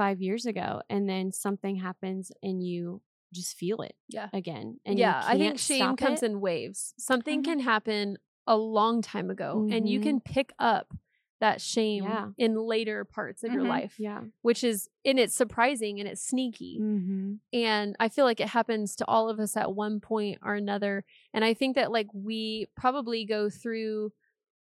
five 0.00 0.20
years 0.22 0.46
ago 0.46 0.80
and 0.88 1.06
then 1.06 1.30
something 1.30 1.76
happens 1.76 2.32
and 2.42 2.64
you 2.64 3.02
just 3.34 3.54
feel 3.56 3.82
it 3.82 3.94
Yeah. 4.08 4.28
again 4.32 4.80
and 4.86 4.98
yeah, 4.98 5.20
I 5.26 5.36
think 5.36 5.58
shame 5.58 5.94
comes 5.96 6.22
it. 6.22 6.30
in 6.30 6.40
waves. 6.40 6.94
Something 6.98 7.42
Mhm. 7.42 7.44
can 7.44 7.60
happen 7.60 8.16
a 8.46 8.56
long 8.56 9.02
time 9.02 9.28
ago 9.30 9.68
and 9.70 9.86
you 9.86 10.00
Mhm. 10.00 10.02
can 10.02 10.20
pick 10.20 10.52
up 10.58 10.94
that 11.40 11.60
shame 11.60 12.04
Yeah. 12.04 12.30
in 12.38 12.56
later 12.56 13.04
parts 13.04 13.44
of 13.44 13.52
your 13.52 13.62
Mhm. 13.64 13.68
life. 13.68 13.94
yeah 14.00 14.22
Which 14.42 14.64
is 14.64 14.88
and 15.04 15.18
it's 15.18 15.34
surprising 15.34 16.00
and 16.00 16.08
it's 16.08 16.22
sneaky. 16.22 16.78
mm-hmm. 16.80 17.34
And 17.52 17.94
I 18.00 18.08
feel 18.08 18.24
like 18.24 18.40
it 18.40 18.48
happens 18.48 18.96
to 18.96 19.04
all 19.06 19.28
of 19.28 19.38
us 19.38 19.54
at 19.56 19.74
one 19.74 20.00
point 20.00 20.38
or 20.42 20.54
another. 20.54 21.04
And 21.34 21.44
I 21.44 21.52
think 21.54 21.76
that 21.76 21.92
like 21.92 22.08
we 22.14 22.66
probably 22.74 23.24
go 23.26 23.48
through 23.50 24.12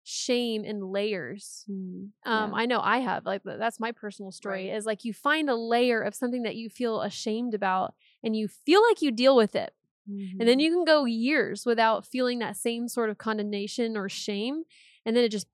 shame 0.05 0.65
in 0.65 0.81
layers. 0.81 1.69
Mm, 1.69 2.11
Um, 2.25 2.55
yeah. 2.55 2.55
I 2.55 2.67
know 2.67 2.81
I 2.81 2.99
have. 2.99 3.27
Like 3.27 3.43
that's 3.45 3.81
my 3.81 3.93
personal 3.93 4.33
story. 4.33 4.69
Right. 4.69 4.71
Is 4.71 4.87
like 4.87 5.05
you 5.05 5.13
find 5.15 5.51
a 5.51 5.57
layer 5.57 6.03
of 6.03 6.15
something 6.15 6.43
that 6.45 6.57
you 6.57 6.71
feel 6.71 7.03
ashamed 7.03 7.55
about, 7.55 7.95
and 8.23 8.37
you 8.37 8.49
feel 8.49 8.83
like 8.89 9.03
you 9.03 9.11
deal 9.13 9.37
with 9.37 9.57
it, 9.57 9.75
and 10.39 10.49
Mm-hmm. 10.49 10.49
then 10.49 10.59
you 10.61 10.71
can 10.73 10.85
go 10.85 11.05
years 11.05 11.65
without 11.67 12.07
feeling 12.07 12.39
that 12.41 12.57
same 12.57 12.89
sort 12.89 13.11
of 13.11 13.19
condemnation 13.19 13.97
or 13.97 14.09
shame, 14.09 14.65
and 15.05 15.17
then 15.17 15.25
it 15.25 15.31
just 15.31 15.47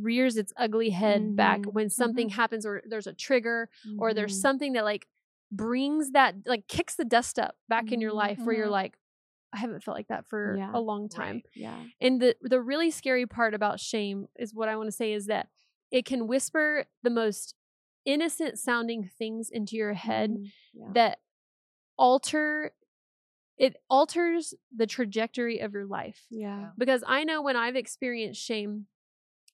rears 0.00 0.36
its 0.36 0.52
ugly 0.56 0.90
head 0.90 1.34
back 1.34 1.64
Mhm. 1.64 1.72
when 1.72 1.88
something 1.88 2.28
happens 2.28 2.66
or 2.66 2.82
there's 2.88 3.06
a 3.06 3.14
trigger 3.14 3.68
or 3.96 4.12
there's 4.12 4.34
Mhm. 4.34 4.38
something 4.38 4.74
that 4.74 4.84
like 4.84 5.06
brings 5.50 6.10
that 6.10 6.34
like 6.44 6.68
kicks 6.68 6.96
the 6.96 7.04
dust 7.04 7.38
up 7.38 7.56
back 7.68 7.92
in 7.92 8.00
your 8.00 8.12
Mhm, 8.12 8.12
life 8.12 8.40
where 8.44 8.54
you're 8.56 8.68
like 8.68 8.98
I 9.52 9.58
haven't 9.58 9.82
felt 9.82 9.96
like 9.96 10.08
that 10.08 10.26
for 10.26 10.56
Yeah. 10.58 10.70
a 10.74 10.80
long 10.80 11.08
time. 11.08 11.36
Right. 11.36 11.44
yeah. 11.54 11.84
And 12.00 12.20
the 12.20 12.36
the 12.42 12.60
really 12.60 12.90
scary 12.90 13.26
part 13.26 13.54
about 13.54 13.80
shame 13.80 14.26
is 14.38 14.52
what 14.54 14.68
I 14.68 14.76
want 14.76 14.88
to 14.88 14.92
say 14.96 15.12
is 15.12 15.26
that 15.26 15.48
it 15.90 16.04
can 16.04 16.26
whisper 16.26 16.86
the 17.02 17.10
most 17.10 17.54
innocent 18.04 18.58
sounding 18.58 19.08
things 19.18 19.48
into 19.50 19.76
your 19.76 19.94
head 19.94 20.30
Mhm, 20.30 20.52
yeah. 20.74 20.92
that 20.94 21.18
alter 21.98 22.72
it 23.58 23.76
alters 23.88 24.52
the 24.74 24.86
trajectory 24.86 25.60
of 25.60 25.72
your 25.72 25.86
life. 25.86 26.26
yeah. 26.28 26.72
Because 26.76 27.02
I 27.06 27.24
know 27.24 27.40
when 27.40 27.56
I've 27.56 27.74
experienced 27.76 28.42
shame, 28.42 28.86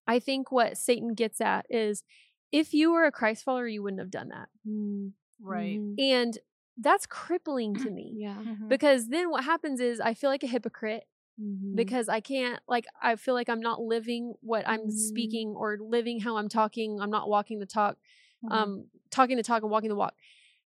I 0.08 0.18
think 0.18 0.50
what 0.50 0.76
Satan 0.76 1.14
gets 1.14 1.40
at 1.40 1.66
is 1.70 2.02
if 2.50 2.74
you 2.74 2.90
were 2.90 3.04
a 3.04 3.12
Christ 3.12 3.44
follower, 3.44 3.68
you 3.68 3.80
wouldn't 3.80 4.00
have 4.00 4.10
done 4.10 4.30
that. 4.30 4.48
Mm, 4.66 5.12
Right. 5.40 5.78
And 5.98 6.36
that's 6.78 7.06
crippling 7.06 7.74
to 7.76 7.90
me. 7.98 8.12
Yeah. 8.16 8.36
Mhm. 8.36 8.68
Because 8.68 9.08
then 9.08 9.30
what 9.30 9.44
happens 9.44 9.80
is 9.80 10.00
I 10.00 10.14
feel 10.14 10.30
like 10.30 10.42
a 10.42 10.46
hypocrite 10.46 11.04
mhm, 11.40 11.74
because 11.76 12.08
I 12.08 12.20
can't 12.20 12.60
like 12.68 12.86
I 13.00 13.16
feel 13.16 13.34
like 13.34 13.48
I'm 13.48 13.60
not 13.60 13.80
living 13.80 14.34
what 14.40 14.66
I'm 14.68 14.86
Mhm. 14.88 14.92
speaking 14.92 15.48
or 15.56 15.78
living 15.80 16.20
how 16.20 16.36
I'm 16.36 16.48
talking. 16.48 17.00
I'm 17.00 17.10
not 17.10 17.28
walking 17.28 17.58
the 17.58 17.66
talk, 17.66 17.98
Mhm. 18.44 18.52
um 18.52 18.86
talking 19.10 19.36
the 19.36 19.42
talk 19.42 19.62
and 19.62 19.70
walking 19.70 19.88
the 19.90 19.96
walk. 19.96 20.14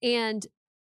And 0.03 0.47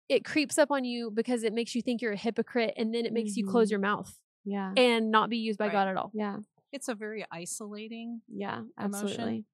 it 0.09 0.25
creeps 0.25 0.59
up 0.59 0.71
on 0.71 0.85
you 0.85 1.11
because 1.11 1.43
it 1.43 1.53
makes 1.53 1.75
you 1.75 1.83
think 1.83 2.03
you're 2.03 2.13
a 2.13 2.17
hypocrite 2.17 2.75
and 2.77 2.95
then 2.95 3.07
it 3.07 3.13
makes 3.13 3.37
you 3.37 3.47
close 3.47 3.69
Mhm. 3.69 3.71
your 3.73 3.81
mouth 3.81 4.21
yeah. 4.45 4.73
and 4.77 5.11
not 5.11 5.31
be 5.31 5.39
used 5.39 5.59
by 5.59 5.67
Right. 5.67 5.73
God 5.73 5.89
at 5.89 5.97
all. 5.97 6.11
Yeah. 6.15 6.39
it's 6.73 6.89
a 6.89 6.95
very 6.95 7.23
isolating 7.31 8.23
Yeah. 8.29 8.61
Emotion. 8.79 8.79
Absolutely. 9.09 9.45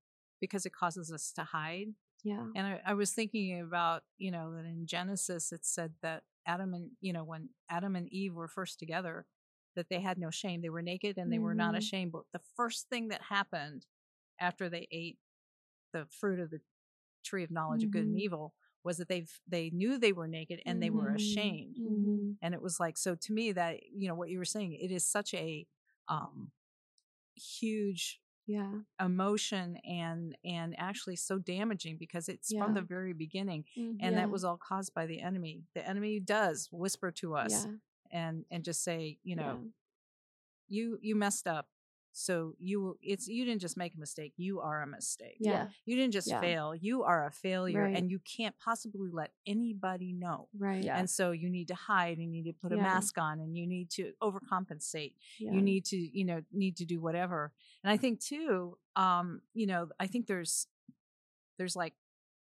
because 0.40 0.64
it 0.66 0.72
causes 0.72 1.10
us 1.10 1.32
to 1.32 1.42
hide. 1.42 1.94
Yeah. 2.22 2.46
And 2.54 2.66
I, 2.66 2.80
I 2.86 2.94
was 2.94 3.12
thinking 3.12 3.60
about, 3.60 4.02
you 4.18 4.30
know, 4.30 4.54
that 4.54 4.64
in 4.64 4.86
Genesis 4.86 5.52
it 5.52 5.64
said 5.64 5.92
that 6.02 6.22
Adam 6.46 6.74
and, 6.74 6.90
you 7.00 7.12
know, 7.12 7.24
when 7.24 7.50
Adam 7.70 7.94
and 7.96 8.08
Eve 8.08 8.34
were 8.34 8.48
first 8.48 8.78
together, 8.78 9.26
that 9.76 9.88
they 9.90 10.00
had 10.00 10.18
no 10.18 10.30
shame. 10.30 10.60
They 10.62 10.70
were 10.70 10.82
naked 10.82 11.18
and 11.18 11.32
they 11.32 11.38
were 11.38 11.54
not 11.54 11.74
Mhm. 11.74 11.78
ashamed. 11.78 12.12
But 12.12 12.22
the 12.32 12.40
first 12.56 12.88
thing 12.88 13.08
that 13.08 13.22
happened 13.22 13.86
after 14.40 14.68
they 14.68 14.88
ate 14.90 15.18
the 15.92 16.06
fruit 16.20 16.40
of 16.40 16.50
the 16.50 16.60
tree 17.24 17.44
of 17.44 17.50
knowledge 17.50 17.84
of 17.84 17.90
good 17.90 18.06
and 18.06 18.16
Mhm. 18.16 18.20
evil 18.20 18.54
was 18.84 18.98
that 18.98 19.08
they 19.08 19.26
they 19.46 19.70
knew 19.70 19.98
they 19.98 20.12
were 20.12 20.28
naked 20.28 20.60
and 20.66 20.82
they 20.82 20.90
were 20.90 21.10
Mhm. 21.10 21.14
ashamed. 21.14 21.78
And 22.42 22.54
it 22.54 22.62
was 22.62 22.80
like 22.80 22.96
so 22.98 23.14
to 23.14 23.32
me 23.32 23.52
that 23.52 23.80
you 23.92 24.08
know 24.08 24.14
what 24.14 24.30
you 24.30 24.38
were 24.38 24.44
saying. 24.44 24.74
It 24.74 24.90
is 24.92 25.06
such 25.06 25.34
a 25.34 25.66
um, 26.08 26.52
huge 27.34 28.20
Yeah. 28.48 28.72
emotion 29.00 29.76
and 29.86 30.36
and 30.44 30.74
actually 30.78 31.16
so 31.16 31.38
damaging 31.38 31.96
because 31.98 32.28
it's 32.28 32.52
from 32.52 32.74
the 32.74 32.82
very 32.82 33.12
beginning 33.12 33.64
mm, 33.78 33.96
and 34.00 34.14
Yeah. 34.14 34.20
that 34.22 34.30
was 34.30 34.42
all 34.44 34.56
caused 34.56 34.94
by 34.94 35.06
the 35.06 35.20
enemy 35.20 35.62
the 35.74 35.86
enemy 35.86 36.18
does 36.18 36.68
whisper 36.72 37.10
to 37.12 37.36
us 37.36 37.66
Yeah. 37.66 37.72
and 38.10 38.44
and 38.50 38.64
just 38.64 38.82
say 38.82 39.18
you 39.22 39.36
know 39.36 39.60
yeah. 39.62 39.70
you 40.68 40.98
you 41.02 41.14
messed 41.14 41.46
up 41.46 41.68
so 42.18 42.54
you 42.58 42.98
it's 43.02 43.28
you 43.28 43.44
didn't 43.44 43.60
just 43.60 43.76
make 43.76 43.94
a 43.94 43.98
mistake 43.98 44.32
you 44.36 44.60
are 44.60 44.82
a 44.82 44.86
mistake 44.86 45.36
Yeah. 45.38 45.68
you 45.84 45.94
didn't 45.96 46.12
just 46.12 46.26
Yeah. 46.28 46.40
fail 46.40 46.74
you 46.74 47.02
are 47.04 47.26
a 47.26 47.30
failure 47.30 47.84
Right. 47.84 47.96
and 47.96 48.10
you 48.10 48.18
can't 48.20 48.56
possibly 48.58 49.08
let 49.12 49.30
anybody 49.46 50.12
know 50.12 50.48
Right. 50.58 50.82
Yeah. 50.82 50.98
and 50.98 51.08
so 51.08 51.30
you 51.30 51.48
need 51.48 51.68
to 51.68 51.74
hide 51.74 52.18
and 52.18 52.34
you 52.34 52.42
need 52.42 52.50
to 52.52 52.58
put 52.60 52.72
a 52.72 52.76
mask 52.76 53.18
on 53.18 53.38
and 53.40 53.56
you 53.56 53.66
need 53.66 53.90
to 53.90 54.12
overcompensate 54.22 55.14
Yeah. 55.38 55.52
you 55.52 55.62
need 55.62 55.84
to 55.86 55.96
you 55.96 56.24
know 56.24 56.42
need 56.52 56.76
to 56.78 56.84
do 56.84 57.00
whatever 57.00 57.52
and 57.84 57.90
i 57.92 57.96
think 57.96 58.20
too 58.20 58.76
um 58.96 59.40
you 59.54 59.66
know 59.66 59.88
i 60.00 60.06
think 60.06 60.26
there's 60.26 60.66
there's 61.58 61.76
like 61.76 61.94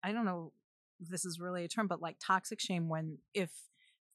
i 0.02 0.12
don't 0.12 0.24
know 0.24 0.52
if 1.00 1.08
this 1.08 1.24
is 1.24 1.38
really 1.40 1.64
a 1.64 1.68
term 1.68 1.86
but 1.86 2.02
like 2.02 2.16
toxic 2.20 2.60
shame 2.60 2.88
when 2.88 3.18
if 3.34 3.50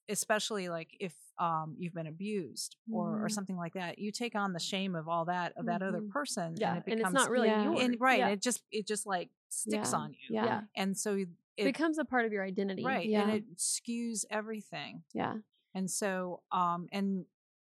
especially 0.09 0.69
like 0.69 0.95
if 0.99 1.13
um 1.37 1.75
you've 1.77 1.93
been 1.93 2.07
abused 2.07 2.77
or 2.91 3.23
or 3.23 3.27
Mhm. 3.27 3.31
something 3.31 3.57
like 3.57 3.73
that 3.73 3.99
you 3.99 4.11
take 4.11 4.35
on 4.35 4.53
the 4.53 4.59
shame 4.59 4.95
of 4.95 5.07
all 5.09 5.25
that 5.25 5.53
of 5.57 5.65
that 5.65 5.81
other 5.81 5.99
Mhm. 6.01 6.09
person 6.09 6.55
Yeah. 6.57 6.69
and 6.75 6.77
it 6.77 6.83
And, 6.91 6.97
becomes 6.99 7.15
it's 7.15 7.23
not 7.23 7.29
really 7.31 7.47
Yeah. 7.49 7.63
yours. 7.65 7.79
and 7.81 7.99
right 7.99 8.19
Yeah. 8.19 8.29
it 8.29 8.41
just 8.41 8.61
it 8.71 8.87
just 8.87 9.05
like 9.05 9.29
sticks 9.49 9.91
Yeah. 9.91 9.97
on 9.99 10.13
you 10.13 10.19
Yeah. 10.29 10.45
Yeah. 10.45 10.61
and 10.75 10.97
so 10.97 11.15
it 11.15 11.29
It 11.57 11.63
becomes 11.65 11.97
a 11.97 12.05
part 12.05 12.25
of 12.25 12.31
your 12.33 12.43
identity. 12.43 12.83
right 12.83 13.07
Yeah. 13.07 13.23
and 13.23 13.31
it 13.31 13.55
skews 13.57 14.25
everything 14.29 15.03
Yeah. 15.13 15.35
and 15.73 15.89
so 15.89 16.41
um 16.51 16.87
and 16.91 17.25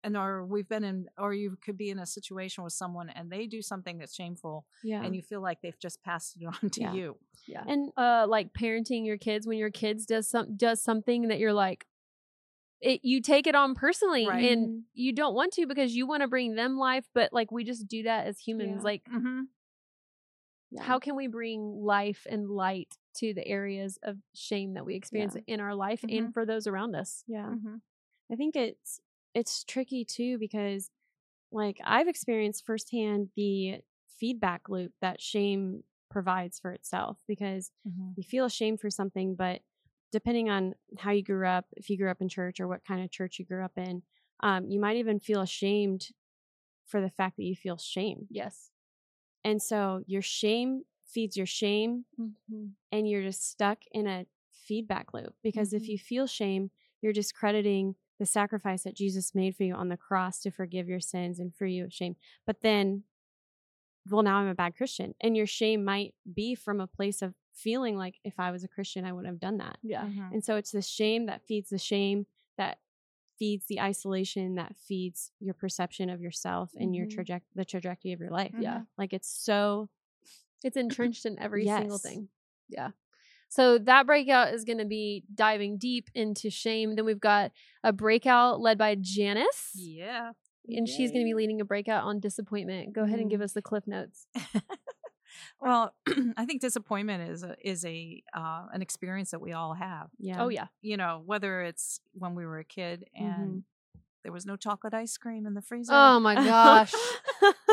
and 0.04 0.16
or 0.16 0.46
we've 0.46 0.68
been 0.68 0.84
in 0.84 1.08
or 1.18 1.34
you 1.34 1.56
could 1.60 1.76
be 1.76 1.90
in 1.90 1.98
a 1.98 2.06
situation 2.06 2.62
with 2.62 2.72
someone 2.72 3.08
and 3.10 3.30
they 3.32 3.48
do 3.48 3.60
something 3.60 3.98
that's 3.98 4.14
shameful 4.14 4.64
Yeah. 4.84 5.02
and 5.02 5.16
you 5.16 5.22
feel 5.22 5.40
like 5.40 5.60
they've 5.62 5.78
just 5.78 6.02
passed 6.04 6.36
it 6.40 6.44
on 6.64 6.70
to 6.70 6.80
Yeah. 6.80 6.92
you 6.92 7.16
Yeah. 7.46 7.64
And 7.66 7.90
uh 7.96 8.26
like 8.28 8.52
parenting 8.52 9.04
your 9.04 9.18
kids 9.18 9.46
when 9.48 9.58
your 9.58 9.70
kids 9.72 10.06
does 10.06 10.28
some 10.28 10.56
does 10.56 10.80
something 10.80 11.26
that 11.28 11.40
you're 11.40 11.52
like 11.52 11.86
it 12.80 13.00
you 13.04 13.20
take 13.20 13.46
it 13.46 13.54
on 13.54 13.74
personally 13.74 14.26
Right. 14.26 14.50
and 14.52 14.84
you 14.94 15.12
don't 15.12 15.34
want 15.34 15.52
to 15.54 15.66
because 15.66 15.94
you 15.94 16.06
want 16.06 16.22
to 16.22 16.28
bring 16.28 16.54
them 16.54 16.76
life 16.78 17.06
but 17.14 17.32
like 17.32 17.50
we 17.50 17.64
just 17.64 17.88
do 17.88 18.04
that 18.04 18.26
as 18.26 18.38
humans 18.38 18.78
Yeah. 18.78 18.84
like 18.84 19.02
mm-hmm. 19.12 19.40
yeah. 20.70 20.82
how 20.82 20.98
can 20.98 21.16
we 21.16 21.26
bring 21.26 21.80
life 21.82 22.26
and 22.30 22.48
light 22.48 22.96
to 23.16 23.34
the 23.34 23.46
areas 23.46 23.98
of 24.02 24.16
shame 24.34 24.74
that 24.74 24.84
we 24.86 24.94
experience 24.94 25.34
Yeah. 25.34 25.54
in 25.54 25.60
our 25.60 25.74
life 25.74 26.02
Mhm. 26.02 26.18
and 26.18 26.34
for 26.34 26.44
those 26.46 26.66
around 26.66 26.94
us 26.94 27.24
Yeah. 27.26 27.46
Mm-hmm. 27.46 27.76
I 28.30 28.36
think 28.36 28.56
it's 28.56 29.00
it's 29.34 29.64
tricky 29.64 30.04
too 30.04 30.38
because 30.38 30.90
like 31.50 31.80
I've 31.84 32.08
experienced 32.08 32.64
firsthand 32.66 33.30
the 33.36 33.80
feedback 34.18 34.68
loop 34.68 34.92
that 35.00 35.20
shame 35.20 35.84
provides 36.10 36.58
for 36.58 36.72
itself 36.72 37.18
because 37.26 37.70
Mm-hmm. 37.86 38.10
you 38.16 38.22
feel 38.22 38.44
ashamed 38.44 38.80
for 38.80 38.90
something, 38.90 39.34
but 39.34 39.60
depending 40.12 40.48
on 40.50 40.74
how 40.98 41.10
you 41.10 41.22
grew 41.22 41.46
up, 41.46 41.66
if 41.76 41.90
you 41.90 41.96
grew 41.98 42.10
up 42.10 42.20
in 42.20 42.28
church 42.28 42.60
or 42.60 42.68
what 42.68 42.84
kind 42.84 43.02
of 43.04 43.10
church 43.10 43.38
you 43.38 43.44
grew 43.44 43.64
up 43.64 43.76
in, 43.76 44.02
um, 44.40 44.68
you 44.68 44.80
might 44.80 44.96
even 44.96 45.18
feel 45.20 45.40
ashamed 45.40 46.08
for 46.86 47.00
the 47.00 47.10
fact 47.10 47.36
that 47.36 47.44
you 47.44 47.54
feel 47.56 47.76
shame. 47.76 48.26
yes 48.30 48.70
And 49.44 49.62
so 49.62 50.02
your 50.06 50.22
shame 50.22 50.84
feeds 51.06 51.36
your 51.36 51.46
shame 51.46 52.04
and 52.92 53.08
you're 53.08 53.22
just 53.22 53.48
stuck 53.50 53.80
in 53.92 54.06
a 54.06 54.26
feedback 54.52 55.12
loop 55.14 55.34
because 55.42 55.72
if 55.72 55.82
Mhm. 55.82 55.88
you 55.88 55.98
feel 55.98 56.26
shame, 56.26 56.70
you're 57.00 57.12
discrediting 57.12 57.96
the 58.18 58.26
sacrifice 58.26 58.82
that 58.82 58.94
Jesus 58.96 59.34
made 59.34 59.56
for 59.56 59.62
you 59.64 59.74
on 59.74 59.88
the 59.88 59.96
cross 59.96 60.40
to 60.40 60.50
forgive 60.50 60.88
your 60.88 61.00
sins 61.00 61.38
and 61.38 61.54
free 61.54 61.74
you 61.74 61.84
of 61.84 61.92
shame. 61.92 62.16
But 62.46 62.60
then, 62.62 63.04
well, 64.10 64.22
now 64.22 64.36
I'm 64.38 64.48
a 64.48 64.54
bad 64.54 64.74
Christian. 64.76 65.14
And 65.20 65.36
your 65.36 65.46
shame 65.46 65.84
might 65.84 66.14
be 66.32 66.54
from 66.54 66.80
a 66.80 66.86
place 66.86 67.22
of 67.22 67.34
feeling 67.58 67.96
like 67.96 68.16
if 68.24 68.34
I 68.38 68.50
was 68.50 68.64
a 68.64 68.68
Christian, 68.68 69.04
I 69.04 69.12
wouldn't 69.12 69.32
have 69.32 69.40
done 69.40 69.58
that. 69.58 69.78
yeah. 69.82 70.04
Mm-hmm. 70.04 70.32
And 70.34 70.44
so 70.44 70.56
it's 70.56 70.70
the 70.70 70.82
shame 70.82 71.26
that 71.26 71.42
feeds 71.46 71.70
the 71.70 71.78
shame 71.78 72.26
that 72.56 72.78
feeds 73.38 73.66
the 73.66 73.80
isolation 73.80 74.56
that 74.56 74.74
feeds 74.76 75.30
your 75.40 75.54
perception 75.54 76.10
of 76.10 76.20
yourself 76.20 76.70
and 76.76 76.94
your 76.96 77.06
Mhm. 77.06 77.14
traje- 77.16 77.42
the 77.54 77.64
trajectory 77.64 78.12
of 78.12 78.20
your 78.20 78.30
life. 78.30 78.52
yeah. 78.58 78.82
Like 78.96 79.12
it's 79.12 79.28
so 79.28 79.88
it's 80.64 80.76
entrenched 80.76 81.24
in 81.24 81.38
every 81.38 81.64
single 81.64 81.98
thing. 81.98 82.28
Yeah. 82.68 82.90
So 83.48 83.78
that 83.78 84.06
breakout 84.06 84.52
is 84.52 84.64
going 84.64 84.78
to 84.78 84.84
be 84.84 85.24
diving 85.32 85.78
deep 85.78 86.10
into 86.14 86.50
shame. 86.50 86.96
Then 86.96 87.04
we've 87.04 87.20
got 87.20 87.52
a 87.84 87.92
breakout 87.92 88.60
led 88.60 88.76
by 88.76 88.96
janice. 89.00 89.70
Yeah. 89.74 90.32
And 90.68 90.86
she's 90.88 91.10
going 91.12 91.22
to 91.24 91.28
be 91.30 91.32
leading 91.34 91.60
a 91.62 91.64
breakout 91.64 92.04
on 92.04 92.20
disappointment. 92.20 92.92
Go 92.92 93.04
ahead 93.04 93.20
and 93.20 93.30
give 93.30 93.40
Mm. 93.40 93.44
us 93.44 93.52
the 93.54 93.62
cliff 93.62 93.86
notes 93.86 94.26
well 95.60 95.94
i 96.36 96.44
think 96.44 96.60
disappointment 96.60 97.30
is 97.30 97.42
a 97.42 97.56
is 97.62 97.84
a 97.84 98.22
uh, 98.34 98.66
an 98.72 98.82
experience 98.82 99.30
that 99.30 99.40
we 99.40 99.52
all 99.52 99.74
have 99.74 100.08
yeah. 100.18 100.42
oh 100.42 100.48
yeah. 100.48 100.66
You 100.82 100.96
know 100.96 101.22
whether 101.24 101.62
it's 101.62 102.00
when 102.12 102.34
we 102.34 102.44
were 102.44 102.58
a 102.58 102.64
kid 102.64 103.06
and 103.14 103.64
there 104.22 104.32
was 104.32 104.44
no 104.44 104.56
chocolate 104.56 104.94
ice 104.94 105.16
cream 105.16 105.46
in 105.46 105.54
the 105.54 105.62
freezer. 105.62 105.92
Oh 105.94 106.20
my 106.20 106.34
gosh. 106.44 106.92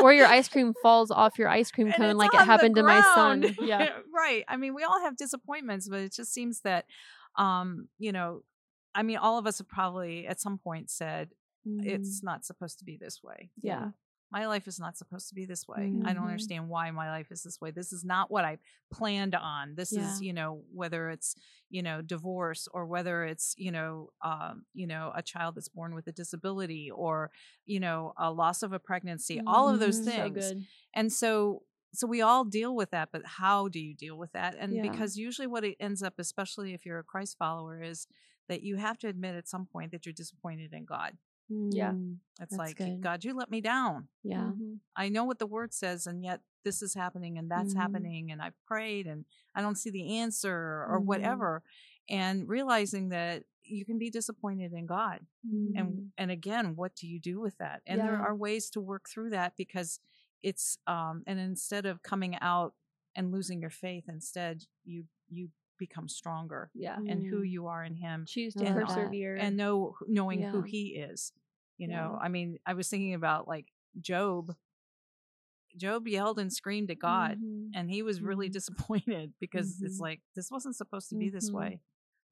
Or 0.00 0.12
your 0.12 0.26
ice 0.26 0.48
cream 0.48 0.74
falls 0.82 1.10
off 1.10 1.38
your 1.38 1.48
ice 1.48 1.70
cream 1.70 1.92
cone 1.92 2.16
like 2.16 2.32
it 2.32 2.44
happened 2.44 2.76
to 2.76 2.82
my 2.82 3.00
son. 3.14 3.56
yeah. 3.60 3.90
Right. 4.14 4.44
I 4.48 4.56
mean 4.56 4.74
we 4.74 4.84
all 4.84 5.00
have 5.00 5.16
disappointments 5.16 5.88
but 5.88 6.00
it 6.00 6.12
just 6.12 6.32
seems 6.32 6.60
that 6.60 6.86
um 7.36 7.88
you 7.98 8.12
know 8.12 8.42
i 8.94 9.02
mean 9.02 9.18
all 9.18 9.38
of 9.38 9.46
us 9.46 9.58
have 9.58 9.68
probably 9.68 10.26
at 10.26 10.40
some 10.40 10.56
point 10.58 10.88
said 10.90 11.30
it's 11.80 12.22
not 12.22 12.44
supposed 12.44 12.78
to 12.78 12.84
be 12.84 12.96
this 12.96 13.22
way 13.22 13.50
yeah 13.60 13.88
my 14.30 14.46
life 14.46 14.66
is 14.66 14.78
not 14.78 14.96
supposed 14.96 15.28
to 15.28 15.34
be 15.34 15.44
this 15.46 15.66
way. 15.68 15.94
I 16.04 16.12
don't 16.12 16.24
Mhm. 16.24 16.26
understand 16.26 16.68
why 16.68 16.90
my 16.90 17.10
life 17.10 17.30
is 17.30 17.42
this 17.42 17.60
way. 17.60 17.70
This 17.70 17.92
is 17.92 18.04
not 18.04 18.30
what 18.30 18.44
I 18.44 18.58
planned 18.92 19.34
on. 19.34 19.74
This 19.76 19.94
Yeah. 19.94 19.96
is, 19.96 20.20
you 20.20 20.32
know, 20.32 20.64
whether 20.72 21.08
it's, 21.10 21.34
you 21.70 21.82
know, 21.82 22.02
divorce 22.02 22.68
or 22.72 22.86
whether 22.86 23.24
it's, 23.24 23.54
you 23.56 23.70
know, 23.70 24.10
um, 24.22 24.66
you 24.74 24.86
know, 24.86 25.12
a 25.14 25.22
child 25.22 25.54
that's 25.54 25.68
born 25.68 25.94
with 25.94 26.06
a 26.08 26.12
disability 26.12 26.90
or, 26.90 27.30
you 27.66 27.80
know, 27.80 28.12
a 28.18 28.30
loss 28.32 28.62
of 28.62 28.72
a 28.72 28.78
pregnancy, 28.80 29.40
all 29.46 29.68
of 29.68 29.78
those 29.80 29.98
Mhm. 29.98 30.08
So 30.08 30.30
things. 30.30 30.52
And 30.94 31.12
so 31.12 31.62
so 31.94 32.06
we 32.06 32.20
all 32.20 32.44
deal 32.44 32.74
with 32.76 32.90
that, 32.90 33.08
but 33.10 33.22
how 33.24 33.68
do 33.68 33.80
you 33.80 33.94
deal 33.94 34.18
with 34.18 34.32
that? 34.32 34.54
And 34.58 34.80
Yeah. 34.80 34.82
because 34.82 35.16
usually 35.16 35.46
what 35.46 35.64
it 35.64 35.76
ends 35.80 36.02
up, 36.02 36.14
especially 36.18 36.74
if 36.74 36.84
you're 36.84 36.98
a 36.98 37.04
Christ 37.04 37.38
follower, 37.38 37.80
is 37.82 38.06
that 38.48 38.62
you 38.62 38.76
have 38.76 38.98
to 38.98 39.08
admit 39.08 39.34
at 39.34 39.48
some 39.48 39.66
point 39.66 39.92
that 39.92 40.04
you're 40.04 40.12
disappointed 40.12 40.74
in 40.74 40.84
God. 40.84 41.16
Yeah. 41.70 41.92
Mm, 41.92 42.18
It's 42.40 42.58
like, 42.58 42.76
good. 42.76 43.00
God, 43.00 43.24
you 43.24 43.34
let 43.34 43.50
me 43.50 43.60
down. 43.60 44.08
Yeah. 44.22 44.52
Mhm. 44.52 44.80
I 44.96 45.08
know 45.08 45.24
what 45.24 45.38
the 45.38 45.46
word 45.46 45.72
says, 45.72 46.06
and 46.06 46.22
yet 46.24 46.40
this 46.64 46.82
is 46.82 46.94
happening 46.94 47.38
and 47.38 47.50
that's 47.50 47.74
Mhm. 47.74 47.78
happening, 47.80 48.32
and 48.32 48.42
I've 48.42 48.60
prayed 48.66 49.06
and 49.06 49.24
I 49.54 49.60
don't 49.62 49.76
see 49.76 49.90
the 49.90 50.18
answer 50.18 50.52
or 50.88 51.00
Mhm. 51.00 51.06
whatever. 51.06 51.62
And 52.08 52.48
realizing 52.48 53.08
that 53.10 53.44
you 53.62 53.84
can 53.84 53.98
be 53.98 54.10
disappointed 54.10 54.72
in 54.72 54.86
God. 54.86 55.26
And 55.74 56.12
and 56.18 56.30
again, 56.30 56.76
what 56.76 56.94
do 56.96 57.06
you 57.06 57.20
do 57.20 57.40
with 57.40 57.56
that? 57.58 57.82
And 57.86 58.04
there 58.04 58.18
are 58.18 58.34
ways 58.34 58.70
to 58.70 58.80
work 58.80 59.08
through 59.08 59.30
that 59.30 59.56
because 59.56 60.00
it's 60.42 60.78
um 60.86 61.22
and 61.26 61.38
instead 61.38 61.86
of 61.86 62.02
coming 62.02 62.36
out 62.36 62.74
and 63.14 63.30
losing 63.32 63.60
your 63.60 63.70
faith, 63.70 64.04
instead 64.08 64.66
you 64.84 65.06
you 65.28 65.50
become 65.78 66.08
stronger 66.08 66.70
Yeah. 66.74 66.98
in 67.06 67.24
who 67.24 67.42
Mm. 67.42 67.50
you 67.50 67.66
are 67.66 67.84
in 67.84 67.94
him 67.94 68.24
Choose 68.26 68.54
to 68.54 68.64
love 68.64 68.74
that. 68.74 68.86
persevere. 68.86 69.36
and 69.36 69.56
know 69.56 69.96
knowing 70.06 70.42
who 70.42 70.62
he 70.62 70.96
is 70.96 71.32
you 71.78 71.88
Yeah. 71.88 71.96
know 71.96 72.18
i 72.20 72.28
mean 72.28 72.58
i 72.66 72.74
was 72.74 72.88
thinking 72.88 73.14
about 73.14 73.46
like 73.48 73.66
job 74.00 74.54
job 75.76 76.08
yelled 76.08 76.38
and 76.38 76.52
screamed 76.52 76.90
at 76.90 76.98
god 76.98 77.38
Mhm. 77.38 77.70
and 77.74 77.90
he 77.90 78.02
was 78.02 78.20
really 78.22 78.48
Mhm. 78.48 78.52
disappointed 78.52 79.34
because 79.40 79.82
it's 79.82 79.98
Mhm. 79.98 80.02
like 80.02 80.22
this 80.34 80.50
wasn't 80.50 80.76
supposed 80.76 81.08
to 81.10 81.16
be 81.16 81.28
this 81.28 81.50
Mhm. 81.50 81.54
way 81.54 81.80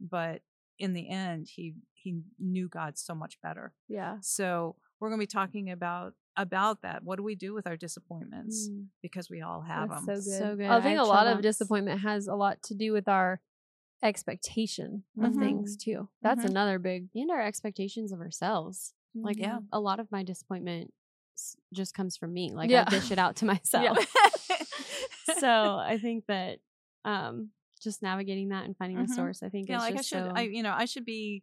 but 0.00 0.42
in 0.78 0.92
the 0.94 1.08
end 1.08 1.48
he 1.48 1.74
he 1.92 2.22
knew 2.38 2.68
god 2.68 2.96
so 2.98 3.14
much 3.14 3.40
better 3.42 3.74
Yeah. 3.88 4.18
so 4.20 4.76
we're 5.04 5.10
going 5.10 5.20
to 5.20 5.22
be 5.22 5.26
talking 5.26 5.70
about 5.70 6.14
about 6.36 6.82
that 6.82 7.04
what 7.04 7.16
do 7.16 7.22
we 7.22 7.34
do 7.36 7.54
with 7.54 7.66
our 7.66 7.76
disappointments 7.76 8.68
Mm. 8.68 8.86
because 9.02 9.30
we 9.30 9.40
all 9.42 9.60
have 9.60 9.88
That's 9.90 10.06
them 10.06 10.16
so 10.16 10.30
good. 10.30 10.38
So 10.40 10.56
good. 10.56 10.66
I 10.66 10.78
I 10.78 10.80
think 10.80 10.98
have 10.98 11.06
a 11.06 11.08
lot 11.08 11.26
of 11.28 11.42
disappointment 11.42 12.00
has 12.00 12.26
a 12.26 12.34
lot 12.34 12.60
to 12.64 12.74
do 12.74 12.92
with 12.92 13.06
our 13.08 13.40
expectation 14.02 15.04
of 15.22 15.32
Mhm. 15.32 15.38
things 15.38 15.76
too. 15.76 16.08
That's 16.22 16.42
Mhm. 16.44 16.50
another 16.50 16.78
big 16.78 17.08
And 17.14 17.30
our 17.30 17.40
expectations 17.40 18.12
of 18.12 18.20
ourselves. 18.20 18.94
Like 19.14 19.38
Yeah. 19.38 19.60
a 19.72 19.78
lot 19.80 20.00
of 20.00 20.10
my 20.10 20.22
disappointment 20.24 20.92
just 21.72 21.94
comes 21.94 22.16
from 22.16 22.32
me. 22.32 22.52
Like 22.52 22.70
Yeah. 22.70 22.84
I 22.86 22.90
dish 22.90 23.10
it 23.12 23.18
out 23.18 23.36
to 23.36 23.44
myself. 23.54 23.84
yeah. 23.84 25.34
so 25.38 25.76
I 25.78 25.98
think 25.98 26.26
that 26.26 26.58
um 27.04 27.50
just 27.80 28.02
navigating 28.02 28.48
that 28.48 28.64
and 28.64 28.76
finding 28.76 28.98
Mhm. 28.98 29.08
the 29.08 29.14
source, 29.14 29.42
I 29.42 29.50
think 29.50 29.68
yeah 29.68 29.76
is 29.76 29.82
like 29.82 29.94
i 29.98 30.02
should 30.02 30.24
so, 30.24 30.32
i 30.34 30.42
you 30.42 30.62
know 30.62 30.72
i 30.72 30.86
should 30.86 31.04
be 31.04 31.42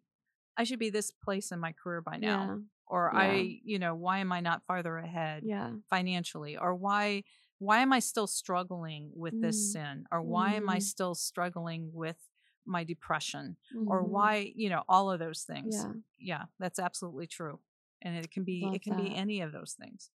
i 0.57 0.63
should 0.63 0.79
be 0.79 0.89
this 0.89 1.11
place 1.11 1.51
in 1.51 1.59
my 1.59 1.71
career 1.71 2.01
by 2.01 2.17
now 2.17 2.59
or 2.91 3.11
Yeah. 3.13 3.19
i 3.21 3.59
you 3.63 3.79
know 3.79 3.95
why 3.95 4.19
am 4.19 4.31
i 4.31 4.39
not 4.41 4.63
farther 4.67 4.97
ahead 4.97 5.43
yeah, 5.45 5.71
financially 5.89 6.57
or 6.57 6.75
why 6.75 7.23
why 7.59 7.79
am 7.79 7.93
i 7.93 7.99
still 7.99 8.27
struggling 8.27 9.11
with 9.15 9.33
this 9.41 9.57
Mm. 9.57 9.71
sin 9.73 10.05
or 10.11 10.21
why 10.21 10.53
am 10.53 10.69
i 10.69 10.77
Mhm. 10.77 10.81
still 10.93 11.15
struggling 11.15 11.89
with 11.93 12.17
my 12.65 12.83
depression 12.83 13.57
or 13.87 14.03
Mhm. 14.03 14.09
why 14.09 14.51
you 14.55 14.69
know 14.69 14.83
all 14.87 15.09
of 15.11 15.19
those 15.19 15.43
things 15.43 15.73
Yeah. 15.73 15.93
yeah 16.19 16.43
that's 16.59 16.79
absolutely 16.79 17.27
true 17.27 17.59
and 18.03 18.15
it 18.17 18.29
can 18.31 18.43
be 18.43 18.61
Love 18.63 18.75
it 18.75 18.83
can 18.83 18.95
be 18.95 19.15
any 19.15 19.41
of 19.41 19.51
those 19.51 19.73
things 19.73 20.11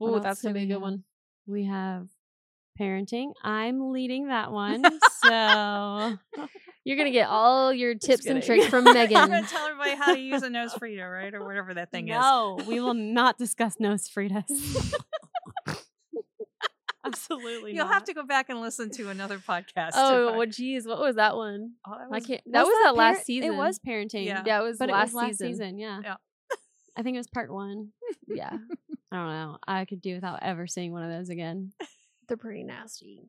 Oh, 0.00 0.18
that's 0.20 0.42
gonna 0.42 0.54
be 0.54 0.62
a 0.62 0.66
good 0.66 0.82
one. 0.82 1.04
We 1.46 1.64
have 1.64 2.08
parenting. 2.78 3.32
I'm 3.42 3.90
leading 3.92 4.28
that 4.28 4.52
one. 4.52 5.00
so 5.00 6.18
You're 6.86 6.96
gonna 6.96 7.10
get 7.10 7.28
all 7.28 7.72
your 7.72 7.96
tips 7.96 8.26
and 8.26 8.40
tricks 8.40 8.66
from 8.68 8.84
Megan. 8.84 9.16
i'm 9.16 9.28
Megan. 9.28 9.28
gonna 9.28 9.46
tell 9.48 9.66
everybody 9.66 9.96
how 9.96 10.14
to 10.14 10.20
use 10.20 10.44
a 10.44 10.48
NoseFrida 10.48 11.12
right 11.12 11.34
or 11.34 11.44
whatever 11.44 11.74
that 11.74 11.90
thing 11.90 12.06
is 12.08 12.12
no, 12.16 12.60
we 12.64 12.78
will 12.78 12.94
not 12.94 13.38
discuss 13.38 13.74
NoseFridas. 13.80 14.44
Absolutely 17.04 17.72
you'll 17.74 17.84
not. 17.86 17.94
have 17.94 18.04
to 18.04 18.14
go 18.14 18.24
back 18.24 18.48
and 18.50 18.60
listen 18.60 18.90
to 18.90 19.10
another 19.10 19.38
podcast 19.38 19.90
oh, 19.94 20.26
find- 20.26 20.38
well, 20.38 20.46
geez, 20.46 20.86
what 20.86 20.98
was 20.98 21.16
that 21.16 21.36
one? 21.36 21.72
Oh, 21.86 21.92
that 21.98 22.04
I 22.04 22.08
was- 22.08 22.26
can't. 22.26 22.40
That 22.52 22.64
was, 22.64 22.72
that 22.74 22.82
that 22.86 22.96
last 22.96 23.12
parent- 23.14 23.26
season. 23.26 23.52
It 23.52 23.56
was 23.56 23.78
parenting. 23.78 24.24
Yeah. 24.26 24.42
Yeah, 24.46 24.60
it 24.60 24.64
was 24.64 24.78
but 24.78 24.88
last, 24.88 25.10
it 25.10 25.14
was 25.14 25.14
last 25.14 25.30
season. 25.38 25.48
season. 25.48 25.78
Yeah. 25.78 26.00
Yeah. 26.02 26.14
I 26.96 27.02
think 27.02 27.14
it 27.16 27.18
was 27.18 27.26
part 27.28 27.52
one. 27.52 27.88
Yeah, 28.28 28.50
I 29.12 29.16
don't 29.16 29.28
know. 29.28 29.56
I 29.68 29.84
could 29.84 30.00
do 30.00 30.14
without 30.16 30.40
ever 30.42 30.66
seeing 30.66 30.90
one 30.92 31.04
of 31.04 31.10
those 31.12 31.28
again. 31.30 31.72
they're 32.26 32.36
pretty 32.36 32.64
nasty. 32.64 33.20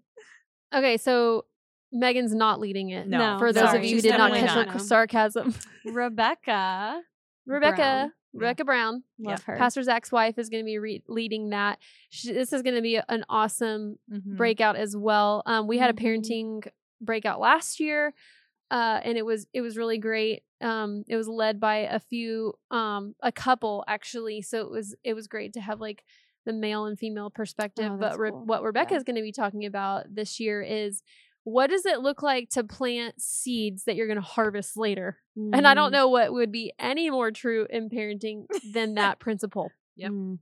Okay, 0.73 0.97
so 0.97 1.45
Megan's 1.91 2.33
not 2.35 2.59
leading 2.59 2.89
it. 2.89 3.07
No, 3.07 3.37
for 3.39 3.53
those 3.53 3.73
of 3.73 3.83
you 3.83 3.89
who 3.91 3.95
She's 3.95 4.03
did 4.03 4.17
not 4.17 4.33
catch 4.33 4.49
her 4.51 4.65
not. 4.65 4.81
sarcasm, 4.81 5.53
Rebecca. 5.85 7.01
Rebecca, 7.45 7.75
Brown. 7.77 8.11
Rebecca 8.33 8.65
Brown, 8.65 9.03
Love 9.19 9.43
her. 9.43 9.55
Pastor 9.57 9.81
Zach's 9.83 10.11
wife, 10.11 10.37
is 10.37 10.49
going 10.49 10.63
to 10.63 10.65
be 10.65 10.77
re- 10.79 11.03
leading 11.07 11.49
that. 11.51 11.79
She, 12.09 12.33
this 12.33 12.51
is 12.53 12.61
going 12.61 12.75
to 12.75 12.81
be 12.81 12.99
an 13.07 13.23
awesome 13.29 13.99
Mhm. 14.11 14.35
breakout 14.37 14.75
as 14.75 14.95
well. 14.97 15.43
Um, 15.45 15.67
we 15.67 15.77
had 15.77 15.89
a 15.89 15.93
Mhm. 15.93 16.03
parenting 16.03 16.67
breakout 17.01 17.39
last 17.39 17.79
year, 17.79 18.13
uh, 18.69 18.99
and 19.03 19.17
it 19.17 19.25
was 19.25 19.47
it 19.53 19.61
was 19.61 19.77
really 19.77 19.97
great. 19.97 20.43
Um, 20.59 21.03
it 21.07 21.15
was 21.15 21.27
led 21.27 21.59
by 21.59 21.77
a 21.77 21.99
few, 21.99 22.53
um, 22.71 23.15
a 23.21 23.31
couple 23.31 23.83
actually. 23.87 24.41
So 24.41 24.61
it 24.61 24.69
was 24.71 24.95
it 25.03 25.13
was 25.13 25.27
great 25.27 25.53
to 25.53 25.61
have 25.61 25.79
like 25.79 26.03
the 26.45 26.53
male 26.53 26.85
and 26.85 26.97
female 26.99 27.29
perspective. 27.29 27.91
Oh, 27.93 27.97
but 27.97 28.17
Re- 28.19 28.31
cool. 28.31 28.45
what 28.45 28.63
Rebecca 28.63 28.93
Yeah. 28.93 28.97
is 28.97 29.03
going 29.03 29.15
to 29.17 29.21
be 29.21 29.31
talking 29.31 29.65
about 29.65 30.13
this 30.13 30.39
year 30.39 30.61
is 30.61 31.01
what 31.49 31.69
does 31.69 31.85
it 31.85 32.01
look 32.01 32.21
like 32.21 32.49
to 32.49 32.61
plant 32.63 33.21
seeds 33.21 33.85
that 33.85 33.95
you're 33.95 34.07
going 34.07 34.17
to 34.19 34.21
harvest 34.21 34.75
later? 34.75 35.17
And 35.37 35.65
I 35.65 35.73
don't 35.73 35.91
Mm, 35.91 35.93
know 35.93 36.07
what 36.09 36.33
would 36.33 36.51
be 36.51 36.73
any 36.77 37.09
more 37.09 37.31
true 37.31 37.65
in 37.69 37.89
parenting 37.89 38.47
than 38.73 38.95
that 38.95 39.19
principle. 39.19 39.71
Yep. 39.95 40.11
mm. 40.11 40.39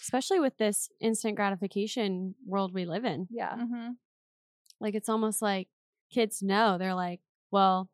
Especially 0.00 0.40
with 0.40 0.56
this 0.56 0.88
instant 0.98 1.36
gratification 1.36 2.34
world 2.46 2.72
we 2.72 2.86
live 2.86 3.04
in. 3.04 3.26
Yeah. 3.30 3.54
Mhm. 3.54 3.96
Like 4.80 4.94
it's 4.94 5.10
almost 5.10 5.42
like 5.42 5.68
kids 6.10 6.42
know 6.42 6.78
they're 6.78 6.94
like, 6.94 7.20
well, 7.50 7.90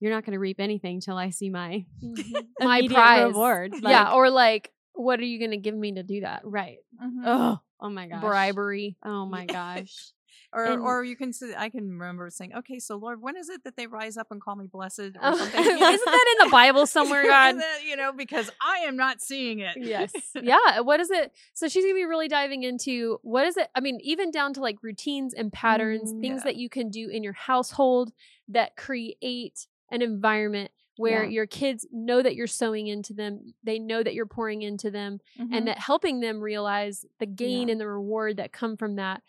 you're 0.00 0.10
not 0.12 0.24
going 0.24 0.32
to 0.32 0.40
reap 0.40 0.58
anything 0.58 1.00
till 1.00 1.16
I 1.16 1.30
see 1.30 1.50
my 1.50 1.84
My 2.60 2.82
prize. 2.88 3.26
reward. 3.26 3.74
yeah. 3.80 4.12
Or 4.12 4.28
like, 4.28 4.72
what 4.94 5.20
are 5.20 5.24
you 5.24 5.38
going 5.38 5.52
to 5.52 5.56
give 5.56 5.74
me 5.76 5.92
to 5.92 6.02
do 6.02 6.22
that? 6.22 6.40
right. 6.44 6.78
Mhm. 7.00 7.22
Oh, 7.24 7.60
oh 7.80 7.88
my 7.90 8.08
gosh. 8.08 8.22
Bribery. 8.22 8.96
Oh 9.04 9.24
my 9.26 9.46
gosh. 9.58 10.12
Or, 10.52 10.64
And- 10.64 10.82
or 10.82 11.04
you 11.04 11.14
can 11.14 11.32
say, 11.32 11.54
I 11.56 11.68
can 11.68 11.88
remember 11.88 12.28
saying, 12.28 12.54
okay, 12.56 12.80
so 12.80 12.96
Lord, 12.96 13.22
when 13.22 13.36
is 13.36 13.48
it 13.48 13.62
that 13.62 13.76
they 13.76 13.86
rise 13.86 14.16
up 14.16 14.28
and 14.32 14.40
call 14.40 14.56
me 14.56 14.66
blessed 14.66 14.98
or 15.00 15.12
Oh, 15.22 15.36
something? 15.36 15.60
Isn't 15.64 15.80
that 15.80 16.36
in 16.40 16.46
the 16.46 16.50
Bible 16.50 16.86
somewhere, 16.86 17.22
God? 17.26 17.54
You 17.86 17.94
know, 17.94 18.12
because 18.12 18.50
I 18.60 18.78
am 18.80 18.96
not 18.96 19.20
seeing 19.20 19.60
it. 19.60 19.76
yes. 19.78 20.10
Yeah. 20.42 20.80
What 20.80 20.98
is 20.98 21.10
it? 21.10 21.32
So 21.54 21.68
she's 21.68 21.84
going 21.84 21.94
to 21.94 21.98
be 22.00 22.04
really 22.04 22.26
diving 22.26 22.64
into 22.64 23.18
what 23.22 23.46
is 23.46 23.56
it? 23.56 23.68
I 23.76 23.80
mean, 23.80 24.00
even 24.02 24.32
down 24.32 24.52
to 24.54 24.60
like 24.60 24.78
routines 24.82 25.34
and 25.34 25.52
patterns, 25.52 26.12
Mm, 26.12 26.20
things 26.20 26.40
yeah. 26.40 26.44
that 26.50 26.56
you 26.56 26.68
can 26.68 26.90
do 26.90 27.08
in 27.08 27.22
your 27.22 27.32
household 27.34 28.12
that 28.48 28.76
create 28.76 29.68
an 29.92 30.02
environment 30.02 30.72
where 30.96 31.22
Yeah. 31.24 31.30
your 31.30 31.46
kids 31.46 31.86
know 31.92 32.20
that 32.22 32.34
you're 32.34 32.46
sowing 32.46 32.86
into 32.88 33.12
them, 33.14 33.54
they 33.62 33.78
know 33.78 34.02
that 34.02 34.12
you're 34.14 34.26
pouring 34.26 34.62
into 34.62 34.90
them, 34.90 35.20
Mhm. 35.38 35.48
and 35.52 35.68
that 35.68 35.78
helping 35.78 36.20
them 36.20 36.40
realize 36.40 37.06
the 37.20 37.26
gain 37.26 37.68
Yeah. 37.68 37.72
and 37.72 37.80
the 37.80 37.86
reward 37.88 38.36
that 38.36 38.52
come 38.52 38.76
from 38.76 38.96
that. 38.96 39.22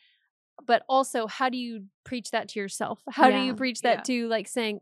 But 0.65 0.83
also, 0.87 1.27
how 1.27 1.49
do 1.49 1.57
you 1.57 1.85
preach 2.03 2.31
that 2.31 2.49
to 2.49 2.59
yourself? 2.59 3.01
How 3.09 3.29
do 3.29 3.37
you 3.37 3.53
preach 3.55 3.81
that 3.81 3.99
Yeah. 3.99 4.03
to 4.03 4.27
like 4.27 4.47
saying, 4.47 4.81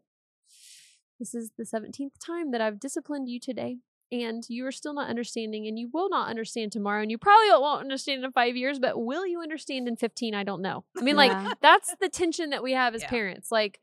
This 1.20 1.34
is 1.36 1.52
the 1.58 1.66
17th 1.66 2.18
time 2.26 2.52
that 2.52 2.62
I've 2.62 2.80
disciplined 2.80 3.28
you 3.28 3.40
today, 3.40 3.80
and 4.12 4.44
you 4.48 4.66
are 4.66 4.72
still 4.72 4.94
not 4.94 5.10
understanding, 5.10 5.68
and 5.68 5.78
you 5.78 5.90
will 5.92 6.10
not 6.10 6.30
understand 6.30 6.72
tomorrow, 6.72 7.02
and 7.02 7.12
you 7.12 7.18
probably 7.18 7.50
won't 7.50 7.82
understand 7.82 8.24
in 8.24 8.32
five 8.32 8.56
years, 8.56 8.80
but 8.80 8.98
will 8.98 9.28
you 9.28 9.42
understand 9.42 9.88
in 9.90 9.98
15? 9.98 10.34
I 10.34 10.44
don't 10.44 10.62
know. 10.62 10.86
I 10.98 11.02
mean, 11.02 11.18
like, 11.18 11.34
that's 11.62 11.94
the 12.00 12.08
tension 12.10 12.52
that 12.52 12.64
we 12.64 12.72
have 12.74 12.96
as 12.96 13.02
Yeah. 13.02 13.10
parents. 13.10 13.52
Like, 13.52 13.80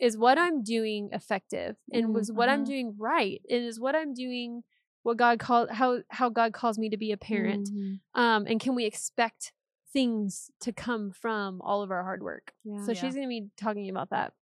is 0.00 0.16
what 0.16 0.38
I'm 0.38 0.62
doing 0.62 1.10
effective? 1.12 1.76
And 1.92 2.14
was 2.14 2.30
what 2.32 2.48
I'm 2.48 2.62
Mhm. 2.62 2.66
doing 2.66 2.94
right? 2.98 3.42
And 3.50 3.64
is 3.64 3.78
what 3.80 3.94
I'm 3.96 4.14
doing 4.14 4.62
what 5.02 5.16
God 5.16 5.38
called 5.38 5.70
how 5.70 6.02
how 6.08 6.28
God 6.28 6.52
calls 6.52 6.78
me 6.78 6.88
to 6.90 6.96
be 6.96 7.12
a 7.12 7.16
parent? 7.16 7.68
Mhm. 7.70 8.00
Um, 8.14 8.46
and 8.46 8.60
can 8.60 8.74
we 8.74 8.84
expect 8.84 9.52
things 9.98 10.50
to 10.60 10.72
come 10.72 11.10
from 11.10 11.60
all 11.62 11.82
of 11.82 11.90
our 11.90 12.02
hard 12.04 12.22
work? 12.22 12.52
Yeah. 12.64 12.84
So 12.84 12.92
Yeah. 12.92 13.00
she's 13.00 13.14
gonna 13.14 13.26
be 13.28 13.48
talking 13.56 13.88
about 13.90 14.10
that, 14.10 14.32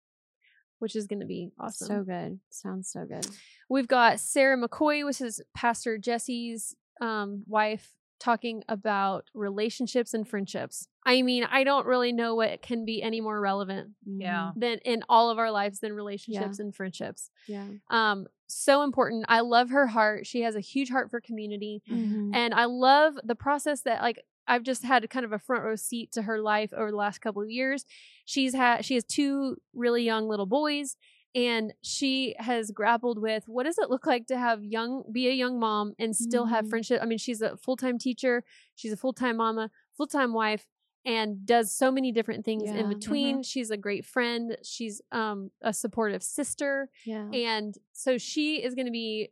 which 0.80 0.94
is 0.94 1.06
gonna 1.06 1.24
be 1.26 1.50
awesome. 1.58 1.86
So 1.88 2.02
good. 2.04 2.40
Sounds 2.50 2.90
so 2.90 3.04
good. 3.06 3.26
We've 3.70 3.88
got 3.88 4.20
Sarah 4.20 4.56
McCoy, 4.58 5.04
which 5.04 5.20
is 5.20 5.40
Pastor 5.54 5.96
Jesse's 5.98 6.74
um, 7.00 7.44
wife, 7.46 7.92
talking 8.18 8.62
about 8.68 9.28
relationships 9.34 10.14
and 10.14 10.26
friendships. 10.26 10.88
I 11.04 11.20
mean, 11.22 11.44
I 11.44 11.64
don't 11.64 11.86
really 11.86 12.12
know 12.12 12.34
what 12.34 12.62
can 12.62 12.84
be 12.86 13.02
any 13.02 13.20
more 13.20 13.38
relevant 13.40 13.90
Yeah. 14.06 14.52
than 14.56 14.78
in 14.84 15.02
all 15.08 15.28
of 15.30 15.38
our 15.38 15.50
lives 15.50 15.80
than 15.80 15.92
relationships 15.92 16.58
and 16.58 16.74
friendships. 16.74 17.30
Yeah. 17.46 17.68
Um, 17.90 18.26
so 18.46 18.82
important. 18.82 19.26
I 19.28 19.40
love 19.40 19.68
her 19.70 19.86
heart. 19.86 20.26
She 20.26 20.40
has 20.42 20.54
a 20.56 20.60
huge 20.60 20.88
heart 20.90 21.10
for 21.10 21.20
community. 21.20 21.82
Mhm. 21.88 22.34
And 22.34 22.54
I 22.54 22.64
love 22.64 23.18
the 23.24 23.34
process 23.34 23.82
that 23.82 24.00
like 24.02 24.24
I've 24.46 24.62
just 24.62 24.84
had 24.84 25.08
kind 25.10 25.24
of 25.24 25.32
a 25.32 25.38
front 25.38 25.64
row 25.64 25.76
seat 25.76 26.12
to 26.12 26.22
her 26.22 26.40
life 26.40 26.72
over 26.72 26.90
the 26.90 26.96
last 26.96 27.20
couple 27.20 27.42
of 27.42 27.50
years. 27.50 27.84
She's 28.24 28.54
had 28.54 28.84
she 28.84 28.94
has 28.94 29.04
two 29.04 29.56
really 29.74 30.02
young 30.04 30.28
little 30.28 30.46
boys 30.46 30.96
and 31.34 31.74
she 31.82 32.34
has 32.38 32.70
grappled 32.70 33.20
with 33.20 33.44
what 33.46 33.64
does 33.64 33.76
it 33.78 33.90
look 33.90 34.06
like 34.06 34.26
to 34.28 34.38
have 34.38 34.64
young 34.64 35.02
be 35.12 35.28
a 35.28 35.32
young 35.32 35.58
mom 35.58 35.92
and 35.98 36.14
still 36.16 36.46
have 36.46 36.64
Mhm. 36.66 36.70
friendship. 36.70 37.00
I 37.02 37.06
mean, 37.06 37.18
she's 37.18 37.42
a 37.42 37.56
full-time 37.58 37.98
teacher, 37.98 38.42
she's 38.74 38.92
a 38.92 38.96
full-time 38.96 39.36
mama, 39.36 39.70
full-time 39.96 40.32
wife 40.32 40.66
and 41.04 41.44
does 41.46 41.72
so 41.72 41.92
many 41.92 42.10
different 42.10 42.44
things 42.44 42.64
Yeah. 42.64 42.76
in 42.78 42.86
Mhm. 42.86 42.94
between. 42.98 43.42
She's 43.42 43.70
a 43.70 43.76
great 43.76 44.04
friend, 44.04 44.56
she's 44.62 45.00
um 45.12 45.50
a 45.62 45.72
supportive 45.72 46.22
sister 46.22 46.88
yeah. 47.04 47.28
and 47.32 47.76
so 47.92 48.16
she 48.18 48.62
is 48.62 48.74
going 48.74 48.86
to 48.86 48.92
be 48.92 49.28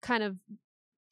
kind 0.00 0.22
of 0.22 0.38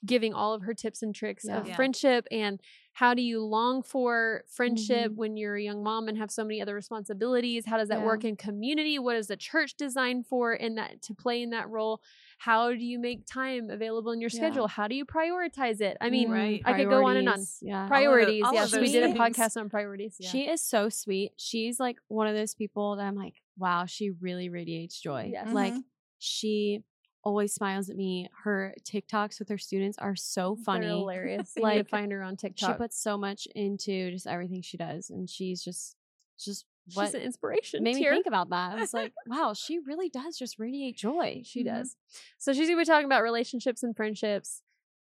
giving 0.07 0.33
all 0.33 0.55
of 0.55 0.63
her 0.63 0.73
tips 0.73 1.03
and 1.03 1.15
tricks 1.15 1.45
of 1.47 1.69
Yeah. 1.69 1.77
friendship 1.77 2.27
and 2.31 2.59
how 3.01 3.15
do 3.15 3.23
you 3.23 3.41
long 3.43 3.83
for 3.83 4.45
friendship 4.47 5.13
Mhm. 5.13 5.17
when 5.17 5.37
you're 5.39 5.57
a 5.57 5.63
young 5.63 5.83
mom 5.83 6.07
and 6.09 6.19
have 6.19 6.31
so 6.31 6.45
many 6.45 6.61
other 6.61 6.75
responsibilities 6.75 7.65
how 7.65 7.79
does 7.79 7.89
that 7.89 8.01
Yeah. 8.01 8.05
work 8.05 8.25
in 8.25 8.37
community 8.37 8.99
what 8.99 9.17
is 9.17 9.27
the 9.29 9.39
church 9.39 9.75
designed 9.75 10.27
for 10.27 10.53
in 10.53 10.75
that 10.75 11.01
to 11.07 11.15
play 11.15 11.41
in 11.43 11.49
that 11.51 11.69
role 11.71 12.03
how 12.39 12.71
do 12.73 12.85
you 12.93 12.99
make 12.99 13.25
time 13.27 13.71
available 13.71 14.13
in 14.13 14.21
your 14.21 14.29
Yeah. 14.33 14.37
schedule 14.41 14.67
how 14.69 14.87
do 14.87 14.95
you 14.95 15.07
prioritize 15.07 15.81
it 15.81 15.97
i 16.03 16.11
mean 16.11 16.29
Mhm. 16.29 16.33
Right. 16.33 16.63
I 16.67 16.73
could 16.79 16.89
go 16.91 17.05
on 17.07 17.17
and 17.17 17.29
on. 17.29 17.35
Priorities, 17.37 17.59
Yeah. 17.63 17.89
priorities 17.89 18.43
all 18.45 18.51
of 18.51 18.55
yes 18.55 18.73
we 18.75 18.79
those 18.81 18.93
did 18.93 19.05
a 19.11 19.15
podcast 19.15 19.59
on 19.59 19.71
priorities 19.71 20.17
Yeah. 20.21 20.29
She 20.31 20.47
is 20.49 20.61
so 20.63 20.89
sweet. 20.91 21.33
She's 21.37 21.81
like 21.81 21.99
one 22.09 22.27
of 22.27 22.35
those 22.35 22.55
people 22.55 22.97
that 22.97 23.07
I'm 23.07 23.17
like, 23.17 23.37
wow, 23.57 23.87
she 23.87 24.11
really 24.11 24.49
radiates 24.51 25.01
joy. 25.01 25.31
Yes. 25.33 25.49
Like 25.53 25.73
Mhm. 25.75 25.85
she 26.19 26.85
always 27.23 27.53
smiles 27.55 27.91
at 27.91 27.97
me. 27.97 28.29
Her 28.45 28.75
TikToks 28.83 29.39
with 29.39 29.49
her 29.49 29.59
students 29.59 29.99
are 29.99 30.17
so 30.17 30.55
They're 30.57 30.65
funny. 30.65 30.87
hilarious 30.89 31.53
you 31.57 31.63
need 31.65 31.73
to 31.73 31.79
Like, 31.79 31.89
find 31.89 32.13
her 32.13 32.23
on 32.23 32.37
TikTok. 32.37 32.75
She 32.75 32.77
puts 32.79 33.01
so 33.01 33.19
much 33.19 33.47
into 33.55 34.11
just 34.11 34.27
everything 34.27 34.63
she 34.63 34.77
does, 34.77 35.11
and 35.11 35.29
she's 35.29 35.63
just 35.63 35.97
just 36.39 36.65
what 36.95 37.07
she's 37.07 37.15
an 37.15 37.21
inspiration 37.23 37.83
made 37.83 37.97
me 37.97 38.03
think 38.09 38.27
about 38.27 38.49
that. 38.51 38.73
I 38.73 38.77
was 38.77 38.95
like, 38.95 39.13
wow, 39.27 39.53
she 39.55 39.79
really 39.79 40.09
does 40.09 40.39
just 40.39 40.59
radiate 40.59 40.97
joy. 40.97 41.43
She 41.45 41.63
Mhm. 41.63 41.67
does. 41.67 41.97
So 42.39 42.53
she's 42.55 42.69
gonna 42.69 42.81
be 42.81 42.85
talking 42.87 43.05
about 43.07 43.23
relationships 43.23 43.83
and 43.83 43.95
friendships. 43.95 44.63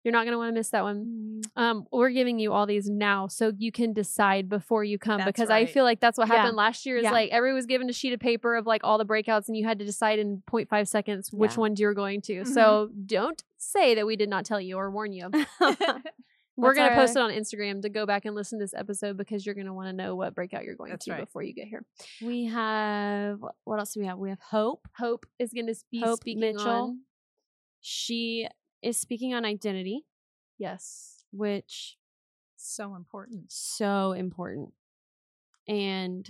You're 0.02 0.12
not 0.12 0.24
gonna 0.24 0.38
want 0.38 0.48
to 0.48 0.54
miss 0.58 0.70
that 0.70 0.82
one. 0.82 1.40
Mm, 1.44 1.60
Um, 1.60 1.86
we're 1.92 2.10
giving 2.10 2.38
you 2.38 2.52
all 2.52 2.64
these 2.66 2.88
now 2.88 3.26
so 3.26 3.52
you 3.58 3.70
can 3.70 3.92
decide 3.92 4.48
before 4.48 4.82
you 4.82 4.98
come 4.98 5.18
That's 5.18 5.26
because 5.26 5.50
I 5.50 5.66
feel 5.66 5.84
like 5.84 6.00
that's 6.00 6.16
what 6.16 6.28
Yeah. 6.28 6.36
happened 6.36 6.56
last 6.56 6.86
year. 6.86 6.96
Is 6.96 7.04
Yeah. 7.04 7.10
like 7.12 7.30
everyone 7.30 7.56
was 7.56 7.66
given 7.66 7.88
a 7.90 7.92
sheet 7.92 8.12
of 8.14 8.20
paper 8.20 8.56
of 8.56 8.66
like 8.66 8.80
all 8.82 8.96
the 8.98 9.04
breakouts 9.04 9.48
and 9.48 9.56
you 9.56 9.64
had 9.66 9.78
to 9.78 9.84
decide 9.84 10.18
in 10.18 10.42
0.5 10.46 10.88
seconds 10.88 11.30
which 11.32 11.52
Yeah. 11.54 11.60
ones 11.60 11.80
you 11.80 11.86
were 11.86 11.94
going 11.94 12.20
to. 12.22 12.42
Mhm. 12.42 12.46
So 12.46 12.90
don't 13.06 13.42
say 13.58 13.94
that 13.94 14.06
we 14.06 14.16
did 14.16 14.30
not 14.30 14.46
tell 14.46 14.60
you 14.60 14.76
or 14.76 14.90
warn 14.90 15.12
you. 15.12 15.30
we're 16.56 16.74
gonna 16.74 16.94
post 16.94 17.16
it 17.16 17.20
on 17.22 17.30
Instagram 17.30 17.82
to 17.82 17.88
go 17.88 18.04
back 18.06 18.24
and 18.24 18.34
listen 18.34 18.58
to 18.58 18.62
this 18.64 18.74
episode 18.74 19.16
because 19.16 19.44
you're 19.46 19.54
gonna 19.54 19.72
want 19.74 19.88
to 19.88 19.92
know 19.94 20.14
what 20.14 20.34
breakout 20.34 20.64
you're 20.64 20.74
going 20.76 20.90
That's 20.90 21.04
to 21.06 21.12
right. 21.12 21.20
before 21.24 21.42
you 21.42 21.52
get 21.54 21.68
here. 21.68 21.84
we 22.22 22.46
have 22.46 23.44
what 23.64 23.78
else 23.78 23.92
do 23.94 24.00
we 24.00 24.06
have? 24.06 24.18
We 24.18 24.30
have 24.30 24.40
Hope. 24.40 24.86
Hope 24.96 25.26
is 25.38 25.52
gonna 25.52 25.72
be 25.90 26.00
Hope 26.00 26.20
speaking 26.20 26.40
Mitchell. 26.40 26.68
on 26.68 27.00
She 27.80 28.46
is 28.82 28.96
speaking 28.98 29.34
on 29.34 29.44
identity, 29.44 30.06
yes. 30.58 31.24
which 31.32 31.96
so 32.56 32.94
important. 32.94 33.44
so 33.52 34.12
important. 34.12 34.72
And 35.68 36.28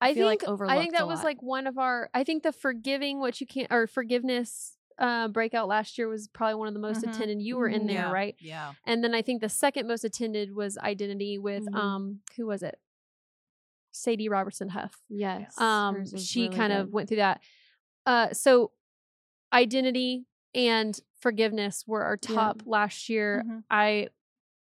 I, 0.00 0.10
I 0.10 0.14
feel 0.14 0.28
think 0.28 0.42
like 0.42 0.48
I 0.48 0.52
overlooked 0.52 0.80
think 0.80 0.94
a 0.94 0.98
that 0.98 1.06
was 1.06 1.18
lot. 1.20 1.24
like 1.24 1.42
one 1.42 1.66
of 1.66 1.78
our. 1.78 2.10
I 2.12 2.24
think 2.24 2.42
the 2.42 2.52
forgiving 2.52 3.20
what 3.20 3.40
you 3.40 3.46
can't 3.46 3.68
or 3.70 3.86
forgiveness 3.86 4.76
uh, 4.98 5.28
breakout 5.28 5.68
last 5.68 5.96
year 5.96 6.06
was 6.08 6.28
probably 6.28 6.54
one 6.56 6.68
of 6.68 6.74
the 6.74 6.80
most 6.80 7.02
Mhm. 7.02 7.14
attended. 7.14 7.40
You 7.40 7.56
were 7.56 7.68
in 7.68 7.86
there, 7.86 7.96
Yeah. 8.06 8.12
right? 8.12 8.36
Yeah. 8.40 8.72
And 8.84 9.02
then 9.02 9.14
I 9.14 9.22
think 9.22 9.40
the 9.40 9.48
second 9.48 9.86
most 9.88 10.04
attended 10.04 10.54
was 10.54 10.76
identity 10.78 11.38
with 11.38 11.64
Mhm. 11.66 11.74
um 11.76 12.20
who 12.36 12.46
was 12.46 12.62
it? 12.62 12.78
Sadie 13.92 14.28
Robertson 14.28 14.70
Huff. 14.70 15.02
yes, 15.08 15.58
Um, 15.60 16.04
she 16.18 16.44
really 16.44 16.56
kind 16.56 16.72
of 16.72 16.92
went 16.92 17.08
through 17.08 17.18
that. 17.18 17.42
Uh, 18.06 18.32
so 18.32 18.72
identity 19.52 20.26
and 20.54 20.98
forgiveness 21.22 21.84
were 21.86 22.02
our 22.02 22.18
Yeah. 22.28 22.34
top 22.34 22.62
last 22.66 23.08
year. 23.08 23.42
Mhm. 23.46 23.64
I 23.70 24.08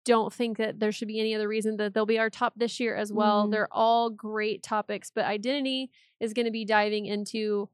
don't 0.05 0.33
think 0.33 0.57
that 0.57 0.81
there 0.81 0.91
should 0.91 1.09
be 1.09 1.21
any 1.21 1.35
other 1.35 1.47
reason 1.47 1.77
that 1.77 1.93
they'll 1.93 2.07
be 2.07 2.19
our 2.19 2.31
top 2.31 2.55
this 2.57 2.81
year 2.81 2.97
as 2.97 3.13
well. 3.13 3.47
Mhm. 3.47 3.51
They're 3.53 3.73
all 3.73 4.09
great 4.11 4.63
topics, 4.63 5.11
but 5.11 5.27
identity 5.27 5.91
is 6.19 6.33
going 6.33 6.47
to 6.47 6.51
be 6.53 6.65
diving 6.65 7.05
into 7.07 7.69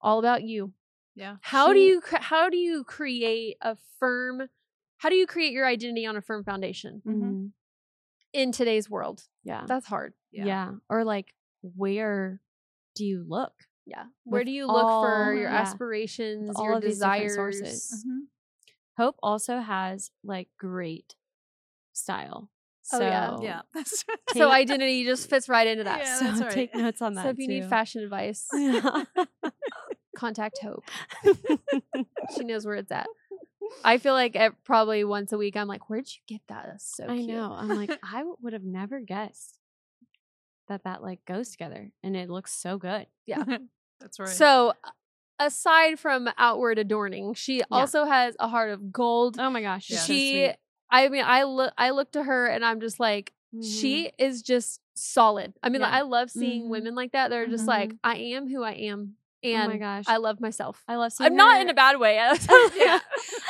all 0.00 0.18
about 0.18 0.42
you. 0.44 0.74
Yeah. 1.14 1.38
How 1.40 1.72
do 1.72 1.80
you 1.80 2.00
how 2.04 2.48
do 2.50 2.56
you 2.56 2.84
create 2.84 3.56
a 3.62 3.74
firm 3.98 4.48
how 4.98 5.08
do 5.08 5.14
you 5.16 5.26
create 5.26 5.52
your 5.52 5.64
identity 5.64 6.04
on 6.06 6.16
a 6.16 6.20
firm 6.20 6.42
foundation 6.44 7.02
Mhm. 7.06 7.52
in 8.32 8.52
today's 8.52 8.90
world? 8.90 9.28
Yeah. 9.44 9.64
That's 9.66 9.86
hard. 9.86 10.14
yeah. 10.30 10.72
Or 10.88 11.04
like, 11.04 11.34
where 11.62 12.40
do 12.94 13.04
you 13.04 13.24
look? 13.26 13.67
Yeah. 13.88 14.04
Where 14.24 14.44
do 14.44 14.50
you 14.50 14.66
look 14.66 14.88
for 14.88 15.34
your 15.34 15.48
yeah, 15.50 15.60
aspirations, 15.60 16.52
all 16.56 16.72
your 16.72 16.80
desires? 16.80 17.34
sources. 17.34 18.04
Mhm. 18.06 18.26
Hope 18.98 19.16
also 19.22 19.60
has 19.60 20.10
like 20.22 20.48
great 20.58 21.14
style. 21.92 22.50
Oh, 22.92 22.98
So, 22.98 23.04
yeah. 23.06 23.36
Yeah. 23.40 23.60
That's 23.74 24.04
So 24.34 24.50
identity 24.50 25.04
just 25.04 25.30
fits 25.30 25.48
right 25.48 25.66
into 25.66 25.84
that. 25.84 26.00
Yeah, 26.04 26.34
so 26.34 26.44
right. 26.44 26.50
take 26.50 26.74
notes 26.74 27.00
on 27.00 27.14
that. 27.14 27.22
So 27.24 27.28
if 27.30 27.38
you 27.38 27.48
need 27.48 27.64
fashion 27.66 28.02
advice, 28.02 28.46
Yeah. 28.52 29.04
contact 30.16 30.58
Hope. 30.58 30.84
She 32.36 32.44
knows 32.44 32.66
where 32.66 32.76
it's 32.76 32.92
at. 32.92 33.06
I 33.84 33.98
feel 33.98 34.14
like 34.14 34.36
probably 34.64 35.04
once 35.04 35.32
a 35.32 35.38
week 35.38 35.56
I'm 35.56 35.68
like, 35.68 35.88
where'd 35.88 36.06
you 36.08 36.20
get 36.26 36.40
that? 36.48 36.66
That's 36.66 36.96
so 36.96 37.04
I 37.08 37.16
cute. 37.16 37.28
know. 37.28 37.52
I'm 37.56 37.68
like, 37.74 37.96
I 38.02 38.24
would 38.42 38.52
have 38.52 38.64
never 38.64 39.00
guessed 39.00 39.58
that 40.68 40.84
that 40.84 41.02
like 41.02 41.24
goes 41.24 41.50
together, 41.50 41.92
and 42.02 42.16
it 42.16 42.28
looks 42.28 42.52
so 42.52 42.76
good. 42.78 43.06
Yeah. 43.26 43.44
That's 44.00 44.18
right. 44.18 44.28
So 44.28 44.72
aside 45.38 45.98
from 45.98 46.28
outward 46.38 46.78
adorning, 46.78 47.34
she 47.34 47.62
also 47.70 48.04
has 48.04 48.36
a 48.40 48.48
heart 48.48 48.70
of 48.70 48.92
gold. 48.92 49.36
Oh 49.38 49.50
my 49.50 49.62
gosh, 49.62 49.88
so 49.88 49.96
she. 49.96 50.50
I 50.90 51.08
mean, 51.08 51.24
I 51.24 51.42
look 51.44 51.72
I 51.76 51.90
look 51.90 52.12
to 52.12 52.22
her 52.22 52.46
and 52.46 52.64
I'm 52.64 52.80
just 52.80 52.98
like, 52.98 53.32
she 53.62 54.10
is 54.18 54.42
just 54.42 54.80
solid. 54.94 55.52
I 55.62 55.68
mean, 55.68 55.82
like, 55.82 55.92
I 55.92 56.00
love 56.02 56.30
seeing 56.30 56.64
Mhm. 56.64 56.68
women 56.70 56.94
like 56.94 57.12
that. 57.12 57.28
They're 57.30 57.46
just 57.46 57.68
like, 57.68 57.92
I 58.02 58.16
am 58.16 58.48
who 58.48 58.62
I 58.62 58.72
am. 58.72 59.16
Oh 59.44 59.48
And 59.48 59.72
my 59.72 59.78
gosh, 59.78 60.04
I 60.08 60.16
love 60.16 60.40
myself. 60.40 60.82
I 60.88 60.96
love. 60.96 61.12
Seeing 61.12 61.30
I'm 61.30 61.36
not 61.36 61.60
in 61.60 61.68
a 61.68 61.74
bad 61.74 61.98
way. 62.00 62.16
Yeah. 62.76 62.98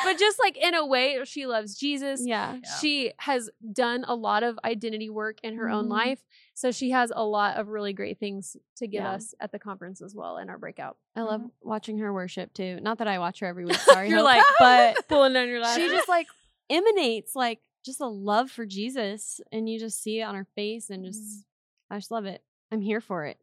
but 0.04 0.18
just 0.18 0.38
like 0.38 0.56
in 0.56 0.74
a 0.74 0.84
way, 0.84 1.18
she 1.24 1.46
loves 1.46 1.76
Jesus. 1.76 2.22
Yeah, 2.24 2.54
Yeah. 2.62 2.68
She 2.80 3.12
has 3.18 3.48
done 3.72 4.04
a 4.06 4.14
lot 4.14 4.42
of 4.42 4.58
identity 4.64 5.08
work 5.10 5.38
in 5.42 5.54
her 5.56 5.70
own 5.70 5.86
Mhm. 5.86 5.90
life. 5.90 6.20
So 6.60 6.72
she 6.72 6.90
has 6.90 7.12
a 7.14 7.24
lot 7.24 7.56
of 7.56 7.68
really 7.68 7.92
great 7.92 8.18
things 8.18 8.56
to 8.78 8.88
give 8.88 9.04
Yeah. 9.04 9.12
us 9.12 9.32
at 9.38 9.52
the 9.52 9.60
conference 9.60 10.02
as 10.02 10.12
well 10.12 10.38
in 10.38 10.50
our 10.50 10.58
breakout. 10.58 10.96
I 11.14 11.22
love 11.22 11.40
Mm-hmm. 11.42 11.68
watching 11.68 11.98
her 11.98 12.12
worship 12.12 12.52
too. 12.52 12.80
Not 12.82 12.98
that 12.98 13.06
I 13.06 13.20
watch 13.20 13.38
her 13.38 13.46
every 13.46 13.64
week. 13.64 13.76
Sorry, 13.76 14.08
You're 14.08 14.18
Hope, 14.18 14.24
like 14.24 14.44
but 14.58 14.96
pulling 15.08 15.34
down 15.34 15.46
your 15.48 15.60
lashes. 15.60 15.84
she 15.84 15.88
just 15.88 16.08
like 16.08 16.26
emanates 16.68 17.36
like 17.36 17.60
just 17.84 18.00
a 18.00 18.06
love 18.08 18.50
for 18.50 18.66
Jesus, 18.66 19.40
and 19.52 19.68
you 19.68 19.78
just 19.78 20.02
see 20.02 20.18
it 20.20 20.24
on 20.24 20.34
her 20.34 20.46
face, 20.56 20.90
and 20.90 21.04
just 21.04 21.22
Mm-hmm. 21.22 21.94
I 21.94 21.98
just 21.98 22.10
love 22.10 22.26
it. 22.26 22.42
I'm 22.72 22.80
here 22.80 23.00
for 23.00 23.24
it. 23.24 23.38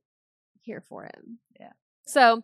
here 0.62 0.82
for 0.82 1.06
it. 1.06 1.16
Yeah. 1.60 1.72
So 2.06 2.44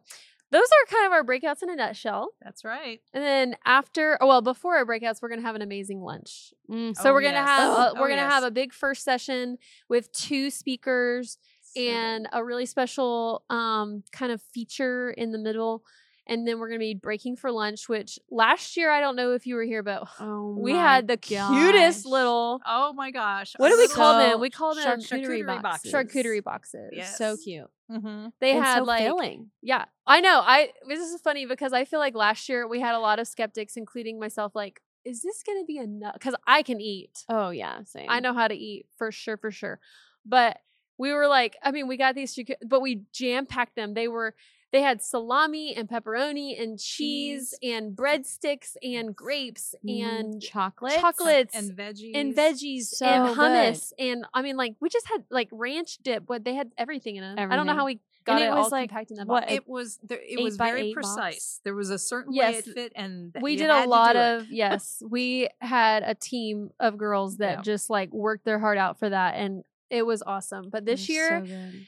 those 0.52 0.64
are 0.66 0.86
kind 0.94 1.06
of 1.06 1.12
our 1.14 1.24
breakouts 1.24 1.64
in 1.64 1.70
a 1.70 1.76
nutshell. 1.76 2.30
That's 2.42 2.64
right. 2.66 3.00
And 3.14 3.24
then 3.24 3.56
after, 3.66 4.18
oh, 4.22 4.28
well, 4.28 4.42
before 4.42 4.76
our 4.78 4.86
breakouts, 4.86 5.22
we're 5.22 5.30
gonna 5.30 5.42
have 5.42 5.56
an 5.56 5.62
amazing 5.62 6.02
lunch. 6.02 6.54
Mm. 6.70 6.96
So 6.96 7.10
Oh, 7.10 7.14
we're 7.14 7.22
gonna 7.22 7.34
yes. 7.36 7.48
have 7.48 7.70
Oh, 7.70 7.82
uh, 7.82 7.92
we're 7.96 8.06
oh, 8.08 8.10
gonna 8.10 8.22
yes. 8.22 8.32
have 8.34 8.44
a 8.44 8.52
big 8.52 8.74
first 8.74 9.04
session 9.04 9.58
with 9.90 10.12
two 10.12 10.50
speakers 10.50 11.38
and 11.76 12.28
a 12.34 12.44
really 12.44 12.66
special 12.66 13.44
um 13.50 14.04
kind 14.12 14.32
of 14.32 14.42
feature 14.42 15.12
in 15.12 15.32
the 15.32 15.38
middle. 15.40 15.84
And 16.28 16.48
then 16.48 16.60
we're 16.60 16.70
gonna 16.70 16.80
be 16.80 16.94
breaking 16.94 17.36
for 17.36 17.52
lunch, 17.52 17.90
which 17.90 18.20
last 18.30 18.78
year 18.78 18.92
I 18.92 19.02
don't 19.02 19.16
know 19.16 19.34
if 19.34 19.48
you 19.48 19.56
were 19.56 19.64
here, 19.64 19.84
but 19.84 20.08
Oh, 20.20 20.56
we 20.60 20.72
had 20.74 21.08
the 21.08 21.18
cutest 21.18 22.06
little 22.06 22.62
Oh 22.66 22.94
my 22.94 23.12
gosh. 23.12 23.54
what 23.58 23.70
do 23.70 23.78
we 23.78 23.88
call 23.88 24.18
them? 24.18 24.40
We 24.40 24.50
call 24.50 24.76
them 24.76 25.00
charcuterie 25.00 25.44
charcuterie 25.44 25.62
boxes. 25.62 25.92
boxes. 25.92 25.94
charcuterie 25.94 26.44
boxes. 26.44 26.90
Yes. 26.94 27.18
So 27.18 27.38
cute. 27.38 27.70
Mm-hmm. 27.92 28.28
They 28.40 28.52
and 28.52 28.64
had 28.64 28.78
so 28.80 28.84
like 28.84 29.02
filling. 29.02 29.50
Yeah, 29.62 29.86
I 30.08 30.22
know. 30.22 30.42
I 30.44 30.70
this 30.88 31.00
is 31.00 31.20
funny 31.22 31.46
because 31.46 31.74
I 31.74 31.86
feel 31.86 32.00
like 32.00 32.16
last 32.16 32.48
year 32.48 32.68
we 32.68 32.80
had 32.80 32.96
a 32.96 33.00
lot 33.00 33.20
of 33.20 33.28
skeptics, 33.28 33.76
including 33.76 34.20
myself. 34.20 34.54
Like, 34.56 34.82
is 35.04 35.22
this 35.22 35.44
gonna 35.46 35.66
be 35.66 35.78
enough? 35.78 36.14
Because 36.14 36.36
I 36.48 36.62
can 36.62 36.80
eat. 36.80 37.26
Oh 37.28 37.50
yeah, 37.50 37.84
same. 37.84 38.08
I 38.10 38.20
know 38.20 38.34
how 38.34 38.48
to 38.48 38.56
eat 38.56 38.86
for 38.98 39.12
sure, 39.12 39.38
for 39.38 39.52
sure. 39.52 39.80
But 40.26 40.60
we 40.98 41.12
were 41.14 41.28
like, 41.28 41.58
I 41.64 41.72
mean, 41.72 41.88
we 41.88 41.98
got 41.98 42.14
these, 42.14 42.38
but 42.66 42.82
we 42.82 43.02
jam 43.12 43.48
packed 43.48 43.76
them. 43.76 43.96
They 43.96 44.08
were, 44.08 44.36
they 44.72 44.82
had 44.82 45.02
salami 45.02 45.76
and 45.76 45.90
pepperoni 45.90 46.62
and 46.62 46.80
cheese, 46.80 47.54
and 47.62 47.96
breadsticks 47.96 48.76
and 48.82 49.16
grapes 49.16 49.76
and 49.88 50.42
chocolate. 50.42 51.00
chocolates 51.00 51.56
And 51.56 51.72
veggies. 51.78 52.16
and 52.16 52.36
veggies 52.36 52.88
So 52.88 53.06
and 53.06 53.26
good. 53.26 53.36
hummus 53.38 53.94
and 54.00 54.26
I 54.34 54.42
mean, 54.42 54.58
like 54.58 54.76
we 54.80 54.90
just 54.90 55.08
had 55.08 55.24
like 55.30 55.50
ranch 55.52 55.98
dip. 56.02 56.26
But 56.26 56.44
they 56.44 56.56
had 56.56 56.72
everything 56.78 57.16
in 57.18 57.24
it. 57.24 57.40
I 57.40 57.56
don't 57.56 57.66
know 57.68 57.76
how 57.76 57.86
we 57.86 58.00
got 58.26 58.36
And 58.36 58.44
it, 58.44 58.48
it 58.48 58.52
all 58.52 58.64
was, 58.64 58.72
like, 58.72 58.90
compact 58.90 59.12
in 59.12 59.18
the 59.18 59.26
what, 59.26 59.50
It 59.50 59.68
was 59.68 60.00
there, 60.04 60.20
it 60.22 60.42
was 60.42 60.58
very 60.58 60.82
eight 60.82 60.96
box? 60.96 61.24
precise. 61.24 61.60
There 61.64 61.76
was 61.76 61.90
a 61.90 61.98
certain 62.00 62.34
Yes, 62.34 62.56
way 62.56 62.60
it 62.60 62.66
fit, 62.66 62.92
and 62.96 63.34
we 63.42 63.56
did 63.56 63.70
a 63.70 63.78
lot 63.86 64.16
of 64.16 64.48
yes 64.50 65.02
we 65.10 65.48
had 65.62 66.04
a 66.04 66.16
team 66.16 66.70
of 66.80 66.98
girls 66.98 67.38
that 67.38 67.56
Yeah. 67.58 67.62
just 67.62 67.90
like 67.90 68.12
worked 68.12 68.46
their 68.46 68.60
heart 68.60 68.78
out 68.78 69.00
for 69.00 69.10
that 69.10 69.36
and 69.36 69.64
it 69.90 70.06
was 70.06 70.22
awesome 70.26 70.70
but 70.70 70.86
this 70.86 71.08
year 71.10 71.42
so 71.42 71.48
good. 71.48 71.86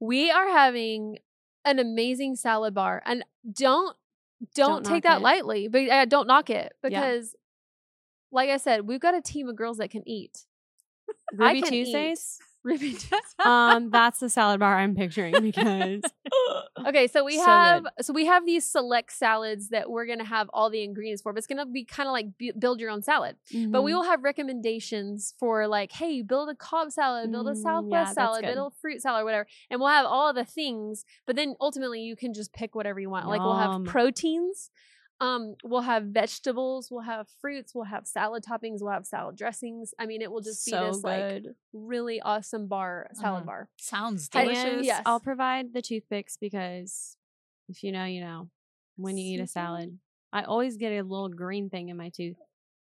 we 0.00 0.30
are 0.30 0.48
having 0.48 1.18
an 1.64 1.78
amazing 1.78 2.36
salad 2.36 2.74
bar 2.74 3.02
and 3.06 3.24
don't 3.50 3.96
don't, 4.54 4.82
Don't 4.82 4.86
take 4.86 5.04
that 5.04 5.18
it. 5.18 5.22
lightly 5.22 5.68
but 5.68 5.88
uh, 5.88 6.04
don't 6.04 6.26
knock 6.26 6.50
it 6.50 6.72
Yeah. 6.82 6.88
because 6.90 7.34
like 8.32 8.50
i 8.50 8.56
said 8.58 8.86
we've 8.86 9.00
got 9.00 9.14
a 9.14 9.20
team 9.22 9.48
of 9.48 9.56
girls 9.56 9.78
that 9.78 9.90
can 9.90 10.06
eat 10.06 10.44
Ruby 11.32 11.60
can 11.62 11.74
eat. 11.74 12.18
Ruby 12.64 12.96
um, 13.44 13.90
that's 13.90 14.18
the 14.20 14.28
salad 14.30 14.58
bar 14.60 14.78
I'm 14.78 14.94
picturing 14.94 15.34
because 15.42 16.02
Okay, 16.86 17.06
so 17.06 17.24
we 17.24 17.36
So 17.36 17.44
have 17.44 17.82
good. 17.84 18.04
so 18.04 18.12
we 18.12 18.26
have 18.26 18.44
these 18.44 18.64
select 18.64 19.12
salads 19.12 19.68
that 19.68 19.90
we're 19.90 20.06
gonna 20.06 20.24
have 20.24 20.50
all 20.52 20.70
the 20.70 20.82
ingredients 20.82 21.22
for, 21.22 21.32
but 21.32 21.38
it's 21.38 21.46
gonna 21.46 21.66
be 21.66 21.84
kind 21.84 22.08
of 22.08 22.12
like 22.12 22.26
bu- 22.38 22.58
build 22.58 22.80
your 22.80 22.90
own 22.90 23.02
salad. 23.02 23.36
But 23.70 23.82
we 23.82 23.92
Mhm. 23.92 23.94
will 23.96 24.02
have 24.04 24.24
recommendations 24.24 25.34
for 25.38 25.66
like, 25.68 25.92
hey, 25.92 26.22
build 26.22 26.48
a 26.48 26.54
Cobb 26.54 26.90
salad, 26.90 27.30
build 27.30 27.46
a 27.46 27.50
Mm, 27.52 27.54
yeah, 27.56 27.62
Southwest 27.62 28.14
salad, 28.14 28.44
build 28.54 28.72
a 28.72 28.76
fruit 28.80 29.00
salad, 29.02 29.24
whatever, 29.24 29.46
and 29.70 29.80
we'll 29.80 29.88
have 29.90 30.06
all 30.06 30.32
the 30.32 30.44
things. 30.44 31.04
But 31.26 31.36
then 31.36 31.54
ultimately, 31.60 32.00
you 32.00 32.16
can 32.16 32.34
just 32.34 32.52
pick 32.52 32.74
whatever 32.74 32.98
you 33.00 33.10
want. 33.10 33.28
Like 33.28 33.44
we'll 33.44 33.54
have 33.56 33.84
proteins. 33.86 34.70
Um, 35.20 35.54
we'll 35.62 35.82
have 35.82 36.04
vegetables, 36.06 36.90
we'll 36.90 37.02
have 37.02 37.28
fruits, 37.40 37.74
we'll 37.74 37.84
have 37.84 38.06
salad 38.06 38.42
toppings, 38.44 38.78
we'll 38.80 38.92
have 38.92 39.06
salad 39.06 39.36
dressings. 39.36 39.94
I 39.98 40.06
mean, 40.06 40.20
it 40.22 40.30
will 40.30 40.40
just 40.40 40.64
so 40.64 40.80
be 40.80 40.86
this 40.86 41.04
like 41.04 41.42
really 41.72 42.20
awesome 42.20 42.66
bar 42.66 43.08
salad 43.14 43.44
Mhm. 43.44 43.46
bar. 43.46 43.68
Sounds 43.78 44.28
delicious. 44.28 44.64
And 44.64 44.84
yes. 44.84 45.02
I'll 45.06 45.20
provide 45.20 45.72
the 45.72 45.82
toothpicks 45.82 46.36
because 46.36 47.16
if 47.68 47.82
you 47.84 47.92
know, 47.92 48.04
you 48.04 48.20
know. 48.20 48.48
When 48.96 49.16
you 49.16 49.34
eat 49.34 49.40
a 49.40 49.46
salad, 49.48 49.98
I 50.32 50.42
always 50.44 50.76
get 50.76 50.92
a 50.92 51.02
little 51.02 51.28
green 51.28 51.68
thing 51.68 51.88
in 51.88 51.96
my 51.96 52.10
tooth. 52.10 52.36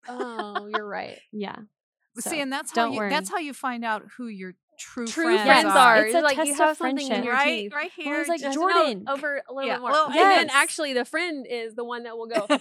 Oh, 0.10 0.68
you're 0.68 0.86
right. 0.88 1.20
Yeah. 1.32 1.56
So, 2.20 2.30
See, 2.32 2.42
and 2.42 2.52
that's 2.52 2.76
how 2.76 2.92
you, 2.92 2.98
worry. 2.98 3.10
that's 3.10 3.30
how 3.30 3.38
you 3.38 3.54
find 3.54 3.86
out 3.86 4.04
who 4.18 4.28
your 4.28 4.56
true, 4.82 5.06
True 5.08 5.24
friends, 5.26 5.42
friends 5.44 5.66
are. 5.68 5.78
are. 5.98 6.06
It's 6.06 6.16
a 6.16 6.22
like 6.22 6.38
you 6.38 6.46
test 6.46 6.58
have 6.60 6.70
of 6.72 6.78
something 6.78 7.06
in 7.06 7.08
friendship. 7.08 7.26
your 7.26 7.34
right, 7.34 7.62
teeth. 7.64 7.74
right 7.74 7.92
Well, 7.98 8.06
here. 8.06 8.20
it's 8.22 8.30
like 8.30 8.42
just- 8.42 8.56
Just 8.56 8.60
know 8.60 8.72
Jordan. 8.74 9.06
over 9.08 9.42
a 9.48 9.54
little 9.54 9.68
Yeah, 9.68 9.76
bit 9.76 9.82
more. 9.82 9.92
well, 9.92 10.06
and 10.08 10.16
then 10.16 10.50
actually 10.52 10.94
the 10.94 11.06
friend 11.06 11.46
is 11.50 11.76
the 11.76 11.84
one 11.84 12.04
that 12.04 12.18
will 12.18 12.28
go. 12.28 12.48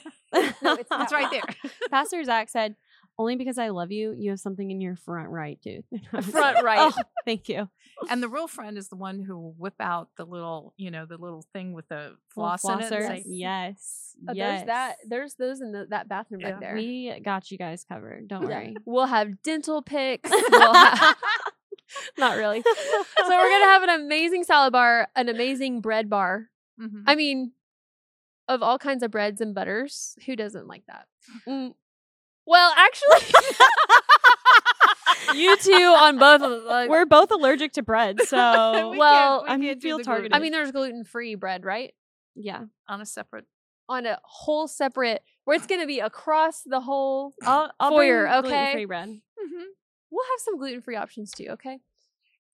No, 0.63 0.75
it's 0.75 0.89
it's 0.93 1.13
right 1.13 1.31
there. 1.31 1.43
Pastor 1.91 2.23
Zach 2.23 2.49
said, 2.51 2.77
"Only 3.19 3.35
because 3.35 3.59
I 3.59 3.71
love 3.71 3.91
you, 3.91 4.15
you 4.17 4.31
have 4.31 4.39
something 4.39 4.71
in 4.71 4.81
your 4.81 4.95
front 4.95 5.29
right 5.31 5.59
tooth." 5.61 5.85
And 5.91 6.03
I 6.13 6.17
was 6.19 6.27
Front 6.27 6.63
right. 6.63 6.93
"Oh, 6.97 7.03
thank 7.25 7.49
you. 7.49 7.69
And 8.09 8.23
the 8.23 8.29
real 8.29 8.47
friend 8.47 8.79
is 8.79 8.89
the 8.89 8.97
one 8.97 9.19
who 9.21 9.37
will 9.37 9.55
whip 9.59 9.75
out 9.81 10.09
the 10.17 10.25
little, 10.25 10.73
you 10.77 10.91
know, 10.93 11.05
the 11.05 11.17
little 11.19 11.45
thing 11.53 11.73
with 11.73 11.89
the 11.89 11.97
Little 11.97 12.17
floss 12.31 12.65
in 12.65 12.71
it. 12.71 12.75
and 12.85 12.85
flosser. 12.93 13.07
say, 13.09 13.23
Yes. 13.27 14.15
Oh, 14.29 14.33
yes. 14.35 14.61
There's 14.61 14.67
that. 14.69 14.97
There's 15.09 15.35
those 15.35 15.61
in 15.61 15.73
the, 15.73 15.87
that 15.91 16.09
bathroom 16.09 16.41
Yeah. 16.43 16.53
back 16.53 16.61
there. 16.61 16.75
We 16.75 17.21
got 17.25 17.51
you 17.51 17.59
guys 17.59 17.85
covered. 17.85 18.29
Don't 18.29 18.43
Yeah. 18.43 18.49
worry. 18.49 18.77
We'll 18.87 19.07
have 19.07 19.43
dental 19.43 19.83
picks. 19.83 20.31
We'll 20.31 20.73
have, 20.75 21.17
not 22.19 22.37
really. 22.37 22.63
So 23.19 23.29
we're 23.37 23.51
gonna 23.51 23.65
have 23.73 23.83
an 23.83 23.91
amazing 23.91 24.45
salad 24.45 24.73
bar, 24.73 25.09
an 25.15 25.29
amazing 25.29 25.81
bread 25.81 26.09
bar. 26.11 26.49
Mhm. 26.81 27.05
I 27.07 27.15
mean, 27.15 27.53
of 28.49 28.63
all 28.63 28.79
kinds 28.79 29.03
of 29.03 29.11
breads 29.11 29.41
and 29.41 29.55
butters. 29.55 30.17
Who 30.27 30.35
doesn't 30.37 30.67
like 30.67 30.85
that? 30.87 31.07
Mm. 31.47 31.75
Well, 32.47 32.73
actually, 32.77 33.35
you 35.37 35.57
two 35.59 35.73
on 35.73 36.19
both. 36.19 36.43
Of, 36.43 36.65
like, 36.65 36.91
We're 36.91 37.07
both 37.07 37.31
allergic 37.31 37.73
to 37.75 37.83
bread, 37.83 38.21
so 38.27 38.91
We 38.91 38.99
well, 38.99 39.43
we 39.45 39.49
I'm 39.51 39.61
can't 39.63 39.81
do 39.81 39.89
feel 39.89 39.99
targeted. 40.01 40.33
I 40.35 40.39
mean, 40.41 40.53
there's 40.53 40.73
gluten 40.73 41.05
free 41.05 41.35
bread, 41.35 41.65
right? 41.65 41.93
yeah. 42.35 42.65
on 42.89 43.01
a 43.01 43.07
separate. 43.07 43.45
On 43.89 44.07
a 44.07 44.19
whole 44.23 44.67
separate, 44.69 45.23
where 45.45 45.57
it's 45.57 45.67
gonna 45.67 45.87
be 45.87 45.99
across 46.01 46.63
the 46.65 46.81
whole. 46.81 47.35
I'll, 47.43 47.71
I'll 47.79 47.91
Foyer, 47.91 48.27
okay? 48.29 48.41
gluten-free 48.49 48.85
bread. 48.87 49.09
Mhm. 49.09 49.65
We'll 50.11 50.25
have 50.25 50.41
some 50.41 50.59
gluten 50.59 50.81
free 50.83 50.97
options 50.97 51.31
too. 51.31 51.47
Okay. 51.51 51.79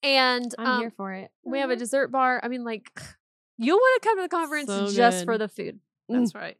And 0.02 0.54
I'm 0.58 0.66
um, 0.68 0.80
here 0.80 0.90
for 0.90 1.12
it. 1.12 1.30
we 1.44 1.58
have 1.60 1.70
a 1.70 1.74
Mhm. 1.76 1.78
dessert 1.78 2.08
bar. 2.08 2.40
I 2.42 2.48
mean, 2.48 2.64
like, 2.64 2.90
you'll 3.58 3.78
want 3.78 4.02
to 4.02 4.08
come 4.08 4.18
to 4.18 4.22
the 4.22 4.28
conference 4.28 4.70
So 4.72 4.90
just 4.92 5.24
for 5.24 5.38
the 5.38 5.48
food. 5.48 5.80
That's 6.08 6.34
right. 6.34 6.56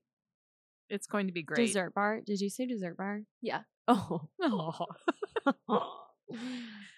It's 0.89 1.07
going 1.07 1.27
to 1.27 1.33
be 1.33 1.43
great. 1.43 1.67
Dessert 1.67 1.95
bar. 1.95 2.21
Did 2.25 2.41
you 2.41 2.49
say 2.51 2.67
dessert 2.67 2.97
bar? 2.97 3.23
Yeah. 3.43 3.63
Oh. 3.89 4.29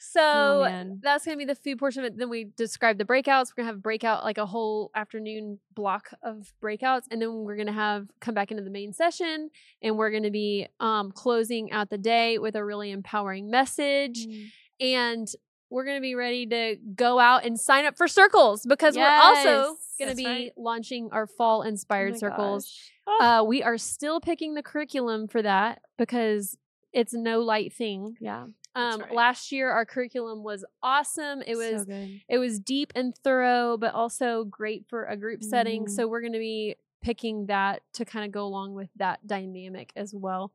So 0.01 0.21
oh 0.23 0.97
that's 1.03 1.25
gonna 1.25 1.37
be 1.37 1.45
the 1.45 1.55
food 1.55 1.79
portion 1.79 2.05
of 2.05 2.13
it. 2.13 2.19
Then 2.19 2.31
we 2.31 2.45
describe 2.57 2.99
the 2.99 3.05
breakouts. 3.05 3.49
We're 3.51 3.63
gonna 3.65 3.73
have 3.75 3.83
breakout 3.83 4.25
like 4.25 4.39
a 4.39 4.47
whole 4.47 4.91
afternoon 4.95 5.59
block 5.75 6.11
of 6.23 6.53
breakouts, 6.63 7.03
and 7.11 7.21
then 7.21 7.31
we're 7.45 7.57
gonna 7.57 7.73
have 7.73 8.07
come 8.21 8.35
back 8.35 8.51
into 8.51 8.63
the 8.63 8.71
main 8.71 8.93
session, 8.93 9.51
and 9.83 9.97
we're 9.99 10.11
gonna 10.11 10.31
be 10.31 10.67
um 10.81 11.11
closing 11.13 11.73
out 11.73 11.91
the 11.91 11.99
day 11.99 12.39
with 12.39 12.55
a 12.57 12.65
really 12.65 12.91
empowering 12.91 13.51
message, 13.51 14.27
Mm. 14.27 14.47
and 14.81 15.29
we're 15.69 15.85
gonna 15.85 16.01
be 16.01 16.15
ready 16.15 16.47
to 16.47 16.77
go 16.95 17.19
out 17.19 17.45
and 17.45 17.59
sign 17.61 17.85
up 17.85 17.97
for 17.97 18.09
circles 18.09 18.65
because 18.67 18.97
we're 18.97 19.05
also 19.07 19.77
gonna 19.99 20.11
That's 20.13 20.17
be 20.17 20.25
right. 20.27 20.53
launching 20.57 21.11
our 21.13 21.27
fall 21.27 21.61
Oh 21.61 21.69
inspired 21.69 22.13
my 22.13 22.19
circles. 22.19 22.65
gosh. 23.07 23.21
Uh, 23.21 23.45
we 23.45 23.63
are 23.63 23.77
still 23.77 24.21
picking 24.21 24.55
the 24.55 24.63
curriculum 24.63 25.29
for 25.29 25.43
that 25.43 25.83
because 25.99 26.57
it's 26.93 27.13
no 27.13 27.41
light 27.41 27.73
thing. 27.75 28.17
Yeah. 28.21 28.47
That's 28.79 28.95
Um, 28.97 29.01
right. 29.03 29.13
last 29.13 29.51
year 29.53 29.71
our 29.71 29.85
curriculum 29.85 30.43
was 30.43 30.65
awesome. 30.83 31.43
It 31.47 31.57
was 31.57 31.87
so 31.87 32.09
it 32.29 32.39
was 32.39 32.61
deep 32.61 32.93
and 32.95 33.17
thorough, 33.17 33.77
but 33.77 33.93
also 33.95 34.45
great 34.45 34.87
for 34.89 35.05
a 35.05 35.17
group 35.17 35.43
setting. 35.43 35.85
Mhm. 35.87 35.91
So 35.91 36.07
we're 36.07 36.21
going 36.21 36.33
to 36.35 36.39
be 36.39 36.77
picking 37.01 37.47
that 37.47 37.83
to 37.95 38.05
kind 38.05 38.25
of 38.25 38.33
go 38.33 38.45
along 38.45 38.75
with 38.75 38.91
that 38.97 39.27
dynamic 39.27 39.93
as 39.97 40.15
well. 40.15 40.53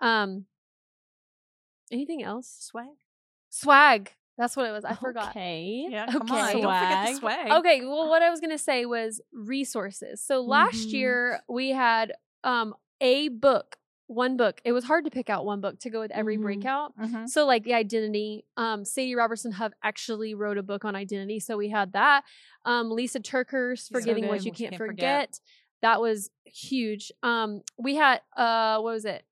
Um, 0.00 0.46
anything 1.90 2.22
else? 2.22 2.48
Swag. 2.60 2.88
Swag. 3.50 4.12
That's 4.38 4.54
what 4.56 4.66
it 4.66 4.72
was. 4.72 4.84
I 4.84 4.94
forgot. 4.94 5.30
Okay. 5.30 5.86
Yeah, 5.88 6.06
come 6.12 6.22
Okay. 6.30 6.34
on. 6.40 6.52
Don't 6.52 6.62
forget 6.62 7.06
the 7.06 7.14
Swag. 7.16 7.38
swag. 7.48 7.52
Okay, 7.60 7.80
well, 7.86 8.08
what 8.10 8.22
I 8.22 8.28
was 8.30 8.40
gonna 8.40 8.58
say 8.58 8.84
was 8.84 9.20
resources. 9.32 10.20
So 10.20 10.42
last 10.42 10.88
Mhm. 10.88 10.92
year 10.92 11.40
we 11.48 11.70
had 11.70 12.12
um 12.44 12.74
a 13.00 13.28
book, 13.28 13.76
one 14.08 14.36
book. 14.36 14.60
It 14.64 14.72
was 14.72 14.84
hard 14.84 15.04
to 15.04 15.10
pick 15.10 15.28
out 15.28 15.44
one 15.44 15.60
book 15.60 15.80
to 15.80 15.90
go 15.90 16.00
with 16.00 16.12
every 16.12 16.36
Mhm. 16.38 16.42
breakout. 16.42 16.96
Mhm. 16.96 17.28
So 17.28 17.44
like 17.44 17.64
the 17.64 17.74
identity, 17.74 18.44
um, 18.56 18.84
Sadie 18.84 19.14
Robertson 19.16 19.50
Huff 19.52 19.72
actually 19.82 20.34
wrote 20.34 20.58
a 20.58 20.62
book 20.62 20.84
on 20.84 20.94
identity, 20.94 21.40
so 21.40 21.56
we 21.56 21.68
had 21.70 21.92
that. 21.92 22.24
Um, 22.64 22.88
Lysa 22.90 23.20
TerKeurst's 23.20 23.88
So 23.88 23.94
Forgiving 23.98 24.24
good. 24.24 24.30
What 24.30 24.44
You 24.44 24.52
Can't, 24.52 24.70
Can't 24.70 24.76
forget. 24.76 25.26
Forget. 25.36 25.40
That 25.82 26.00
was 26.00 26.30
huge. 26.44 27.10
Um, 27.22 27.62
we 27.78 27.96
had 27.96 28.20
uh, 28.36 28.78
what 28.80 28.92
was 28.92 29.04
it? 29.04 29.24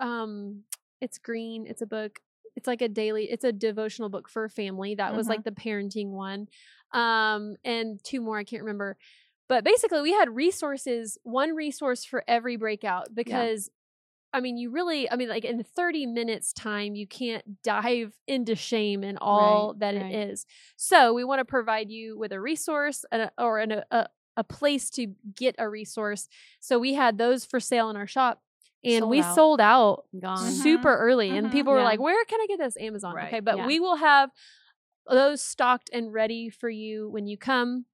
Um, 0.00 0.64
it's 1.00 1.18
green. 1.18 1.66
It's 1.66 1.82
a 1.82 1.86
book. 1.86 2.20
It's 2.56 2.66
like 2.66 2.82
a 2.82 2.88
daily. 2.88 3.30
It's 3.30 3.44
a 3.44 3.52
devotional 3.52 4.08
book 4.08 4.28
for 4.28 4.44
a 4.44 4.50
family. 4.50 4.94
That 4.94 5.14
was 5.14 5.26
Mhm. 5.26 5.30
like 5.30 5.44
the 5.44 5.52
parenting 5.52 6.10
one. 6.10 6.48
Um, 6.92 7.56
and 7.64 8.02
two 8.04 8.20
more 8.20 8.36
I 8.38 8.44
can't 8.44 8.62
remember. 8.62 8.98
But 9.48 9.64
basically, 9.64 10.02
we 10.02 10.12
had 10.12 10.34
resources. 10.34 11.18
One 11.22 11.54
resource 11.54 12.04
for 12.04 12.24
every 12.28 12.56
breakout 12.56 13.14
because 13.14 13.70
I 14.32 14.40
mean, 14.40 14.56
you 14.56 14.70
really, 14.70 15.10
I 15.10 15.16
mean, 15.16 15.28
like 15.28 15.44
in 15.44 15.62
30 15.62 16.06
minutes 16.06 16.52
time, 16.52 16.94
you 16.94 17.06
can't 17.06 17.62
dive 17.62 18.14
into 18.26 18.54
shame 18.56 19.02
and 19.04 19.18
all 19.18 19.72
Right, 19.72 19.80
that 19.80 19.94
right. 20.02 20.12
it 20.12 20.30
is. 20.30 20.46
So 20.76 21.12
we 21.12 21.24
want 21.24 21.40
to 21.40 21.44
provide 21.44 21.90
you 21.90 22.16
with 22.18 22.32
a 22.32 22.40
resource 22.40 23.04
and 23.12 23.22
a, 23.22 23.32
or 23.38 23.58
an, 23.58 23.82
a, 23.90 24.08
a 24.36 24.44
place 24.44 24.88
to 24.90 25.08
get 25.36 25.54
a 25.58 25.68
resource. 25.68 26.28
So 26.60 26.78
we 26.78 26.94
had 26.94 27.18
those 27.18 27.44
for 27.44 27.60
sale 27.60 27.90
in 27.90 27.96
our 27.96 28.06
shop 28.06 28.40
and 28.84 29.00
Sold 29.02 29.10
we 29.10 29.20
out. 29.20 29.34
sold 29.34 29.60
out 29.60 30.04
Gone. 30.18 30.50
Super 30.50 30.96
early. 30.96 31.30
And 31.36 31.48
Mhm. 31.48 31.52
people 31.52 31.72
were 31.72 31.82
like, 31.82 32.00
where 32.00 32.24
can 32.24 32.40
I 32.40 32.46
get 32.46 32.58
this? 32.58 32.76
Amazon. 32.78 33.14
Right, 33.14 33.26
Okay. 33.28 33.40
But 33.40 33.58
yeah. 33.58 33.66
we 33.66 33.80
will 33.80 33.96
have 33.96 34.30
those 35.08 35.42
stocked 35.42 35.90
and 35.92 36.12
ready 36.12 36.48
for 36.48 36.70
you 36.70 37.10
when 37.10 37.26
you 37.26 37.36
come. 37.36 37.84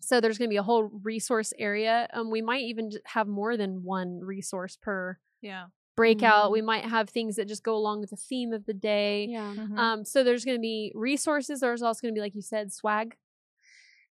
So 0.00 0.20
there's 0.20 0.38
going 0.38 0.48
to 0.48 0.52
be 0.52 0.58
a 0.58 0.62
whole 0.62 0.84
resource 0.84 1.52
area. 1.58 2.08
Um, 2.12 2.30
we 2.30 2.40
might 2.42 2.62
even 2.62 2.90
have 3.06 3.26
more 3.26 3.56
than 3.56 3.82
one 3.82 4.20
resource 4.20 4.76
per 4.76 5.18
Yeah. 5.40 5.66
Breakout. 5.98 6.50
We 6.52 6.62
might 6.62 6.84
have 6.84 7.10
things 7.10 7.36
that 7.36 7.46
just 7.48 7.62
go 7.62 7.74
along 7.76 8.00
with 8.00 8.10
the 8.10 8.16
theme 8.16 8.52
of 8.52 8.64
the 8.66 8.72
day. 8.74 9.26
Yeah. 9.28 9.54
Mhm. 9.54 9.78
Um, 9.78 10.04
so 10.04 10.24
there's 10.24 10.44
going 10.44 10.56
to 10.56 10.60
be 10.62 10.92
resources. 10.94 11.60
There's 11.60 11.82
also 11.82 12.00
going 12.02 12.14
to 12.14 12.18
be, 12.18 12.22
like 12.22 12.34
you 12.34 12.42
said, 12.42 12.72
swag. 12.72 13.16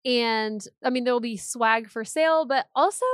And 0.04 0.66
I 0.84 0.90
mean, 0.90 1.04
there 1.04 1.12
will 1.12 1.20
be 1.20 1.36
swag 1.36 1.88
for 1.88 2.04
sale, 2.04 2.44
but 2.44 2.66
also 2.74 3.06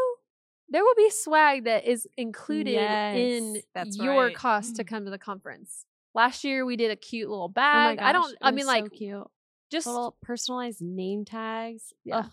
there 0.69 0.83
will 0.83 0.95
be 0.97 1.11
swag 1.11 1.64
that 1.64 1.85
is 1.87 2.07
included 2.16 2.75
in 2.75 3.55
Yes, 3.57 3.64
that's 3.75 3.97
your 3.99 4.27
right. 4.27 4.35
cost 4.37 4.77
to 4.77 4.85
come 4.85 5.05
to 5.05 5.11
the 5.11 5.19
conference. 5.19 5.85
Last 6.14 6.45
year 6.45 6.64
we 6.64 6.77
did 6.77 6.91
a 6.91 6.97
cute 6.97 7.29
little 7.29 7.49
bag. 7.49 7.77
Oh 7.77 7.91
my 7.91 7.97
bag. 7.97 8.05
I 8.09 8.12
don't. 8.12 8.37
I 8.43 8.51
mean, 8.51 8.64
so 8.64 8.71
like 8.73 8.93
cute. 8.93 9.27
just 9.71 9.87
little 9.87 10.16
personalized 10.23 10.81
name 10.83 11.25
tags. 11.25 11.93
Yeah. 12.05 12.19
Ugh, 12.21 12.31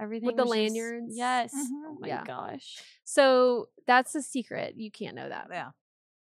everything 0.00 0.26
with 0.26 0.36
the 0.36 0.44
was 0.44 0.50
just- 0.52 0.74
lanyards. 0.74 1.16
yes. 1.16 1.52
Mhm. 1.54 1.82
Oh 1.86 1.96
my 2.00 2.08
Yeah. 2.08 2.24
gosh. 2.24 2.82
so 3.04 3.68
that's 3.86 4.12
the 4.12 4.22
secret. 4.22 4.74
You 4.76 4.90
can't 4.90 5.14
know 5.16 5.28
that 5.28 5.46
Yeah. 5.50 5.70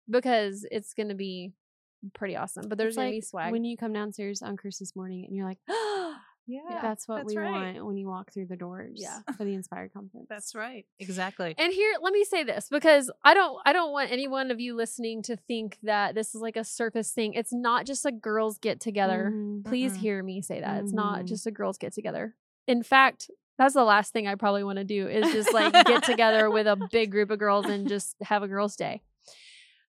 because 0.10 0.66
it's 0.72 0.94
to 0.94 1.14
be 1.16 1.54
pretty 2.14 2.36
awesome. 2.36 2.68
But 2.70 2.78
there's 2.78 2.92
It's 2.92 2.98
to 2.98 3.02
like 3.04 3.12
be 3.12 3.22
swag. 3.22 3.52
when 3.52 3.66
you 3.66 3.76
come 3.78 3.92
downstairs 3.94 4.42
on 4.42 4.56
Christmas 4.58 4.96
morning 4.96 5.26
and 5.26 5.36
you're 5.36 5.46
like, 5.46 5.60
Yeah, 6.52 6.80
That's 6.82 7.08
what 7.08 7.18
that's 7.18 7.36
we 7.36 7.38
right. 7.38 7.76
want 7.76 7.86
when 7.86 7.96
you 7.98 8.08
walk 8.08 8.32
through 8.34 8.48
the 8.48 8.56
doors 8.56 8.98
Yeah. 9.00 9.20
for 9.38 9.46
the 9.46 9.54
Inspired 9.60 9.94
Conference. 9.94 10.26
That's 10.30 10.56
right. 10.56 10.84
Exactly. 10.98 11.54
And 11.60 11.72
here, 11.72 11.94
let 12.02 12.12
me 12.12 12.24
say 12.24 12.44
this 12.44 12.70
because 12.72 13.12
I 13.24 13.36
don't, 13.36 13.60
I 13.68 13.74
don't 13.74 13.92
want 13.92 14.12
any 14.12 14.28
one 14.28 14.50
of 14.50 14.60
you 14.60 14.74
listening 14.74 15.22
to 15.24 15.36
think 15.38 15.78
that 15.84 16.16
this 16.16 16.34
is 16.34 16.42
like 16.42 16.56
a 16.56 16.64
surface 16.64 17.12
thing. 17.12 17.34
It's 17.36 17.54
not 17.54 17.86
just 17.86 18.04
a 18.04 18.12
girls 18.12 18.58
get 18.58 18.80
together. 18.80 19.30
Mhm. 19.32 19.64
Please 19.64 19.94
Mm-mm. 19.94 19.98
hear 19.98 20.24
me 20.24 20.42
say 20.42 20.60
that. 20.60 20.82
It's 20.82 20.92
not 20.94 21.20
Mhm. 21.20 21.26
just 21.28 21.46
a 21.46 21.52
girls 21.52 21.78
get 21.78 21.94
together. 21.94 22.36
In 22.66 22.82
fact, 22.82 23.30
that's 23.60 23.76
the 23.76 23.84
last 23.84 24.12
thing 24.14 24.28
I 24.28 24.34
probably 24.36 24.64
want 24.64 24.78
to 24.80 24.84
do 24.84 25.08
is 25.08 25.32
just 25.32 25.54
like 25.54 25.72
get 25.86 26.04
together 26.04 26.50
with 26.50 26.66
a 26.66 26.76
big 26.76 27.12
group 27.12 27.30
of 27.30 27.38
girls 27.38 27.66
and 27.68 27.88
just 27.88 28.16
have 28.24 28.42
a 28.42 28.48
girls' 28.48 28.76
day. 28.76 29.02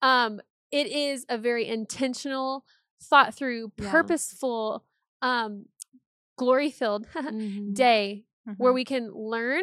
Um, 0.02 0.40
it 0.72 0.86
is 0.88 1.26
a 1.28 1.36
very 1.38 1.68
intentional, 1.68 2.64
thought 3.02 3.34
through, 3.34 3.72
Yeah. 3.78 3.90
purposeful, 3.90 4.84
um, 5.22 5.66
glory 6.36 6.70
filled 6.70 7.06
Mhm. 7.14 7.74
day 7.74 8.24
where 8.56 8.72
Mhm. 8.72 8.74
we 8.74 8.84
can 8.84 9.12
learn 9.12 9.62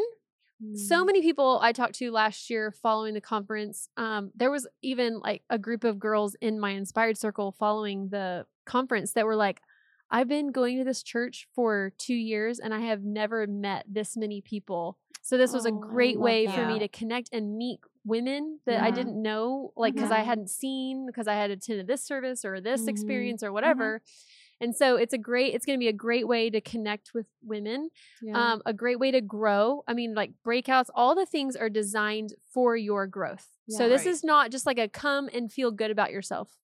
so 0.75 1.01
Mhm. 1.03 1.05
many 1.07 1.21
people 1.21 1.59
I 1.61 1.71
talked 1.71 1.95
to 1.95 2.11
last 2.11 2.49
year 2.49 2.71
following 2.71 3.13
the 3.13 3.21
conference. 3.21 3.89
Um, 3.97 4.31
there 4.35 4.49
was 4.51 4.67
even 4.81 5.19
like 5.19 5.43
a 5.49 5.57
group 5.59 5.83
of 5.83 5.99
girls 5.99 6.35
in 6.41 6.59
my 6.59 6.71
inspired 6.71 7.17
circle 7.17 7.51
following 7.51 8.09
the 8.09 8.45
conference 8.65 9.13
that 9.13 9.25
were 9.25 9.35
like, 9.35 9.61
I've 10.09 10.27
been 10.27 10.51
going 10.51 10.77
to 10.77 10.83
this 10.83 11.03
church 11.03 11.47
for 11.53 11.91
two 11.97 12.13
years 12.15 12.59
and 12.59 12.73
I 12.73 12.79
have 12.79 13.03
never 13.03 13.45
met 13.47 13.85
this 13.89 14.15
many 14.15 14.41
people. 14.41 14.97
So 15.21 15.37
this 15.37 15.51
was 15.53 15.65
a 15.65 15.71
Oh, 15.71 15.79
great 15.79 16.19
way 16.19 16.47
for 16.47 16.65
me 16.65 16.79
to 16.79 16.87
connect 16.87 17.29
and 17.33 17.57
meet 17.57 17.79
women 18.05 18.59
that 18.65 18.81
I 18.81 18.91
didn't 18.91 19.21
know, 19.21 19.73
like 19.75 19.93
because 19.93 20.11
I 20.11 20.21
Mhm. 20.21 20.25
hadn't 20.25 20.49
seen, 20.49 21.05
because 21.07 21.27
I 21.27 21.33
had 21.33 21.51
attended 21.51 21.87
this 21.87 22.01
service 22.03 22.45
or 22.45 22.61
this 22.61 22.83
Mhm. 22.83 22.87
experience 22.89 23.43
or 23.43 23.51
whatever. 23.51 24.01
And 24.61 24.73
so 24.75 24.95
it's 24.95 25.13
a 25.13 25.17
great, 25.17 25.53
it's 25.53 25.65
going 25.65 25.77
to 25.77 25.83
be 25.83 25.89
a 25.89 25.93
great 25.93 26.27
way 26.27 26.49
to 26.49 26.61
connect 26.61 27.13
with 27.13 27.27
women 27.43 27.89
Yeah. 28.21 28.53
um, 28.53 28.61
a 28.65 28.73
great 28.73 28.99
way 28.99 29.11
to 29.11 29.21
grow. 29.21 29.83
I 29.87 29.93
mean, 29.93 30.13
like 30.15 30.31
breakouts, 30.45 30.89
all 30.95 31.15
the 31.15 31.25
things 31.25 31.55
are 31.57 31.69
designed 31.69 32.33
for 32.53 32.77
your 32.77 33.07
growth. 33.07 33.51
So 33.69 33.89
this 33.89 34.05
Right. 34.05 34.11
is 34.11 34.23
not 34.23 34.51
just 34.51 34.65
like 34.65 34.79
a 34.79 34.87
come 34.87 35.29
and 35.33 35.51
feel 35.51 35.71
good 35.71 35.91
about 35.91 36.11
yourself. 36.11 36.57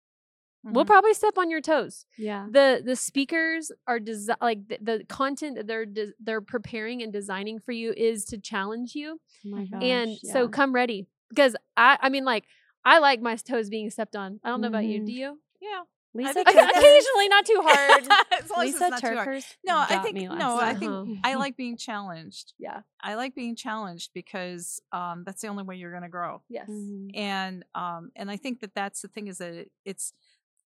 We'll 0.63 0.85
Mhm. 0.85 0.87
probably 0.87 1.13
step 1.13 1.37
on 1.37 1.49
your 1.49 1.59
toes. 1.61 2.05
yeah. 2.17 2.47
The 2.49 2.81
the 2.85 2.95
speakers 2.95 3.71
are 3.87 3.99
desi- 3.99 4.35
like 4.41 4.67
the, 4.69 4.77
the 4.81 5.05
content 5.09 5.57
that 5.57 5.67
they're 5.67 5.85
de- 5.85 6.13
they're 6.19 6.41
preparing 6.41 7.01
and 7.03 7.11
designing 7.11 7.59
for 7.59 7.71
you 7.73 7.93
is 7.97 8.23
to 8.25 8.37
challenge 8.37 8.95
you. 8.95 9.19
Oh 9.45 9.49
my 9.49 9.65
gosh. 9.65 9.83
and 9.83 10.17
so 10.19 10.47
come 10.47 10.73
ready 10.73 11.07
because 11.29 11.55
I 11.75 11.97
I 12.01 12.09
mean 12.09 12.23
like 12.25 12.45
I 12.85 12.99
like 12.99 13.21
my 13.21 13.35
toes 13.35 13.69
being 13.69 13.89
stepped 13.89 14.15
on. 14.15 14.39
I 14.43 14.49
don't 14.49 14.61
know 14.61 14.67
about 14.69 14.85
you. 14.85 15.01
Mhm. 15.01 15.05
Do 15.05 15.11
you? 15.13 15.39
Yeah. 15.61 15.83
Lisa 16.15 16.31
think 16.33 16.47
Occa- 16.49 16.69
Occasionally, 16.69 17.27
not 17.29 17.45
too 17.45 17.59
hard. 17.63 18.01
as 18.03 18.07
it's 18.39 18.51
Lisa 18.57 18.89
not 18.89 18.99
too 19.01 19.07
hard. 19.07 19.17
Turkers 19.25 19.57
No, 19.65 19.77
I 19.79 19.97
think 19.97 20.15
no, 20.15 20.29
last 20.35 20.63
I 20.63 20.73
think 20.75 20.91
Uh-huh. 20.91 21.15
I 21.23 21.33
like 21.35 21.57
being 21.57 21.75
challenged. 21.75 22.53
yeah. 22.59 22.81
I 23.01 23.15
like 23.15 23.33
being 23.35 23.55
challenged 23.55 24.11
because 24.13 24.79
um, 24.91 25.23
that's 25.25 25.41
the 25.41 25.47
only 25.47 25.63
way 25.63 25.75
you're 25.77 25.91
going 25.91 26.03
to 26.03 26.09
grow. 26.09 26.41
Yes. 26.49 26.69
Mhm. 26.69 27.17
And 27.17 27.65
um, 27.73 28.11
and 28.15 28.29
I 28.29 28.37
think 28.37 28.59
that 28.61 28.75
that's 28.75 29.01
the 29.01 29.07
thing 29.07 29.27
is 29.27 29.39
that 29.39 29.53
it- 29.53 29.71
it's 29.85 30.13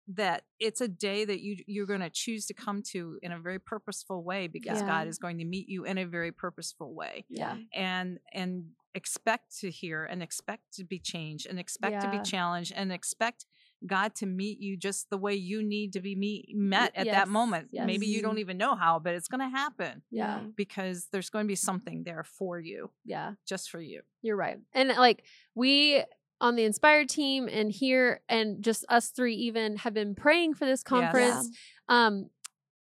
that 0.07 0.43
it's 0.59 0.81
a 0.81 0.87
day 0.87 1.25
that 1.25 1.41
you 1.41 1.57
you're 1.67 1.85
going 1.85 1.99
to 2.01 2.09
choose 2.09 2.45
to 2.47 2.53
come 2.53 2.81
to 2.91 3.17
in 3.21 3.31
a 3.31 3.39
very 3.39 3.59
purposeful 3.59 4.23
way 4.23 4.47
because 4.47 4.79
Yeah. 4.81 4.87
God 4.87 5.07
is 5.07 5.17
going 5.17 5.37
to 5.37 5.45
meet 5.45 5.69
you 5.69 5.85
in 5.85 5.97
a 5.97 6.05
very 6.05 6.31
purposeful 6.31 6.93
way 6.93 7.25
Yeah. 7.29 7.57
and 7.73 8.19
and 8.33 8.71
expect 8.93 9.57
to 9.59 9.69
hear 9.71 10.03
and 10.03 10.21
expect 10.21 10.73
to 10.73 10.83
be 10.83 10.99
changed 10.99 11.47
and 11.47 11.57
expect 11.59 12.01
to 12.01 12.09
be 12.11 12.19
challenged 12.23 12.73
and 12.75 12.91
expect 12.91 13.45
God 13.87 14.13
to 14.15 14.25
meet 14.25 14.59
you 14.59 14.75
just 14.77 15.09
the 15.09 15.17
way 15.17 15.33
you 15.33 15.63
need 15.63 15.93
to 15.93 16.01
be 16.01 16.13
meet, 16.13 16.49
met 16.53 16.91
at 16.93 17.05
that 17.05 17.25
yes, 17.25 17.27
moment. 17.27 17.69
Maybe 17.71 18.05
you 18.05 18.21
don't 18.21 18.37
even 18.37 18.57
know 18.57 18.75
how, 18.75 18.99
but 18.99 19.15
it's 19.15 19.27
going 19.27 19.39
to 19.39 19.49
happen 19.57 20.03
Yeah. 20.11 20.41
because 20.55 21.07
there's 21.11 21.29
going 21.31 21.45
to 21.45 21.47
be 21.47 21.55
something 21.55 22.03
there 22.03 22.23
for 22.23 22.59
you, 22.59 22.91
Yeah. 23.05 23.35
just 23.47 23.69
for 23.71 23.79
you. 23.81 24.01
You're 24.21 24.35
right. 24.35 24.59
And 24.73 24.89
like 24.89 25.23
we 25.55 26.03
on 26.41 26.55
the 26.57 26.63
Inspired 26.65 27.07
team 27.07 27.47
and 27.47 27.71
here 27.71 28.19
and 28.27 28.61
just 28.61 28.83
us 28.89 29.09
three 29.09 29.35
even 29.35 29.77
have 29.77 29.93
been 29.93 30.15
praying 30.15 30.55
for 30.55 30.65
this 30.65 30.83
conference. 30.83 31.47
Um 31.87 32.29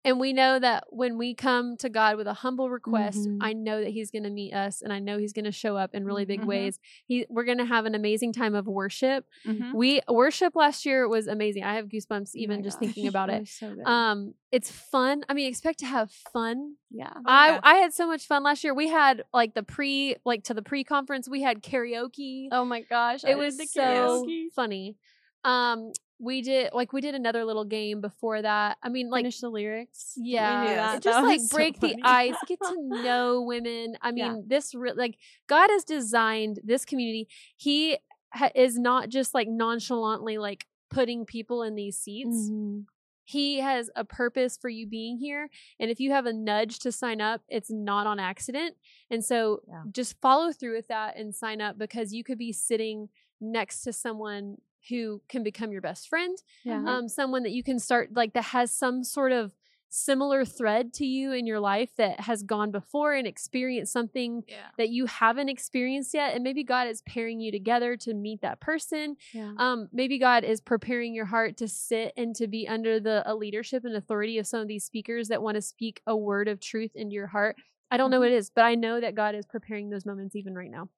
and 0.04 0.20
we 0.20 0.32
know 0.32 0.58
that 0.58 0.84
when 0.90 1.18
we 1.18 1.34
come 1.34 1.76
to 1.78 1.88
God 1.88 2.16
with 2.16 2.26
a 2.26 2.32
humble 2.34 2.70
request, 2.70 3.28
Mhm. 3.28 3.38
I 3.40 3.52
know 3.52 3.80
that 3.82 3.90
He's 3.90 4.10
going 4.10 4.22
to 4.24 4.30
meet 4.30 4.52
us, 4.54 4.80
and 4.82 4.92
I 4.92 4.98
know 5.00 5.18
He's 5.18 5.32
going 5.32 5.44
to 5.44 5.52
show 5.52 5.76
up 5.76 5.94
in 5.94 6.04
really 6.04 6.24
big 6.24 6.40
Mhm. 6.42 6.46
ways. 6.46 6.78
He, 7.06 7.26
we're 7.28 7.44
going 7.44 7.58
to 7.58 7.64
have 7.64 7.84
an 7.84 7.94
amazing 7.94 8.32
time 8.32 8.54
of 8.54 8.66
worship. 8.66 9.26
Mhm. 9.46 9.74
We 9.74 10.00
worship 10.08 10.54
last 10.56 10.86
year 10.86 11.08
was 11.08 11.26
amazing. 11.26 11.64
I 11.64 11.74
have 11.74 11.88
goosebumps 11.88 12.30
Oh 12.34 12.38
even 12.38 12.56
my 12.58 12.62
just 12.62 12.78
gosh. 12.78 12.86
thinking 12.86 13.06
about 13.08 13.28
it. 13.30 13.48
so. 13.48 13.74
Um, 13.84 14.34
it's 14.52 14.70
fun. 14.70 15.24
I 15.28 15.34
mean, 15.34 15.46
expect 15.48 15.80
to 15.80 15.86
have 15.86 16.10
fun 16.10 16.76
yeah. 16.90 17.12
I 17.26 17.50
yeah. 17.50 17.60
I 17.62 17.74
had 17.74 17.92
so 17.92 18.06
much 18.06 18.26
fun 18.26 18.42
last 18.42 18.64
year. 18.64 18.72
We 18.72 18.88
had 18.88 19.22
like 19.34 19.52
the 19.54 19.62
pre 19.62 20.16
like 20.24 20.44
to 20.44 20.54
the 20.54 20.62
pre 20.62 20.84
conference. 20.84 21.28
We 21.28 21.42
had 21.42 21.62
karaoke. 21.62 22.48
Oh 22.50 22.64
my 22.64 22.80
gosh. 22.80 23.24
It 23.24 23.28
did 23.28 23.36
was 23.36 23.70
so 23.70 24.26
funny. 24.54 24.96
Um, 25.44 25.92
we 26.20 26.42
did 26.42 26.70
like 26.72 26.92
we 26.92 27.00
did 27.00 27.14
another 27.14 27.44
little 27.44 27.64
game 27.64 28.00
before 28.00 28.42
that. 28.42 28.76
I 28.82 28.88
mean, 28.88 29.08
like 29.10 29.20
Finish 29.22 29.40
the 29.40 29.48
lyrics. 29.50 30.14
Yeah, 30.16 30.94
just 30.94 31.04
That 31.04 31.22
like 31.24 31.38
was 31.40 31.50
so 31.50 31.56
break 31.56 31.80
the 31.80 31.96
ice, 32.02 32.34
get 32.46 32.58
to 32.60 32.74
know 32.78 33.42
women. 33.42 33.96
I 34.02 34.10
mean, 34.12 34.24
Yeah. 34.24 34.40
this 34.46 34.74
re- 34.74 34.92
like 34.94 35.16
God 35.46 35.70
has 35.70 35.84
designed 35.84 36.60
this 36.64 36.84
community. 36.84 37.28
He 37.56 37.98
ha- 38.32 38.50
is 38.54 38.78
not 38.78 39.08
just 39.10 39.32
like 39.34 39.48
nonchalantly 39.48 40.38
like 40.38 40.66
putting 40.90 41.24
people 41.24 41.62
in 41.62 41.74
these 41.74 41.98
seats 41.98 42.50
Mhm. 42.50 42.86
he 43.24 43.58
has 43.60 43.90
a 43.94 44.04
purpose 44.06 44.56
for 44.56 44.70
you 44.70 44.86
being 44.86 45.18
here 45.18 45.50
and 45.78 45.90
if 45.90 46.00
you 46.00 46.12
have 46.12 46.24
a 46.24 46.32
nudge 46.32 46.78
to 46.78 46.90
sign 46.90 47.20
up 47.20 47.42
it's 47.48 47.70
not 47.70 48.06
on 48.06 48.18
accident 48.18 48.74
and 49.10 49.22
so 49.22 49.60
Yeah. 49.68 49.82
just 49.92 50.18
follow 50.22 50.50
through 50.50 50.76
with 50.76 50.88
that 50.88 51.16
and 51.18 51.34
sign 51.34 51.60
up 51.60 51.76
because 51.76 52.14
you 52.14 52.24
could 52.24 52.38
be 52.38 52.52
sitting 52.54 53.10
next 53.38 53.82
to 53.82 53.92
someone 53.92 54.56
who 54.88 55.22
can 55.28 55.42
become 55.42 55.72
your 55.72 55.80
best 55.82 56.08
friend 56.08 56.36
Yeah. 56.64 56.82
um 56.86 57.08
someone 57.08 57.42
that 57.44 57.52
you 57.52 57.62
can 57.62 57.78
start 57.78 58.10
like 58.14 58.32
that 58.34 58.44
has 58.44 58.74
some 58.74 59.04
sort 59.04 59.32
of 59.32 59.52
similar 59.90 60.44
thread 60.44 60.92
to 60.92 61.06
you 61.06 61.32
in 61.32 61.46
your 61.46 61.60
life 61.60 61.88
that 61.96 62.20
has 62.20 62.42
gone 62.42 62.70
before 62.70 63.14
and 63.14 63.26
experienced 63.26 63.90
something 63.90 64.42
Yeah. 64.46 64.56
that 64.76 64.90
you 64.90 65.06
haven't 65.06 65.48
experienced 65.48 66.12
yet 66.12 66.34
and 66.34 66.44
maybe 66.44 66.62
god 66.62 66.88
is 66.88 67.00
pairing 67.02 67.40
you 67.40 67.50
together 67.50 67.96
to 67.98 68.12
meet 68.12 68.42
that 68.42 68.60
person 68.60 69.16
yeah. 69.32 69.52
um 69.56 69.88
maybe 69.90 70.18
god 70.18 70.44
is 70.44 70.60
preparing 70.60 71.14
your 71.14 71.24
heart 71.24 71.56
to 71.58 71.68
sit 71.68 72.12
and 72.18 72.36
to 72.36 72.46
be 72.46 72.68
under 72.68 73.00
the 73.00 73.22
a 73.24 73.34
leadership 73.34 73.84
and 73.86 73.96
authority 73.96 74.36
of 74.36 74.46
some 74.46 74.60
of 74.60 74.68
these 74.68 74.84
speakers 74.84 75.28
that 75.28 75.42
want 75.42 75.54
to 75.54 75.62
speak 75.62 76.02
a 76.06 76.14
word 76.14 76.48
of 76.48 76.60
truth 76.60 76.90
into 76.94 77.14
your 77.14 77.26
heart 77.28 77.56
i 77.90 77.96
don't 77.96 78.10
know 78.10 78.20
what 78.20 78.30
it 78.30 78.34
is 78.34 78.50
but 78.50 78.64
i 78.64 78.74
know 78.74 79.00
that 79.00 79.14
god 79.14 79.34
is 79.34 79.46
preparing 79.46 79.90
those 79.90 80.06
moments 80.06 80.36
even 80.36 80.54
right 80.54 80.70
now 80.70 80.88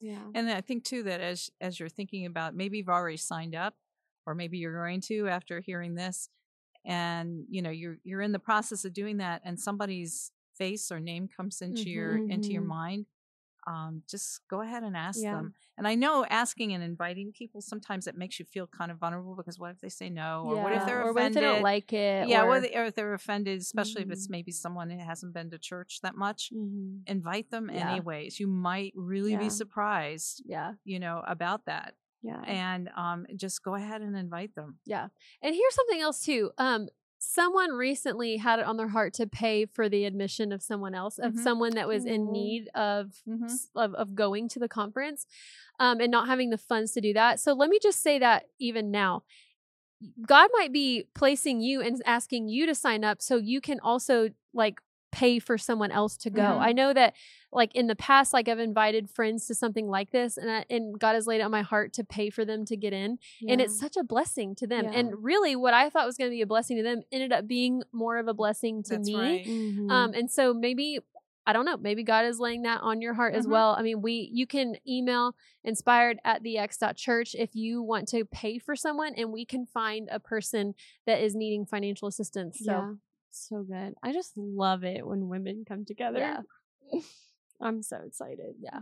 yeah. 0.00 0.22
And 0.34 0.50
I 0.50 0.60
think 0.60 0.84
too 0.84 1.02
that 1.04 1.20
as 1.20 1.50
as 1.60 1.78
you're 1.78 1.88
thinking 1.88 2.26
about 2.26 2.54
maybe 2.54 2.78
you've 2.78 2.88
already 2.88 3.16
signed 3.16 3.54
up, 3.54 3.74
or 4.26 4.34
maybe 4.34 4.58
you're 4.58 4.74
going 4.74 5.00
to 5.02 5.28
after 5.28 5.60
hearing 5.60 5.94
this, 5.94 6.28
and 6.84 7.44
you 7.50 7.62
know 7.62 7.70
you're 7.70 7.98
you're 8.04 8.22
in 8.22 8.32
the 8.32 8.38
process 8.38 8.84
of 8.84 8.92
doing 8.92 9.18
that, 9.18 9.42
and 9.44 9.58
somebody's 9.60 10.32
face 10.56 10.92
or 10.92 11.00
name 11.00 11.28
comes 11.28 11.60
into 11.62 11.90
your 11.90 12.22
into 12.28 12.52
your 12.52 12.62
Mhm. 12.62 12.68
mind. 12.68 13.06
Um, 13.66 14.02
just 14.08 14.40
go 14.48 14.60
ahead 14.60 14.82
and 14.82 14.96
ask 14.96 15.20
Yeah. 15.22 15.34
them. 15.34 15.54
And 15.78 15.88
I 15.88 15.94
know 15.94 16.24
asking 16.28 16.72
and 16.72 16.84
inviting 16.84 17.32
people 17.32 17.60
sometimes 17.60 18.06
it 18.06 18.16
makes 18.16 18.38
you 18.38 18.44
feel 18.44 18.66
kind 18.66 18.90
of 18.90 18.98
vulnerable 18.98 19.34
because 19.34 19.58
what 19.58 19.70
if 19.72 19.80
they 19.80 19.88
say 19.88 20.08
no, 20.10 20.44
or 20.46 20.62
what 20.62 20.72
if 20.72 20.84
they're 20.86 21.00
or 21.02 21.12
what 21.12 21.22
if 21.22 21.30
offended? 21.32 21.42
they 21.42 21.46
don't 21.46 21.62
like 21.62 21.92
it 21.92 22.28
yeah, 22.28 22.44
or, 22.44 22.56
if- 22.58 22.74
or 22.76 22.84
if 22.84 22.94
they're 22.94 23.14
offended, 23.14 23.60
especially 23.60 24.02
if 24.02 24.10
it's 24.10 24.26
Mhm. 24.28 24.30
maybe 24.30 24.52
someone 24.52 24.90
who 24.90 24.98
hasn't 24.98 25.32
been 25.34 25.50
to 25.50 25.58
church 25.58 26.00
that 26.02 26.14
much. 26.16 26.50
Mhm. 26.54 27.02
Invite 27.06 27.50
them 27.50 27.70
Yeah. 27.72 27.90
anyways. 27.90 28.38
You 28.38 28.46
might 28.46 28.92
really 28.94 29.32
Yeah. 29.32 29.38
be 29.38 29.50
surprised 29.50 30.42
yeah 30.46 30.74
you 30.84 30.98
know 31.00 31.22
about 31.26 31.64
that 31.66 31.94
Yeah. 32.22 32.40
and 32.46 32.88
um 32.96 33.26
just 33.36 33.62
go 33.62 33.74
ahead 33.74 34.00
and 34.02 34.16
invite 34.16 34.54
them 34.54 34.78
yeah 34.84 35.08
and 35.42 35.54
here's 35.54 35.74
something 35.74 36.00
else 36.00 36.20
too 36.20 36.52
um 36.58 36.88
someone 37.26 37.72
recently 37.72 38.36
had 38.36 38.58
it 38.58 38.66
on 38.66 38.76
their 38.76 38.88
heart 38.88 39.14
to 39.14 39.26
pay 39.26 39.64
for 39.66 39.88
the 39.88 40.04
admission 40.04 40.52
of 40.52 40.62
someone 40.62 40.94
else 40.94 41.18
of 41.18 41.32
Mhm. 41.34 41.38
someone 41.38 41.74
that 41.74 41.88
was 41.88 42.04
in 42.04 42.32
need 42.32 42.68
of 42.74 43.22
Mhm. 43.26 43.68
of, 43.74 43.94
of 43.94 44.14
going 44.14 44.48
to 44.48 44.58
the 44.58 44.68
conference 44.68 45.26
um, 45.78 46.00
and 46.00 46.10
not 46.10 46.26
having 46.28 46.50
the 46.50 46.58
funds 46.58 46.92
to 46.92 47.00
do 47.00 47.12
that. 47.14 47.40
So 47.40 47.52
let 47.52 47.70
me 47.70 47.78
just 47.82 48.00
say 48.02 48.18
that 48.18 48.44
even 48.58 48.90
now, 48.90 49.22
God 50.26 50.50
might 50.52 50.72
be 50.72 51.04
placing 51.14 51.60
you 51.60 51.80
and 51.80 52.02
asking 52.04 52.48
you 52.48 52.66
to 52.66 52.74
sign 52.74 53.04
up 53.04 53.22
so 53.22 53.36
you 53.36 53.60
can 53.60 53.80
also 53.80 54.30
like 54.52 54.80
pay 55.14 55.38
for 55.38 55.56
someone 55.56 55.92
else 55.92 56.16
to 56.16 56.28
go. 56.30 56.42
Mhm. 56.42 56.58
I 56.60 56.72
know 56.72 56.92
that 56.92 57.14
like 57.52 57.72
in 57.76 57.86
the 57.86 57.94
past, 57.94 58.32
like 58.32 58.48
I've 58.48 58.58
invited 58.58 59.08
friends 59.08 59.46
to 59.46 59.54
something 59.54 59.86
like 59.88 60.10
this 60.10 60.36
and, 60.36 60.50
I, 60.50 60.64
and 60.68 60.98
God 60.98 61.14
has 61.14 61.24
laid 61.26 61.38
it 61.38 61.42
on 61.44 61.52
my 61.52 61.62
heart 61.62 61.92
to 61.94 62.04
pay 62.04 62.30
for 62.30 62.44
them 62.44 62.64
to 62.64 62.76
get 62.76 62.92
in. 62.92 63.18
And 63.48 63.60
it's 63.60 63.78
such 63.78 63.96
a 63.96 64.02
blessing 64.02 64.56
to 64.56 64.66
them. 64.66 64.86
Yeah. 64.86 64.98
And 64.98 65.22
really 65.22 65.54
what 65.54 65.72
I 65.72 65.88
thought 65.88 66.04
was 66.06 66.16
going 66.16 66.30
to 66.30 66.34
be 66.34 66.42
a 66.42 66.46
blessing 66.46 66.76
to 66.78 66.82
them 66.82 67.02
ended 67.12 67.32
up 67.32 67.46
being 67.46 67.82
more 67.92 68.18
of 68.18 68.26
a 68.26 68.34
blessing 68.34 68.82
to 68.84 68.96
that's 68.96 69.08
me. 69.08 69.14
right 69.16 69.46
Mhm. 69.46 69.90
Um, 69.90 70.14
and 70.14 70.28
so 70.30 70.52
maybe 70.52 70.98
I 71.46 71.52
don't 71.52 71.66
know, 71.66 71.76
maybe 71.76 72.02
God 72.02 72.24
is 72.24 72.40
laying 72.40 72.62
that 72.62 72.80
on 72.80 73.02
your 73.02 73.12
heart 73.12 73.34
as 73.34 73.46
Mhm. 73.46 73.50
well. 73.50 73.76
I 73.78 73.82
mean, 73.82 74.00
we 74.00 74.30
you 74.32 74.46
can 74.46 74.76
email 74.88 75.36
inspired 75.62 76.18
at 76.24 76.42
the 76.42 76.56
X 76.58 76.78
church 76.96 77.34
if 77.38 77.54
you 77.54 77.82
want 77.82 78.08
to 78.08 78.24
pay 78.24 78.58
for 78.58 78.74
someone 78.74 79.12
and 79.14 79.30
we 79.30 79.44
can 79.44 79.66
find 79.66 80.08
a 80.10 80.18
person 80.18 80.74
that 81.06 81.20
is 81.22 81.34
needing 81.34 81.66
financial 81.66 82.08
assistance. 82.08 82.58
So 82.64 82.72
yeah. 82.72 82.92
So 83.34 83.62
good. 83.64 83.94
I 84.02 84.12
just 84.12 84.32
love 84.36 84.84
it 84.84 85.06
when 85.06 85.28
women 85.28 85.64
come 85.66 85.84
together. 85.84 86.18
Yeah. 86.20 86.40
I'm 87.60 87.82
so 87.82 87.98
excited. 88.06 88.54
Yeah. 88.60 88.80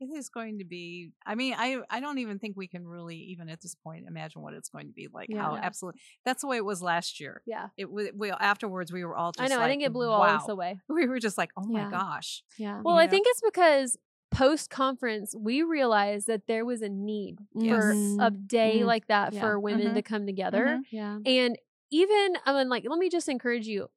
It 0.00 0.06
is 0.06 0.28
going 0.28 0.58
to 0.58 0.64
be. 0.64 1.10
I 1.24 1.34
mean, 1.34 1.54
I 1.56 1.78
I 1.88 2.00
don't 2.00 2.18
even 2.18 2.38
think 2.38 2.56
we 2.56 2.66
can 2.66 2.86
really 2.86 3.16
even 3.16 3.48
at 3.48 3.60
this 3.62 3.74
point 3.74 4.06
imagine 4.08 4.42
what 4.42 4.52
it's 4.54 4.68
going 4.68 4.86
to 4.88 4.92
be 4.92 5.08
like. 5.12 5.28
Yeah. 5.28 5.42
How 5.42 5.54
Yeah. 5.54 5.60
absolutely 5.62 6.00
that's 6.24 6.42
the 6.42 6.48
way 6.48 6.56
it 6.56 6.64
was 6.64 6.82
last 6.82 7.20
year. 7.20 7.42
Yeah. 7.46 7.68
It 7.76 7.90
was. 7.90 8.08
We 8.14 8.30
afterwards 8.30 8.92
we 8.92 9.04
were 9.04 9.16
all. 9.16 9.32
just 9.32 9.50
I 9.50 9.54
know. 9.54 9.62
I 9.62 9.68
think 9.68 9.82
it 9.82 9.92
blew 9.92 10.08
all 10.10 10.20
wow. 10.20 10.38
this 10.38 10.48
away. 10.48 10.78
We 10.88 11.06
were 11.06 11.20
just 11.20 11.38
like, 11.38 11.50
oh 11.56 11.66
Yeah. 11.70 11.84
my 11.84 11.90
gosh. 11.90 12.42
Yeah. 12.58 12.80
Well, 12.84 12.96
you 12.96 13.00
I 13.02 13.04
know? 13.06 13.10
think 13.10 13.26
it's 13.28 13.40
because 13.40 13.96
post 14.32 14.68
conference, 14.68 15.32
we 15.38 15.62
realized 15.62 16.26
that 16.26 16.48
there 16.48 16.64
was 16.64 16.82
a 16.82 16.88
need 16.88 17.38
for 17.54 17.92
a 18.20 18.30
day 18.32 18.80
Mhm. 18.80 18.86
like 18.86 19.06
that 19.06 19.32
Yeah. 19.32 19.40
for 19.40 19.60
women 19.60 19.88
Mhm. 19.88 19.94
to 19.94 20.02
come 20.02 20.26
together. 20.26 20.64
Mhm. 20.66 20.82
Yeah. 20.90 21.18
And 21.24 21.56
even, 21.90 22.36
I 22.44 22.52
mean, 22.52 22.68
like, 22.68 22.84
let 22.88 22.98
me 22.98 23.08
just 23.10 23.28
encourage 23.28 23.66
you 23.66 23.90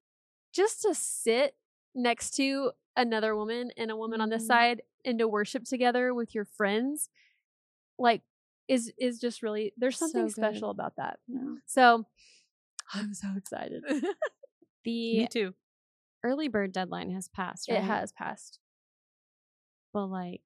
just 0.54 0.82
to 0.84 0.94
sit 0.96 1.56
next 1.96 2.32
to 2.38 2.72
another 2.96 3.36
woman 3.36 3.72
and 3.78 3.92
a 3.92 3.96
woman 3.96 4.22
on 4.22 4.30
this 4.30 4.44
Mhm. 4.44 4.48
side 4.48 4.82
and 5.06 5.20
to 5.20 5.28
worship 5.28 5.64
together 5.66 6.14
with 6.14 6.34
your 6.36 6.46
friends, 6.46 7.10
like, 7.98 8.24
is 8.68 8.92
is 8.98 9.20
just 9.20 9.42
really 9.44 9.74
there's 9.78 9.98
something 9.98 10.26
good. 10.26 10.34
special 10.34 10.70
about 10.72 10.96
that. 10.98 11.20
Yeah. 11.28 11.56
So 11.66 12.06
I'm 12.94 13.14
so 13.14 13.28
excited. 13.38 13.84
The 14.86 15.20
Me 15.20 15.28
too. 15.28 15.54
early 16.24 16.48
bird 16.48 16.72
deadline 16.72 17.12
has 17.12 17.28
passed, 17.28 17.70
right? 17.70 17.80
It 17.80 17.84
has 17.84 18.12
passed. 18.14 18.60
But 19.94 20.08
like 20.08 20.42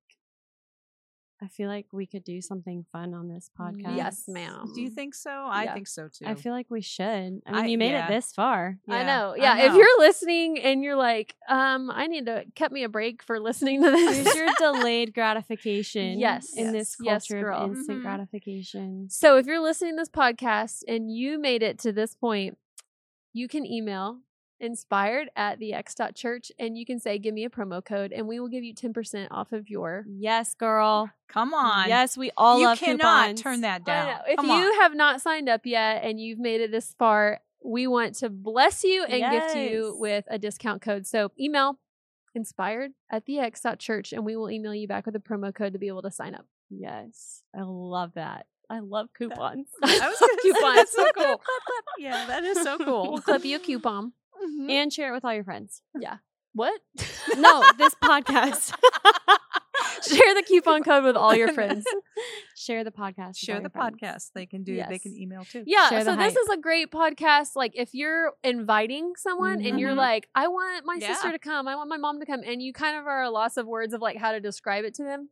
I 1.43 1.47
feel 1.47 1.67
like 1.69 1.87
we 1.91 2.05
could 2.05 2.23
do 2.23 2.39
something 2.39 2.85
fun 2.91 3.15
on 3.15 3.27
this 3.27 3.49
podcast. 3.59 3.95
Yes, 3.97 4.25
ma'am. 4.27 4.71
Do 4.75 4.81
you 4.81 4.91
think 4.91 5.15
so? 5.15 5.31
I 5.31 5.63
Yeah. 5.63 5.73
think 5.73 5.87
so 5.87 6.07
too. 6.07 6.25
I 6.27 6.35
feel 6.35 6.51
like 6.51 6.69
we 6.69 6.81
should. 6.81 7.05
I 7.05 7.15
mean, 7.17 7.41
I- 7.47 7.65
you 7.65 7.77
made 7.79 7.91
yeah. 7.93 8.05
it 8.05 8.09
this 8.11 8.31
far. 8.31 8.77
I 8.87 8.99
Yeah, 8.99 9.05
know. 9.07 9.31
I 9.33 9.37
Yeah. 9.37 9.57
If 9.69 9.73
you're 9.73 9.99
listening 9.99 10.59
and 10.59 10.83
you're 10.83 10.95
like, 10.95 11.35
um, 11.49 11.89
I 11.91 12.05
need 12.05 12.27
to 12.27 12.45
cut 12.55 12.71
me 12.71 12.83
a 12.83 12.89
break 12.89 13.23
for 13.23 13.39
listening 13.39 13.81
to 13.83 13.89
this. 13.89 14.17
Here's 14.23 14.35
your 14.35 14.49
delayed 14.59 15.15
gratification. 15.15 16.19
Yes. 16.19 16.55
In 16.55 16.73
this 16.73 16.95
Yes, 17.01 17.27
culture 17.27 17.41
girl. 17.43 17.59
of 17.63 17.71
instant 17.71 17.99
Mhm. 17.99 18.03
gratification. 18.03 19.09
So 19.09 19.37
if 19.37 19.47
you're 19.47 19.59
listening 19.61 19.93
to 19.95 20.01
this 20.01 20.09
podcast 20.09 20.83
and 20.87 21.11
you 21.11 21.39
made 21.39 21.63
it 21.63 21.79
to 21.79 21.91
this 21.91 22.13
point, 22.13 22.57
you 23.33 23.47
can 23.47 23.65
email 23.65 24.19
inspired 24.62 25.30
at 25.36 25.59
the 25.59 25.74
x 25.74 25.95
dot 25.95 26.16
church 26.16 26.51
and 26.59 26.78
you 26.78 26.86
can 26.86 26.99
say, 26.99 27.18
give 27.20 27.34
me 27.34 27.43
a 27.43 27.49
promo 27.49 27.84
code 27.84 28.12
and 28.14 28.28
we 28.28 28.39
will 28.39 28.47
give 28.47 28.64
you 28.64 28.74
10% 28.74 29.28
off 29.32 29.51
of 29.51 29.70
your. 29.70 30.05
Yes, 30.07 30.53
girl. 30.53 31.09
Come 31.28 31.53
on. 31.53 31.89
Yes, 31.89 32.18
we 32.18 32.32
all 32.38 32.59
you 32.59 32.66
love 32.68 32.80
cannot 32.80 32.99
coupons. 33.26 33.41
turn 33.41 33.62
that 33.62 33.84
down. 33.84 34.22
If 34.28 34.38
Come 34.38 34.47
you 34.47 34.53
on. 34.53 34.82
have 34.82 34.95
not 34.95 35.20
signed 35.22 35.49
up 35.49 35.62
yet 35.66 36.03
and 36.03 36.20
you've 36.20 36.39
made 36.39 36.62
it 36.62 36.72
this 36.72 36.93
far, 36.97 37.41
we 37.64 37.88
want 37.88 38.16
to 38.16 38.30
bless 38.30 38.84
you 38.84 39.03
and 39.03 39.32
gift 39.32 39.55
you 39.55 39.95
with 39.99 40.26
a 40.30 40.38
discount 40.39 40.82
code. 40.82 41.05
So 41.05 41.32
email 41.39 41.80
inspired 42.34 42.91
at 43.12 43.26
the 43.26 43.39
x 43.39 43.62
dot 43.62 43.80
church 43.80 44.14
and 44.14 44.26
we 44.26 44.36
will 44.38 44.49
email 44.49 44.74
you 44.74 44.88
back 44.88 45.05
with 45.05 45.16
a 45.16 45.20
promo 45.20 45.53
code 45.53 45.74
to 45.74 45.80
be 45.80 45.88
able 45.88 46.01
to 46.03 46.12
sign 46.12 46.34
up. 46.36 46.45
Yes. 46.70 47.41
I 47.55 47.62
love 47.64 48.14
that. 48.16 48.45
I 48.70 48.80
love 48.80 49.09
coupons. 49.18 49.68
I 49.84 50.07
was 50.07 50.30
Coupons. 50.41 50.89
so 50.91 51.05
cool. 51.18 51.41
yeah, 51.99 52.26
that 52.28 52.43
is 52.45 52.62
so 52.64 52.78
cool. 52.78 53.12
We'll 53.12 53.22
clip 53.22 53.43
you 53.43 53.57
a 53.57 53.59
coupon. 53.59 54.14
Mhm. 54.41 54.69
and 54.71 54.91
share 54.93 55.11
it 55.11 55.13
with 55.15 55.25
all 55.25 55.33
your 55.33 55.43
friends. 55.43 55.81
Yeah. 55.99 56.17
What? 56.53 56.81
No, 57.37 57.63
this 57.77 57.95
podcast. 58.03 58.73
Share 60.07 60.33
the 60.35 60.43
coupon 60.47 60.83
code 60.83 61.03
with 61.03 61.15
all 61.15 61.35
your 61.35 61.53
friends. 61.53 61.85
share 62.55 62.83
the 62.83 62.91
podcast. 62.91 63.37
Share 63.37 63.57
the 63.57 63.63
your 63.63 63.69
friends. 63.69 63.97
podcast. 64.01 64.31
They 64.33 64.45
can 64.45 64.63
do. 64.63 64.81
They 64.89 64.99
can 64.99 65.15
email 65.15 65.43
too. 65.45 65.63
Yeah, 65.67 65.89
Share 65.89 66.03
so 66.03 66.15
this 66.15 66.35
is 66.35 66.49
a 66.49 66.57
great 66.57 66.91
podcast. 66.91 67.49
Like 67.55 67.73
if 67.75 67.93
you're 67.93 68.31
inviting 68.43 69.13
someone 69.15 69.63
and 69.63 69.79
you're 69.79 69.91
Mhm. 69.93 69.97
like, 69.97 70.27
I 70.33 70.47
want 70.47 70.85
my 70.85 70.97
sister 70.99 71.31
to 71.31 71.39
come, 71.39 71.67
I 71.67 71.75
want 71.75 71.89
my 71.89 71.97
mom 71.97 72.19
to 72.19 72.25
come, 72.25 72.41
and 72.43 72.61
you 72.61 72.73
kind 72.73 72.97
of 72.97 73.05
are 73.05 73.21
a 73.23 73.29
loss 73.29 73.57
of 73.57 73.67
words 73.67 73.93
of 73.93 74.01
like 74.01 74.17
how 74.17 74.31
to 74.31 74.39
describe 74.39 74.85
it 74.85 74.93
to 74.95 75.03
them. 75.03 75.29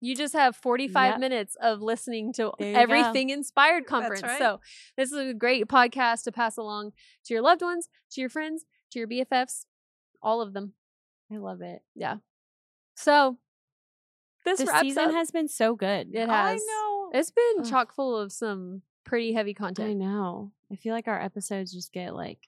You 0.00 0.14
just 0.14 0.32
have 0.34 0.54
45 0.56 1.12
Yep. 1.12 1.20
minutes 1.20 1.56
of 1.60 1.80
listening 1.82 2.32
to 2.34 2.52
you 2.58 2.72
go. 2.72 2.78
everything 2.80 3.30
inspired 3.30 3.86
conference. 3.86 4.22
right. 4.22 4.38
So 4.38 4.60
this 4.96 5.10
is 5.12 5.18
a 5.30 5.34
great 5.34 5.66
podcast 5.66 6.22
to 6.24 6.32
pass 6.32 6.56
along 6.56 6.92
to 7.24 7.34
your 7.34 7.42
loved 7.42 7.62
ones, 7.62 7.88
to 8.12 8.20
your 8.20 8.30
friends, 8.30 8.64
to 8.92 8.98
your 9.00 9.08
BFFs, 9.08 9.64
all 10.22 10.40
of 10.40 10.52
them. 10.52 10.74
I 11.32 11.36
love 11.38 11.60
it. 11.62 11.82
Yeah. 11.94 12.16
So 12.94 13.38
this 14.44 14.60
season 14.60 15.06
up. 15.06 15.12
has 15.12 15.30
been 15.30 15.48
so 15.48 15.74
good. 15.74 16.14
it 16.14 16.28
I 16.28 16.52
has. 16.52 16.62
know. 16.64 17.10
It's 17.12 17.30
been 17.30 17.56
Ugh. 17.60 17.66
chock 17.68 17.92
full 17.92 18.16
of 18.16 18.32
some 18.32 18.82
pretty 19.04 19.32
heavy 19.32 19.52
content. 19.54 19.90
I 19.90 19.92
know. 19.94 20.52
I 20.72 20.76
feel 20.76 20.94
like 20.94 21.08
our 21.08 21.20
episodes 21.20 21.72
just 21.72 21.92
get 21.92 22.14
like 22.14 22.38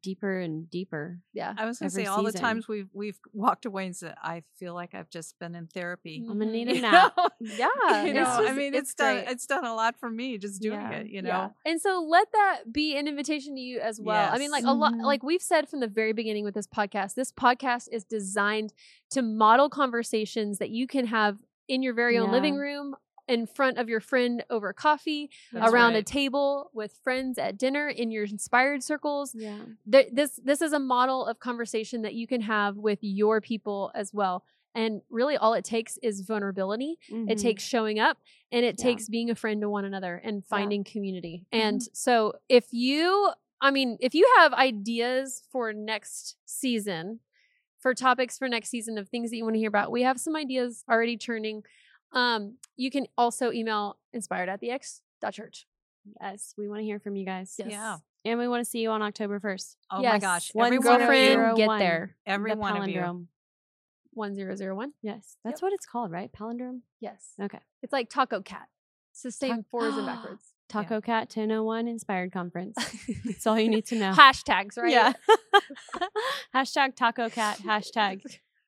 deeper 0.00 0.38
and 0.38 0.70
deeper. 0.70 1.18
Yeah. 1.32 1.54
I 1.56 1.66
was 1.66 1.78
gonna 1.78 1.90
say 1.90 2.06
all 2.06 2.22
the 2.22 2.32
times 2.32 2.66
we've 2.68 2.88
we've 2.92 3.18
walked 3.32 3.66
away 3.66 3.86
and 3.86 3.94
said, 3.96 4.14
I 4.22 4.42
feel 4.58 4.74
like 4.74 4.94
I've 4.94 5.10
just 5.10 5.38
been 5.38 5.54
in 5.54 5.66
therapy. 5.66 6.24
I'm 6.28 6.38
gonna 6.38 6.50
need 6.52 6.68
a 6.68 6.80
nap. 6.80 7.14
Yeah. 7.40 7.66
you 8.04 8.10
it's 8.10 8.14
know, 8.14 8.46
I 8.48 8.52
mean, 8.52 8.74
it's, 8.74 8.94
done. 8.94 9.16
great. 9.24 9.28
It's 9.32 9.46
done 9.46 9.64
a 9.64 9.74
lot 9.74 9.96
for 9.98 10.08
me 10.10 10.38
just 10.38 10.62
doing 10.62 10.80
Yeah. 10.80 10.90
it. 10.92 11.06
You 11.08 11.22
know, 11.22 11.28
Yeah. 11.28 11.48
And 11.64 11.80
so 11.80 12.04
let 12.08 12.28
that 12.32 12.72
be 12.72 12.96
an 12.96 13.06
invitation 13.08 13.54
to 13.56 13.60
you 13.60 13.80
as 13.80 14.00
well. 14.00 14.30
I 14.32 14.38
mean, 14.38 14.50
like 14.50 14.62
Yes. 14.62 14.70
a 14.70 14.74
lot 14.74 14.94
like 14.96 15.22
we've 15.22 15.42
said 15.42 15.68
from 15.68 15.80
the 15.80 15.88
very 15.88 16.12
beginning 16.12 16.44
with 16.44 16.54
this 16.54 16.66
podcast, 16.66 17.14
this 17.14 17.32
podcast 17.32 17.88
is 17.92 18.04
designed 18.04 18.72
to 19.10 19.22
model 19.22 19.68
conversations 19.68 20.58
that 20.58 20.70
you 20.70 20.86
can 20.86 21.06
have 21.06 21.38
in 21.68 21.82
your 21.82 21.94
very 21.94 22.18
own 22.18 22.26
Yeah. 22.28 22.32
living 22.32 22.56
room, 22.56 22.94
in 23.28 23.46
front 23.46 23.78
of 23.78 23.88
your 23.88 24.00
friend 24.00 24.44
over 24.50 24.72
coffee, 24.72 25.30
That's 25.52 25.72
around 25.72 25.94
a 25.94 26.02
table 26.02 26.70
with 26.74 26.98
friends 27.04 27.38
at 27.38 27.56
dinner 27.56 27.88
in 27.88 28.10
your 28.10 28.24
inspired 28.24 28.82
circles. 28.82 29.34
Yeah. 29.34 29.58
Th- 29.90 30.08
this 30.12 30.40
this 30.44 30.60
is 30.60 30.72
a 30.72 30.78
model 30.78 31.24
of 31.26 31.38
conversation 31.38 32.02
that 32.02 32.14
you 32.14 32.26
can 32.26 32.40
have 32.42 32.76
with 32.76 32.98
your 33.02 33.40
people 33.40 33.90
as 33.94 34.12
well. 34.12 34.44
And 34.74 35.02
really 35.10 35.36
all 35.36 35.52
it 35.54 35.64
takes 35.64 35.98
is 36.02 36.22
vulnerability 36.22 36.96
it 37.10 37.14
Mhm. 37.14 37.40
takes 37.40 37.62
showing 37.62 37.98
up 37.98 38.18
and 38.50 38.64
it 38.64 38.76
Yeah. 38.78 38.84
takes 38.84 39.08
being 39.08 39.30
a 39.30 39.34
friend 39.34 39.60
to 39.60 39.68
one 39.68 39.84
another 39.84 40.16
and 40.16 40.44
finding 40.44 40.82
community. 40.82 41.44
And 41.52 41.82
so 41.92 42.34
if 42.48 42.72
you 42.72 43.30
I 43.64 43.70
mean, 43.70 43.96
if 44.00 44.12
you 44.12 44.28
have 44.38 44.52
ideas 44.54 45.44
for 45.52 45.72
next 45.72 46.36
season, 46.46 47.20
for 47.78 47.94
topics 47.94 48.36
for 48.36 48.48
next 48.48 48.70
season 48.70 48.98
of 48.98 49.08
things 49.08 49.30
that 49.30 49.36
you 49.36 49.44
want 49.44 49.54
to 49.54 49.60
hear 49.60 49.68
about, 49.68 49.92
we 49.92 50.02
have 50.02 50.18
some 50.18 50.34
ideas 50.34 50.82
already 50.90 51.16
churning. 51.16 51.62
Um, 52.12 52.56
you 52.76 52.90
can 52.90 53.06
also 53.16 53.50
email 53.52 53.98
inspired 54.12 54.48
at 54.48 54.60
the 54.60 54.70
X 54.70 55.00
dot 55.20 55.32
church. 55.34 55.66
Yes, 56.20 56.54
we 56.58 56.68
want 56.68 56.80
to 56.80 56.84
hear 56.84 56.98
from 56.98 57.16
you 57.16 57.24
guys. 57.24 57.54
Yes. 57.58 57.68
Yeah. 57.70 57.98
And 58.24 58.38
we 58.38 58.46
want 58.48 58.64
to 58.64 58.68
see 58.70 58.80
you 58.80 58.90
on 58.90 59.02
October 59.02 59.40
1st. 59.40 59.76
Oh 59.90 60.02
my 60.02 60.18
gosh, 60.18 60.50
One 60.54 60.66
every 60.66 60.78
zero 60.80 60.92
one 60.94 61.02
of 61.02 61.08
you, 61.14 61.24
zero 61.26 61.36
Girlfriend, 61.56 61.56
get 61.56 61.78
there. 61.78 62.16
every 62.26 62.50
the 62.52 62.56
one 62.56 62.76
of 62.80 62.88
you. 62.88 63.00
palindrome. 63.00 64.34
Zero 64.34 64.54
zero 64.56 64.74
one. 64.76 64.92
Yes, 65.02 65.36
that's 65.44 65.62
what 65.62 65.72
it's 65.72 65.86
called, 65.86 66.10
right? 66.12 66.30
Palindrome. 66.32 66.80
Yes. 67.00 67.30
Okay. 67.40 67.58
It's 67.82 67.92
like 67.92 68.10
Taco 68.10 68.42
Cat. 68.42 68.68
It's 69.12 69.22
the 69.22 69.32
same 69.32 69.56
Ta- 69.56 69.62
forwards 69.70 69.96
and 69.96 70.06
backwards. 70.12 70.44
Taco 70.68 71.00
Cat 71.00 71.28
1001 71.34 71.88
Inspired 71.88 72.32
Conference. 72.32 72.76
That's 73.24 73.46
all 73.46 73.58
you 73.58 73.68
need 73.68 73.86
to 73.86 73.96
know. 73.96 74.12
Hashtags, 74.12 74.76
right? 74.78 74.90
Yeah. 74.92 75.12
hashtag 76.54 76.94
Taco 76.96 77.28
Cat. 77.28 77.58
Hashtag 77.58 78.22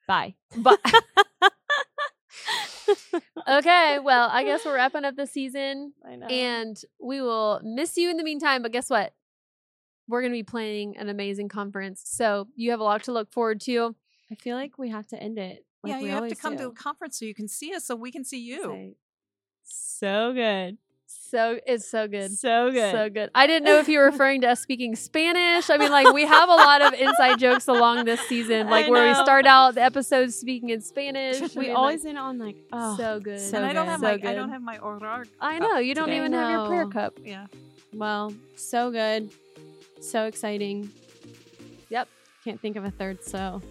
bye. 0.08 0.34
But 0.56 0.80
okay, 3.48 3.98
well, 3.98 4.28
I 4.30 4.44
guess 4.44 4.64
we're 4.64 4.74
wrapping 4.74 5.04
up 5.04 5.16
the 5.16 5.26
season 5.26 5.92
I 6.08 6.16
know. 6.16 6.26
and 6.26 6.80
we 7.00 7.20
will 7.20 7.60
miss 7.62 7.96
you 7.96 8.10
in 8.10 8.16
the 8.16 8.24
meantime. 8.24 8.62
But 8.62 8.72
guess 8.72 8.90
what? 8.90 9.12
We're 10.08 10.20
going 10.20 10.32
to 10.32 10.38
be 10.38 10.42
playing 10.42 10.96
an 10.98 11.08
amazing 11.08 11.48
conference. 11.48 12.02
So 12.04 12.48
you 12.56 12.70
have 12.72 12.80
a 12.80 12.84
lot 12.84 13.04
to 13.04 13.12
look 13.12 13.32
forward 13.32 13.60
to. 13.62 13.94
I 14.30 14.34
feel 14.34 14.56
like 14.56 14.78
we 14.78 14.90
have 14.90 15.06
to 15.08 15.22
end 15.22 15.38
it. 15.38 15.64
Like 15.82 15.92
yeah, 15.92 15.98
we 15.98 16.04
you 16.04 16.10
have 16.10 16.18
to 16.18 16.24
always 16.24 16.40
come 16.40 16.56
to 16.56 16.64
do. 16.64 16.68
a 16.68 16.74
conference 16.74 17.18
so 17.18 17.24
you 17.24 17.34
can 17.34 17.48
see 17.48 17.74
us, 17.74 17.86
so 17.86 17.94
we 17.94 18.10
can 18.10 18.24
see 18.24 18.40
you. 18.40 18.94
So 19.62 20.32
good. 20.32 20.78
So 21.30 21.58
it's 21.66 21.88
so 21.88 22.06
good. 22.06 22.30
So 22.38 22.70
good. 22.70 22.92
So 22.92 23.10
good. 23.10 23.30
I 23.34 23.46
didn't 23.46 23.64
know 23.64 23.78
if 23.78 23.88
you 23.88 23.98
were 23.98 24.04
referring 24.10 24.42
to 24.42 24.48
us 24.50 24.60
speaking 24.60 24.94
Spanish. 24.94 25.68
I 25.68 25.76
mean, 25.78 25.90
like, 25.90 26.12
we 26.12 26.24
have 26.24 26.48
a 26.48 26.52
lot 26.54 26.80
of 26.82 26.92
inside 26.94 27.38
jokes 27.38 27.66
along 27.66 28.04
this 28.04 28.20
season, 28.28 28.68
like 28.70 28.88
where 28.88 29.08
we 29.08 29.14
start 29.14 29.44
out 29.46 29.74
the 29.74 29.82
episodes 29.82 30.36
speaking 30.36 30.70
in 30.70 30.80
Spanish. 30.80 31.40
We 31.56 31.66
mean, 31.66 31.76
always 31.76 32.04
like, 32.04 32.10
end 32.10 32.18
on 32.18 32.38
like, 32.38 32.56
oh, 32.72 32.96
so 32.96 33.20
good. 33.20 33.40
so 33.40 33.56
and 33.56 33.66
I 33.66 33.72
don't 33.72 33.86
good. 33.86 33.90
have 33.90 34.00
So 34.00 34.06
my 34.06 34.12
I 34.12 34.16
good. 34.18 34.34
don't 34.34 34.48
have 34.50 34.62
my 34.62 34.78
orar. 34.78 35.26
I 35.40 35.58
know 35.58 35.78
you 35.78 35.94
don't 35.94 36.06
today. 36.06 36.18
even 36.18 36.32
have 36.32 36.50
your 36.50 36.66
prayer 36.68 36.86
cup. 36.86 37.18
Yeah. 37.24 37.46
well, 37.92 38.32
so 38.56 38.90
good. 38.90 39.30
So 40.00 40.26
exciting. 40.26 40.90
Yep. 41.90 42.08
Can't 42.44 42.60
think 42.60 42.76
of 42.76 42.84
a 42.84 42.90
third 42.90 43.22
so. 43.24 43.62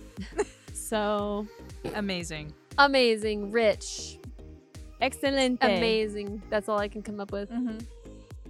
so 0.73 1.47
Amazing. 1.95 2.53
Amazing, 2.77 3.51
rich, 3.51 4.17
excelente. 5.03 5.57
amazing. 5.61 6.41
That's 6.49 6.69
all 6.69 6.79
I 6.79 6.87
can 6.87 7.01
come 7.01 7.19
up 7.19 7.31
with. 7.31 7.49
Mm-hmm. 7.51 7.79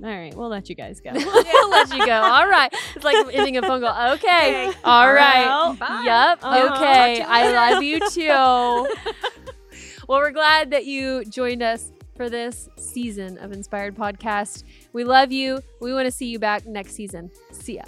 All 0.03 0.09
right, 0.09 0.35
we'll 0.35 0.49
let 0.49 0.69
you 0.69 0.75
guys 0.75 0.99
go. 0.99 1.11
we'll 1.13 1.69
let 1.69 1.93
you 1.93 2.05
go. 2.05 2.11
All 2.21 2.47
right. 2.47 2.73
It's 2.95 3.05
like 3.05 3.33
ending 3.33 3.57
a 3.57 3.61
phone 3.61 3.81
call. 3.81 4.13
Okay. 4.13 4.67
Okay. 4.69 4.77
All 4.83 5.13
right. 5.13 5.45
Well, 5.45 5.73
Bye. 5.75 6.03
Yep. 6.05 6.39
Uh-huh. 6.41 6.75
Okay. 6.75 6.75
Talk 6.75 7.15
to 7.15 7.21
you 7.21 7.25
I 7.29 7.69
love 7.71 7.83
you 7.83 7.99
too. 8.09 8.27
well, 10.07 10.19
we're 10.19 10.31
glad 10.31 10.71
that 10.71 10.85
you 10.85 11.23
joined 11.25 11.61
us 11.61 11.91
for 12.17 12.29
this 12.29 12.69
season 12.75 13.37
of 13.37 13.51
Inspired 13.51 13.95
Podcast. 13.95 14.63
We 14.93 15.03
love 15.03 15.31
you. 15.31 15.59
We 15.79 15.93
want 15.93 16.05
to 16.05 16.11
see 16.11 16.27
you 16.27 16.39
back 16.39 16.65
next 16.65 16.93
season. 16.93 17.31
See 17.51 17.75
ya. 17.75 17.83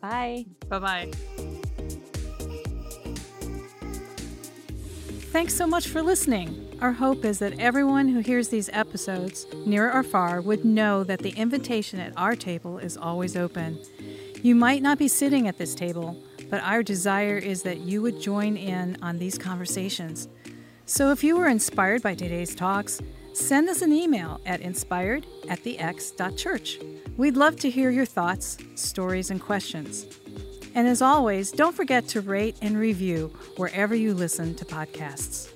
Bye. 0.00 0.46
Bye 0.68 0.78
bye. 0.78 1.10
Thanks 5.32 5.54
so 5.54 5.66
much 5.66 5.88
for 5.88 6.02
listening. 6.02 6.61
Our 6.82 6.90
hope 6.90 7.24
is 7.24 7.38
that 7.38 7.60
everyone 7.60 8.08
who 8.08 8.18
hears 8.18 8.48
these 8.48 8.68
episodes, 8.72 9.46
near 9.64 9.88
or 9.92 10.02
far, 10.02 10.40
would 10.40 10.64
know 10.64 11.04
that 11.04 11.20
the 11.20 11.30
invitation 11.30 12.00
at 12.00 12.12
our 12.16 12.34
table 12.34 12.78
is 12.78 12.96
always 12.96 13.36
open. 13.36 13.78
You 14.42 14.56
might 14.56 14.82
not 14.82 14.98
be 14.98 15.06
sitting 15.06 15.46
at 15.46 15.58
this 15.58 15.76
table, 15.76 16.20
but 16.50 16.60
our 16.64 16.82
desire 16.82 17.38
is 17.38 17.62
that 17.62 17.78
you 17.78 18.02
would 18.02 18.20
join 18.20 18.56
in 18.56 18.96
on 19.00 19.20
these 19.20 19.38
conversations. 19.38 20.26
So 20.84 21.12
if 21.12 21.22
you 21.22 21.36
were 21.36 21.46
inspired 21.46 22.02
by 22.02 22.16
today's 22.16 22.52
talks, 22.52 23.00
send 23.32 23.68
us 23.68 23.80
an 23.82 23.92
email 23.92 24.40
at 24.44 24.60
inspired 24.60 25.24
at 25.48 25.62
thex.church. 25.62 26.80
We'd 27.16 27.36
love 27.36 27.54
to 27.60 27.70
hear 27.70 27.90
your 27.90 28.06
thoughts, 28.06 28.58
stories, 28.74 29.30
and 29.30 29.40
questions. 29.40 30.04
And 30.74 30.88
as 30.88 31.00
always, 31.00 31.52
don't 31.52 31.76
forget 31.76 32.08
to 32.08 32.20
rate 32.20 32.56
and 32.60 32.76
review 32.76 33.32
wherever 33.56 33.94
you 33.94 34.14
listen 34.14 34.56
to 34.56 34.64
podcasts. 34.64 35.48